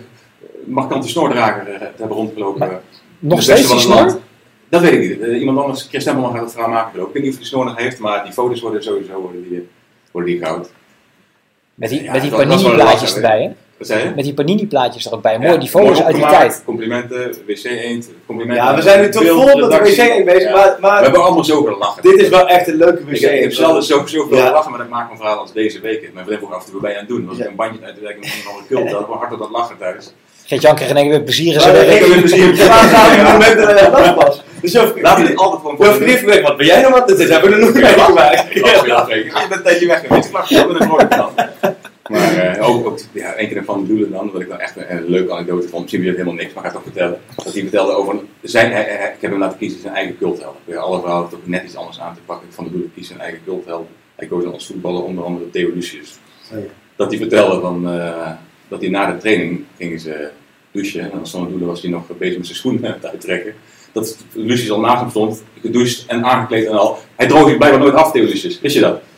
markante 0.65 1.07
snordrager 1.07 1.67
eh, 1.67 1.79
te 1.79 1.91
hebben 1.97 2.17
rondgelopen. 2.17 2.59
Maar 2.59 2.69
eh, 2.71 2.75
Nog 3.19 3.41
steeds 3.41 3.59
die 3.59 3.69
van 3.69 3.79
snor? 3.79 4.19
Dat 4.69 4.81
weet 4.81 4.91
ik 4.93 4.99
niet. 4.99 5.19
Eh, 5.19 5.39
iemand 5.39 5.57
anders, 5.59 5.87
Chris 5.89 6.03
Temmelman 6.03 6.31
gaat 6.33 6.41
het 6.41 6.51
verhaal 6.51 6.69
maken 6.69 6.99
ik. 6.99 7.07
Ik 7.07 7.13
weet 7.13 7.23
niet 7.23 7.31
of 7.31 7.37
hij 7.37 7.37
die 7.37 7.45
snor 7.45 7.65
nog 7.65 7.77
heeft, 7.77 7.99
maar 7.99 8.23
die 8.23 8.33
foto's 8.33 8.61
worden 8.61 8.83
sowieso 8.83 9.21
worden 9.21 9.43
die, 9.49 9.69
worden 10.11 10.31
die 10.31 10.45
goud. 10.45 10.69
Met 11.75 11.89
die, 11.89 12.03
Ja, 12.03 12.11
met 12.11 12.21
die 12.21 12.29
dat- 12.29 12.39
dat 12.39 12.47
panini-plaatjes 12.49 13.01
lachen, 13.01 13.15
erbij, 13.15 13.41
hè? 13.41 13.51
Wat 13.77 13.87
zei 13.87 14.03
je? 14.03 14.11
Met 14.15 14.23
die 14.23 14.33
panini-plaatjes 14.33 15.05
er 15.05 15.13
ook 15.13 15.21
bij. 15.21 15.37
Mooi, 15.39 15.51
Ja, 15.51 15.57
die 15.57 15.69
foto's 15.69 16.01
uit 16.01 16.15
die 16.15 16.25
tijd. 16.25 16.61
Complimenten, 16.65 17.35
WC 17.47 17.63
Eend, 17.63 18.09
complimenten. 18.25 18.65
Ja, 18.65 18.75
we 18.75 18.81
zijn 18.81 19.01
nu 19.01 19.09
toch 19.09 19.23
vol 19.27 19.45
met 19.59 19.71
de 19.71 19.77
wc 19.77 20.25
bezig, 20.25 20.43
Ja. 20.43 20.51
maar, 20.55 20.75
We 20.75 20.77
maar 20.81 21.01
hebben 21.03 21.23
allemaal 21.23 21.43
zo 21.43 21.63
gelachen. 21.63 22.03
dit 22.03 22.19
is 22.21 22.29
wel 22.29 22.47
echt 22.47 22.67
een 22.67 22.75
leuke 22.75 23.05
wc. 23.05 23.11
Ik 23.15 23.21
heb, 23.21 23.31
ik 23.33 23.41
heb 23.41 23.53
zelden 23.53 23.83
zo, 23.83 24.05
zoveel 24.05 24.37
Ja. 24.37 24.45
gelachen 24.47 24.71
met 24.71 24.79
het 24.79 24.89
maken 24.89 25.07
van 25.07 25.17
verhalen 25.17 25.41
als 25.41 25.53
deze 25.53 25.79
week. 25.79 26.09
Mijn 26.13 26.25
vriend 26.25 26.39
vroeg 26.39 26.53
af 26.53 26.65
en 26.65 26.71
toe, 26.71 26.81
je 26.89 26.95
aan 26.95 27.05
het 27.05 27.09
doen? 27.09 27.25
Was 27.25 27.37
Ja. 27.37 27.43
ik 27.43 27.49
een 27.49 27.55
bandje 27.55 27.85
uit 27.85 27.95
de 27.95 28.01
werk 28.01 28.19
met 28.19 28.25
een 28.25 28.49
andere 28.49 28.67
cult, 28.67 28.91
had 28.91 29.01
ik 29.01 29.07
wel 29.07 29.15
hard 29.17 29.33
op 29.33 29.39
dat 29.39 29.49
lachen 29.49 29.77
thuis. 29.77 30.13
Geert-Jan 30.45 30.75
kreeg 30.75 30.89
in 30.89 30.95
één 30.95 31.03
keer 31.05 31.13
weer 31.13 31.23
plezier 31.23 31.53
ik 31.55 31.59
ik 31.61 31.65
heb 31.65 31.75
heb 31.99 32.01
een 32.11 32.19
plezier. 32.19 32.55
Ja, 32.55 32.67
maar 32.67 32.89
samen 32.89 33.19
op 33.19 33.25
het 33.25 33.31
moment 33.31 33.57
dat 33.57 33.79
het 33.79 34.05
dat 34.05 34.15
was. 34.23 34.43
Dus 34.61 34.71
je 34.71 34.93
Laten 35.01 35.23
we 35.23 35.29
dit 35.29 35.37
altijd 35.39 35.61
gewoon 35.61 35.75
je 35.79 35.85
hoeft 35.87 36.05
niet 36.05 36.17
verwekt, 36.17 36.41
wat 36.47 36.57
ben 36.57 36.65
jij 36.65 36.81
nou 36.81 36.93
wat? 36.93 37.07
Dit 37.07 37.29
hebben 37.29 37.49
we 37.49 37.55
er 37.55 37.61
nog 37.61 37.73
mee 37.73 37.83
gemaakt. 37.83 38.53
Ja, 38.85 39.05
zeker. 39.05 39.25
Je 39.25 39.45
bent 39.49 39.51
een 39.51 39.63
tijdje 39.63 39.87
weg 39.87 39.99
geweest. 40.07 40.25
Ik 40.27 40.31
lach 40.33 40.49
wel 40.49 40.67
met 40.67 40.81
een 40.81 40.87
mooie. 40.87 41.07
Maar 42.09 42.37
eh, 42.37 42.69
ook, 42.69 42.85
ook 42.87 42.99
ja, 43.11 43.39
een 43.39 43.47
keer 43.47 43.63
van 43.65 43.81
de 43.81 43.87
doelen 43.87 44.11
dan, 44.11 44.31
wat 44.31 44.41
ik 44.41 44.49
dan 44.49 44.59
echt 44.59 44.75
een, 44.77 44.91
een 44.97 45.05
leuke 45.09 45.31
anekdote 45.33 45.67
vond. 45.67 45.81
Misschien 45.81 46.01
weer 46.03 46.11
helemaal 46.11 46.33
niks, 46.33 46.53
maar 46.53 46.65
ik 46.65 46.69
ga 46.71 46.75
het 46.75 46.83
toch 46.83 46.93
vertellen. 46.93 47.19
Dat 47.43 47.53
hij 47.53 47.61
vertelde 47.61 47.91
over 47.91 48.15
zijn, 48.41 48.71
hij- 48.71 48.83
hij- 48.83 49.13
ik 49.15 49.21
heb 49.21 49.31
hem 49.31 49.39
laten 49.39 49.57
kiezen 49.57 49.79
zijn 49.81 49.93
eigen 49.93 50.17
cultheld. 50.17 50.55
Bij 50.65 50.77
alle 50.77 50.99
verhalen 50.99 51.29
toch 51.29 51.39
net 51.43 51.63
iets 51.63 51.75
anders 51.75 51.99
aan 51.99 52.13
te 52.13 52.19
pakken. 52.25 52.47
Van 52.51 52.63
de 52.63 52.71
doelen 52.71 52.91
kiest 52.95 53.07
zijn 53.07 53.19
eigen 53.19 53.39
cultheld. 53.45 53.87
Hij 54.15 54.27
koos 54.27 54.43
dan 54.43 54.53
als 54.53 54.65
voetballer 54.65 55.03
onder 55.03 55.23
andere 55.23 55.49
Theo 55.49 55.71
Lucius. 55.73 56.19
Oh 56.53 56.59
ja. 56.59 56.65
Dat 56.95 57.09
hij 57.11 57.17
vertelde 57.19 57.59
van, 57.61 57.89
eh, 57.89 58.31
dat 58.73 58.81
hij 58.81 58.89
na 58.89 59.11
de 59.11 59.17
training 59.17 59.63
gingen 59.77 59.99
ze 59.99 60.29
douchen. 60.71 61.11
En 61.11 61.19
als 61.19 61.31
de 61.31 61.47
doelen 61.49 61.67
was 61.67 61.81
hij 61.81 61.91
nog 61.91 62.03
bezig 62.17 62.37
met 62.37 62.45
zijn 62.45 62.57
schoenen 62.57 62.97
te 63.01 63.09
uittrekken. 63.09 63.53
Dat 63.91 64.17
Lucius 64.31 64.71
al 64.71 64.79
naast 64.79 65.01
hem 65.01 65.09
stond, 65.09 65.43
gedoucht 65.61 66.05
en 66.07 66.25
aangekleed 66.25 66.65
en 66.65 66.77
al. 66.77 66.97
Hij 67.15 67.27
droog 67.27 67.47
zich 67.47 67.57
blijkbaar 67.57 67.81
nooit 67.81 67.93
af, 67.93 68.11
Theo 68.11 68.23
Lucius. 68.23 68.61
Wist 68.61 68.75
je 68.75 68.81
dat? 68.81 69.01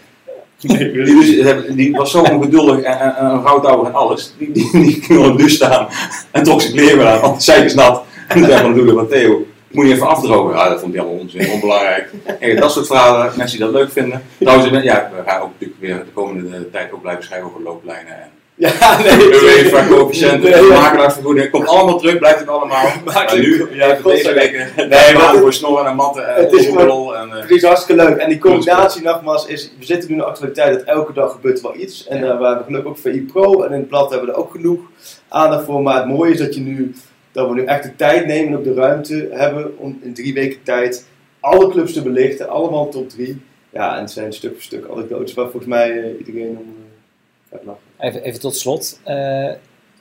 Die, 0.60 0.91
Lucius, 0.91 1.76
die 1.76 1.91
was 1.91 2.12
zo 2.12 2.22
ongeduldig 2.22 2.82
en, 2.82 3.00
en, 3.00 3.15
en 3.15 3.26
een 3.26 3.41
rouwtouwer 3.41 3.88
en 3.88 3.94
alles. 3.94 4.34
Die, 4.38 4.52
die, 4.52 4.72
die 4.72 5.02
ging 5.02 5.38
douche 5.38 5.50
staan 5.50 5.88
en 6.32 6.44
trok 6.44 6.62
zijn 6.62 6.74
kleren 6.74 6.98
weer 6.98 7.08
aan, 7.08 7.22
want 7.22 7.44
zij 7.44 7.65
is 7.65 7.74
nat. 7.74 8.04
En 8.28 8.38
toen 8.38 8.46
zei 8.46 8.62
van 8.62 8.70
de 8.70 8.78
doelen 8.78 8.96
van 8.96 9.08
Theo, 9.08 9.46
moet 9.72 9.88
je 9.88 9.94
even 9.94 10.08
afdrogen. 10.08 10.56
Ja, 10.56 10.70
dat 10.70 10.80
vond 10.80 10.94
hij 10.94 11.02
allemaal 11.02 11.20
onzin, 11.20 11.52
onbelangrijk. 11.52 12.12
En 12.39 12.56
dat 12.56 12.72
soort 12.72 12.88
verhalen, 12.88 13.34
mensen 13.38 13.58
die 13.58 13.65
dat 13.65 13.76
leuk 13.76 13.91
vinden. 13.91 14.24
Trouwens, 14.39 14.84
ja, 14.84 15.12
we 15.15 15.30
gaan 15.30 15.41
ook 15.41 15.52
natuurlijk 15.52 15.80
weer 15.80 15.96
de 15.96 16.12
komende 16.13 16.72
tijd 16.72 16.91
ook 16.91 17.02
blijven 17.02 17.24
schrijven 17.24 17.48
over 17.48 17.62
looplijnen 17.62 18.22
en 18.22 18.30
Ja, 18.65 19.02
nee. 19.02 19.34
UEFA, 19.34 19.88
coëfficiënten, 19.88 20.50
Nee, 20.52 20.62
makelaarsvergoeding. 20.70 21.50
Komt 21.50 21.68
allemaal 21.68 21.98
terug, 22.00 22.18
blijft 22.18 22.39
het 22.39 22.48
allemaal. 22.48 22.86
Maar 23.06 23.34
nu, 23.38 23.68
Ja, 23.72 23.88
deze 23.88 24.02
godzijdank. 24.02 24.52
week, 24.52 24.76
Nee, 24.89 25.13
maar 25.13 25.36
voor 25.36 25.54
snorren 25.54 25.86
en 25.86 25.96
matten 25.96 26.36
en 26.36 26.52
is 26.58 26.68
roeperol 26.68 27.15
en... 27.18 27.32
eh, 27.32 27.41
Het 27.41 27.50
is 27.52 27.63
hartstikke 27.63 28.04
leuk. 28.04 28.18
En 28.18 28.30
die 28.30 28.38
combinatie 28.39 29.02
nogmaals 29.04 29.46
is, 29.46 29.72
we 29.80 29.86
zitten 29.86 30.10
nu 30.10 30.15
in 30.15 30.20
de 30.22 30.28
actualiteit 30.28 30.74
dat 30.74 30.84
elke 30.84 31.13
dag 31.13 31.32
gebeurt 31.32 31.62
wel 31.62 31.76
iets. 31.76 32.08
En 32.08 32.18
eh, 32.18 32.38
we 32.38 32.46
hebben 32.46 32.65
gelukkig 32.65 32.91
ook 32.91 32.98
VI 32.98 33.22
Pro 33.32 33.62
en 33.63 33.72
in 33.72 33.80
het 33.80 33.88
blad 33.88 34.10
hebben 34.10 34.28
we 34.28 34.34
er 34.34 34.39
ook 34.39 34.52
genoeg 34.52 34.80
aandacht 35.28 35.65
voor. 35.65 35.82
Maar 35.82 35.96
het 35.96 36.08
mooie 36.08 36.32
is 36.32 36.38
dat, 36.39 36.56
je 36.56 36.62
nu, 36.62 36.94
dat 37.32 37.48
we 37.50 37.54
nu 37.54 37.63
echt 37.65 37.84
de 37.84 37.96
tijd 37.96 38.26
nemen 38.26 38.48
en 38.52 38.58
ook 38.58 38.63
de 38.63 38.74
ruimte 38.74 39.28
hebben 39.32 39.78
om 39.78 40.00
in 40.04 40.13
drie 40.13 40.34
weken 40.34 40.63
tijd 40.63 41.06
alle 41.39 41.70
clubs 41.70 41.94
te 41.94 42.02
belichten. 42.02 42.50
Allemaal 42.50 42.89
top 42.89 43.10
drie. 43.10 43.41
Ja, 43.70 43.96
en 43.96 44.02
het 44.02 44.12
zijn 44.12 44.34
stuk 44.34 44.52
voor 44.54 44.62
stuk 44.62 44.86
anekdotes 44.91 45.34
waar 45.34 45.46
volgens 45.46 45.65
mij 45.65 45.89
eh, 46.04 46.26
iedereen 46.28 46.50
om 46.58 46.76
eh, 46.78 47.52
gaat 47.58 47.65
lachen. 47.65 47.85
Even, 47.99 48.21
even 48.23 48.39
tot 48.39 48.55
slot. 48.58 48.99
Eh, 49.03 49.15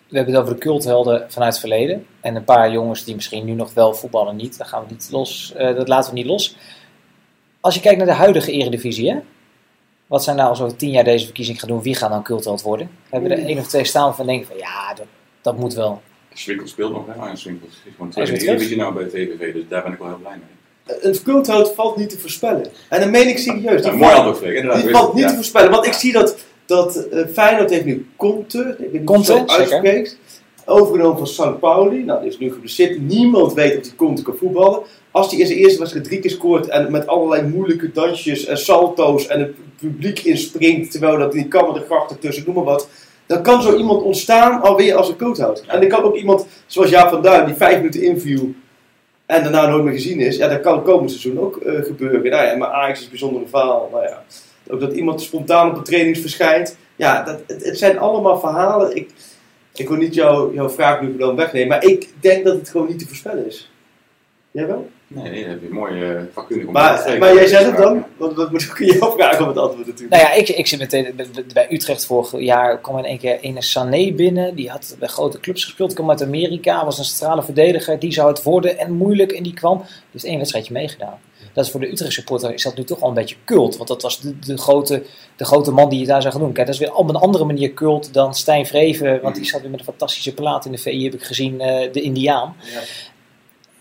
we 0.08 0.16
hebben 0.20 0.34
het 0.34 0.42
over 0.42 0.54
de 0.54 0.60
culthelden 0.60 1.24
vanuit 1.32 1.52
het 1.52 1.60
verleden. 1.60 2.06
En 2.20 2.36
een 2.36 2.44
paar 2.44 2.70
jongens 2.72 3.04
die 3.04 3.14
misschien 3.14 3.44
nu 3.44 3.52
nog 3.52 3.74
wel 3.74 3.94
voetballen 3.94 4.36
niet. 4.36 4.58
Dat 4.58 4.66
gaan 4.68 4.84
we 4.86 4.90
niet 4.92 5.08
los. 5.10 5.52
eh, 5.56 5.76
dat 5.76 5.88
laten 5.88 6.10
we 6.12 6.16
niet 6.18 6.26
los. 6.26 6.56
Als 7.60 7.74
je 7.74 7.80
kijkt 7.80 7.98
naar 7.98 8.06
de 8.06 8.12
huidige 8.12 8.52
eredivisie, 8.52 9.10
hè? 9.10 9.18
Wat 10.06 10.24
zijn 10.24 10.36
nou 10.36 10.48
als 10.48 10.60
we 10.60 10.76
tien 10.76 10.90
jaar 10.90 11.04
deze 11.04 11.24
verkiezing 11.24 11.60
gaan 11.60 11.68
doen? 11.68 11.82
Wie 11.82 11.94
gaat 11.94 12.10
dan 12.10 12.22
cultheld 12.22 12.62
worden? 12.62 12.86
We 12.86 13.08
hebben 13.10 13.30
er 13.30 13.44
één 13.46 13.58
of 13.58 13.66
twee 13.66 13.84
staan 13.84 14.14
van 14.14 14.26
denken 14.26 14.46
van 14.46 14.56
ja, 14.56 14.94
dat, 14.94 15.06
dat 15.40 15.56
moet 15.58 15.74
wel. 15.74 16.02
Swinkel 16.32 16.66
speelt 16.66 16.92
nog, 16.92 17.06
hè? 17.06 17.12
Arjen 17.12 17.36
Swinkel 17.38 17.66
is 17.68 17.76
gewoon 17.96 18.10
tweede 18.10 18.32
divisie 18.32 18.76
nou 18.76 18.94
bij 18.94 19.04
TVV, 19.04 19.52
dus 19.52 19.62
daar 19.68 19.82
ben 19.82 19.92
ik 19.92 19.98
wel 19.98 20.08
heel 20.08 20.16
blij 20.18 20.32
mee. 20.36 20.96
Een 21.12 21.22
culthout 21.22 21.74
valt 21.74 21.96
niet 21.96 22.10
te 22.10 22.18
voorspellen. 22.18 22.66
En 22.88 23.00
dat 23.00 23.10
meen 23.10 23.28
ik 23.28 23.38
serieus. 23.38 23.84
Ja, 23.84 23.92
mooi 23.92 24.12
valt- 24.14 24.26
antwoord. 24.26 24.52
Inderdaad, 24.54 24.82
Die 24.82 24.90
valt 24.90 25.14
niet 25.14 25.22
ja. 25.22 25.28
te 25.28 25.34
voorspellen. 25.34 25.70
Want 25.70 25.86
ik 25.86 25.92
zie 25.92 26.12
dat, 26.12 26.36
dat 26.66 26.96
eh, 26.96 27.26
Feyenoord 27.32 27.70
heeft 27.70 27.84
nu 27.84 28.06
Conte, 28.16 28.76
ik 28.78 28.90
weet 28.92 29.04
Conte, 29.04 29.42
uitspreekt, 29.46 30.18
overgenomen 30.64 31.18
van 31.18 31.26
St. 31.26 31.58
Pauli. 31.58 32.04
Nou, 32.04 32.20
die 32.20 32.30
is 32.30 32.38
nu 32.38 32.52
geblesseerd. 32.52 33.00
Niemand 33.00 33.52
weet 33.52 33.76
of 33.76 33.82
die 33.82 33.94
Conte 33.94 34.22
kan 34.22 34.36
voetballen. 34.36 34.80
Als 35.10 35.30
hij 35.30 35.40
in 35.40 35.46
zijn 35.46 35.58
eerste 35.58 35.78
wedstrijd 35.78 36.06
drie 36.06 36.20
keer 36.20 36.30
scoort 36.30 36.68
en 36.68 36.92
met 36.92 37.06
allerlei 37.06 37.42
moeilijke 37.48 37.92
dansjes 37.92 38.44
en 38.44 38.58
salto's 38.58 39.26
en 39.26 39.40
het 39.40 39.54
publiek 39.78 40.18
inspringt 40.18 40.90
terwijl 40.90 41.18
dat 41.18 41.34
niet 41.34 41.48
kan 41.48 41.66
met 41.66 41.74
de 41.74 41.86
grachten 41.86 42.18
tussen, 42.18 42.44
noem 42.46 42.54
maar 42.54 42.64
wat. 42.64 42.88
Dan 43.26 43.42
kan 43.42 43.62
zo 43.62 43.76
iemand 43.76 44.02
ontstaan 44.02 44.62
alweer 44.62 44.94
als 44.94 45.08
een 45.08 45.16
coachhoud. 45.16 45.64
En 45.66 45.80
dan 45.80 45.88
kan 45.88 46.02
ook 46.02 46.16
iemand 46.16 46.46
zoals 46.66 46.90
Jaap 46.90 47.08
van 47.08 47.22
Duin 47.22 47.46
die 47.46 47.54
vijf 47.54 47.76
minuten 47.76 48.02
interview 48.02 48.48
en 49.26 49.42
daarna 49.42 49.68
nooit 49.68 49.84
meer 49.84 49.92
gezien 49.92 50.20
is. 50.20 50.36
Ja, 50.36 50.48
dat 50.48 50.60
kan 50.60 50.82
komend 50.82 51.10
seizoen 51.10 51.40
ook 51.40 51.56
eh, 51.56 51.84
gebeuren. 51.84 52.30
Nou 52.30 52.46
ja, 52.46 52.56
maar 52.56 52.68
Ajax 52.68 52.98
is 52.98 53.04
een 53.04 53.10
bijzondere 53.10 53.46
verhaal. 53.48 53.88
Nou 53.92 54.04
ja, 54.04 54.22
ook 54.70 54.80
dat 54.80 54.92
iemand 54.92 55.22
spontaan 55.22 55.68
op 55.68 55.74
de 55.74 55.82
trainings 55.82 56.20
verschijnt. 56.20 56.76
Ja, 56.96 57.22
dat, 57.22 57.40
het, 57.46 57.64
het 57.64 57.78
zijn 57.78 57.98
allemaal 57.98 58.38
verhalen. 58.40 58.96
Ik, 58.96 59.10
ik 59.74 59.88
wil 59.88 59.96
niet 59.96 60.14
jou, 60.14 60.54
jouw 60.54 60.68
vraag 60.70 61.00
nu 61.00 61.16
dan 61.16 61.36
wegnemen, 61.36 61.68
maar 61.68 61.84
ik 61.84 62.08
denk 62.20 62.44
dat 62.44 62.56
het 62.56 62.68
gewoon 62.68 62.86
niet 62.86 62.98
te 62.98 63.06
voorspellen 63.06 63.46
is. 63.46 63.70
Jij 64.50 64.66
wel? 64.66 64.88
Nee, 65.06 65.30
nee, 65.30 65.40
dat 65.42 65.50
heb 65.50 65.62
je 65.62 65.68
mooi 65.68 66.12
uh, 66.12 66.20
vakkundig 66.32 66.66
om 66.66 66.72
te 66.74 66.80
Maar, 66.80 67.18
maar 67.18 67.34
jij 67.34 67.46
zegt 67.46 67.66
het 67.66 67.76
dan? 67.76 68.04
Want 68.16 68.36
dat 68.36 68.50
moet 68.50 68.62
ik 68.62 68.78
jou 69.00 69.12
vragen 69.12 69.42
om 69.42 69.48
het 69.48 69.58
antwoord 69.58 69.86
natuurlijk. 69.86 70.10
Nou 70.22 70.22
ja, 70.22 70.32
ik, 70.40 70.48
ik 70.48 70.66
zit 70.66 70.78
meteen 70.78 71.14
bij- 71.52 71.66
Utrecht 71.70 72.06
vorig 72.06 72.40
jaar. 72.40 72.78
kwam 72.80 72.98
in 72.98 73.04
één 73.04 73.18
keer 73.18 73.38
een 73.40 73.62
Sané 73.62 74.12
binnen. 74.12 74.54
Die 74.54 74.70
had 74.70 74.96
bij 74.98 75.08
grote 75.08 75.40
clubs 75.40 75.64
gespeeld. 75.64 75.92
kwam 75.94 76.10
uit 76.10 76.22
Amerika. 76.22 76.84
Was 76.84 76.98
een 76.98 77.04
centrale 77.04 77.42
verdediger. 77.42 77.98
Die 77.98 78.12
zou 78.12 78.28
het 78.28 78.42
worden. 78.42 78.78
En 78.78 78.92
moeilijk. 78.92 79.32
En 79.32 79.42
die 79.42 79.54
kwam. 79.54 79.78
Die 79.78 79.88
heeft 80.12 80.24
één 80.24 80.38
wedstrijdje 80.38 80.72
meegedaan. 80.72 81.18
Dat 81.54 81.64
is 81.64 81.70
voor 81.70 81.80
de 81.80 81.90
Utrecht 81.90 82.12
supporter 82.12 82.54
is 82.54 82.62
dat 82.62 82.76
nu 82.76 82.84
toch 82.84 83.00
al 83.00 83.08
een 83.08 83.14
beetje 83.14 83.36
cult. 83.44 83.76
Want 83.76 83.88
dat 83.88 84.02
was 84.02 84.20
de, 84.20 84.38
de, 84.38 84.56
grote, 84.56 85.02
de 85.36 85.44
grote 85.44 85.70
man 85.70 85.88
die 85.88 86.00
je 86.00 86.06
daar 86.06 86.20
zou 86.20 86.32
gaan 86.32 86.42
doen. 86.42 86.52
Kijk, 86.52 86.66
dat 86.66 86.74
is 86.74 86.80
weer 86.80 86.94
op 86.94 87.08
een 87.08 87.16
andere 87.16 87.44
manier 87.44 87.74
cult 87.74 88.12
dan 88.12 88.34
Stijn 88.34 88.66
Vreven. 88.66 89.20
Want 89.22 89.34
die 89.34 89.44
zat 89.44 89.60
weer 89.60 89.70
met 89.70 89.78
een 89.78 89.84
fantastische 89.84 90.34
plaat 90.34 90.64
in 90.64 90.72
de 90.72 90.78
VI, 90.78 91.04
heb 91.04 91.14
ik 91.14 91.22
gezien, 91.22 91.60
eh, 91.60 91.92
de 91.92 92.00
Indiaan. 92.00 92.56
Ja. 92.72 92.80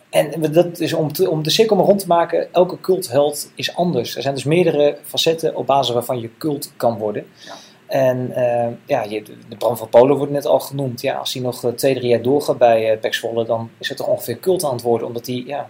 En 0.09 0.51
dat 0.51 0.79
is 0.79 0.93
om, 0.93 1.13
te, 1.13 1.29
om 1.29 1.43
de 1.43 1.49
cirkel 1.49 1.75
maar 1.75 1.85
rond 1.85 1.99
te 1.99 2.07
maken, 2.07 2.53
elke 2.53 2.79
cultheld 2.79 3.51
is 3.55 3.75
anders. 3.75 4.15
Er 4.15 4.21
zijn 4.21 4.33
dus 4.33 4.43
meerdere 4.43 4.97
facetten 5.03 5.55
op 5.55 5.65
basis 5.65 5.93
waarvan 5.93 6.19
je 6.19 6.29
cult 6.37 6.71
kan 6.77 6.97
worden. 6.97 7.25
Ja. 7.45 7.53
En 7.87 8.31
eh, 8.35 8.71
ja, 8.85 9.03
je, 9.03 9.23
de 9.49 9.55
Bram 9.57 9.77
van 9.77 9.89
Polen 9.89 10.17
wordt 10.17 10.31
net 10.31 10.45
al 10.45 10.59
genoemd. 10.59 11.01
Ja, 11.01 11.15
als 11.15 11.33
hij 11.33 11.41
nog 11.41 11.63
eh, 11.63 11.71
twee, 11.71 11.95
drie 11.95 12.09
jaar 12.09 12.21
doorgaat 12.21 12.57
bij 12.57 12.93
uh, 12.93 12.99
Pek 12.99 13.13
Zwolle, 13.13 13.45
dan 13.45 13.69
is 13.77 13.89
het 13.89 13.97
toch 13.97 14.07
ongeveer 14.07 14.39
cult 14.39 14.63
aan 14.63 14.73
het 14.73 14.81
worden. 14.81 15.07
Omdat 15.07 15.27
hij, 15.27 15.43
ja, 15.47 15.69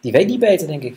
die 0.00 0.12
weet 0.12 0.26
niet 0.26 0.40
beter, 0.40 0.66
denk 0.66 0.82
ik. 0.82 0.96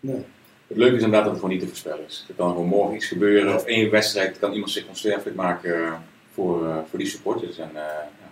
Nee. 0.00 0.24
Het 0.66 0.76
leuke 0.76 0.96
is 0.96 1.02
inderdaad 1.02 1.24
dat 1.24 1.32
het 1.32 1.40
gewoon 1.40 1.50
niet 1.50 1.60
te 1.60 1.68
voorspellen 1.68 2.04
is. 2.06 2.24
Er 2.28 2.34
kan 2.34 2.50
gewoon 2.50 2.66
morgen 2.66 2.94
iets 2.94 3.06
gebeuren 3.06 3.54
of 3.54 3.64
één 3.64 3.90
wedstrijd 3.90 4.38
kan 4.38 4.52
iemand 4.52 4.70
zich 4.70 4.88
onsterfelijk 4.88 5.36
maken 5.36 5.84
eh, 5.84 5.92
voor, 6.32 6.62
uh, 6.62 6.76
voor 6.90 6.98
die 6.98 7.08
supporters. 7.08 7.58
En 7.58 7.70
uh, 7.74 7.80
ja. 8.20 8.28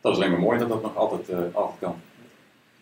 dat 0.00 0.12
is 0.12 0.18
alleen 0.18 0.30
maar 0.30 0.40
mooi 0.40 0.58
dat 0.58 0.68
dat 0.68 0.82
nog 0.82 0.96
altijd, 0.96 1.28
altijd 1.52 1.78
kan. 1.80 1.94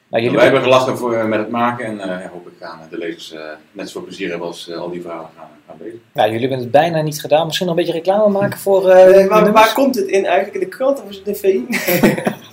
Nou, 0.08 0.22
jullie 0.22 0.38
wij 0.38 0.46
hebben 0.46 0.62
gelachen 0.62 0.98
voor, 0.98 1.28
met 1.28 1.38
het 1.38 1.50
maken 1.50 2.00
en 2.00 2.08
ja, 2.08 2.28
hoop 2.32 2.46
ik 2.46 2.52
gaan 2.60 2.80
de 2.90 2.98
lezers 2.98 3.34
net 3.72 3.90
zoveel 3.90 4.08
plezier 4.08 4.28
hebben 4.30 4.46
als 4.46 4.72
al 4.72 4.90
die 4.90 5.00
verhalen 5.00 5.30
gaan, 5.36 5.48
gaan 5.66 5.76
lezen. 5.80 6.02
Nou, 6.12 6.26
jullie 6.26 6.48
hebben 6.48 6.58
het 6.58 6.70
bijna 6.70 7.02
niet 7.02 7.20
gedaan. 7.20 7.46
Misschien 7.46 7.66
nog 7.66 7.76
een 7.76 7.82
beetje 7.82 7.98
reclame 7.98 8.28
maken 8.28 8.58
voor. 8.58 8.86
nee, 8.86 9.28
maar 9.28 9.52
waar 9.52 9.72
komt 9.72 9.94
het 9.94 10.06
in 10.06 10.24
eigenlijk? 10.24 10.54
In 10.54 10.60
de 10.60 10.76
krant 10.76 11.02
of 11.02 11.08
is 11.08 11.16
het 11.16 11.26
in 11.26 11.36
VI? 11.36 11.66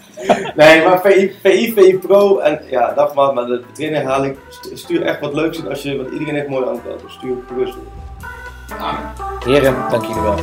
nee, 0.57 0.83
maar 0.83 1.01
VI, 1.01 1.35
VI, 1.41 1.97
Pro 1.97 2.37
en 2.39 2.61
ja, 2.69 2.93
nogmaals, 2.95 3.33
maar 3.33 3.45
de 3.45 3.61
trainherhaling, 3.73 4.37
stuur 4.73 5.01
echt 5.01 5.19
wat 5.19 5.33
leuks 5.33 5.57
in 5.57 5.67
als 5.67 5.81
je, 5.81 5.97
want 5.97 6.11
iedereen 6.11 6.35
heeft 6.35 6.47
mooie 6.47 6.65
antwoorden, 6.65 7.01
dus 7.03 7.13
stuur 7.13 7.35
gerust. 7.47 7.77
Heren, 9.45 9.75
dank 9.89 10.05
jullie 10.05 10.21
wel. 10.21 10.35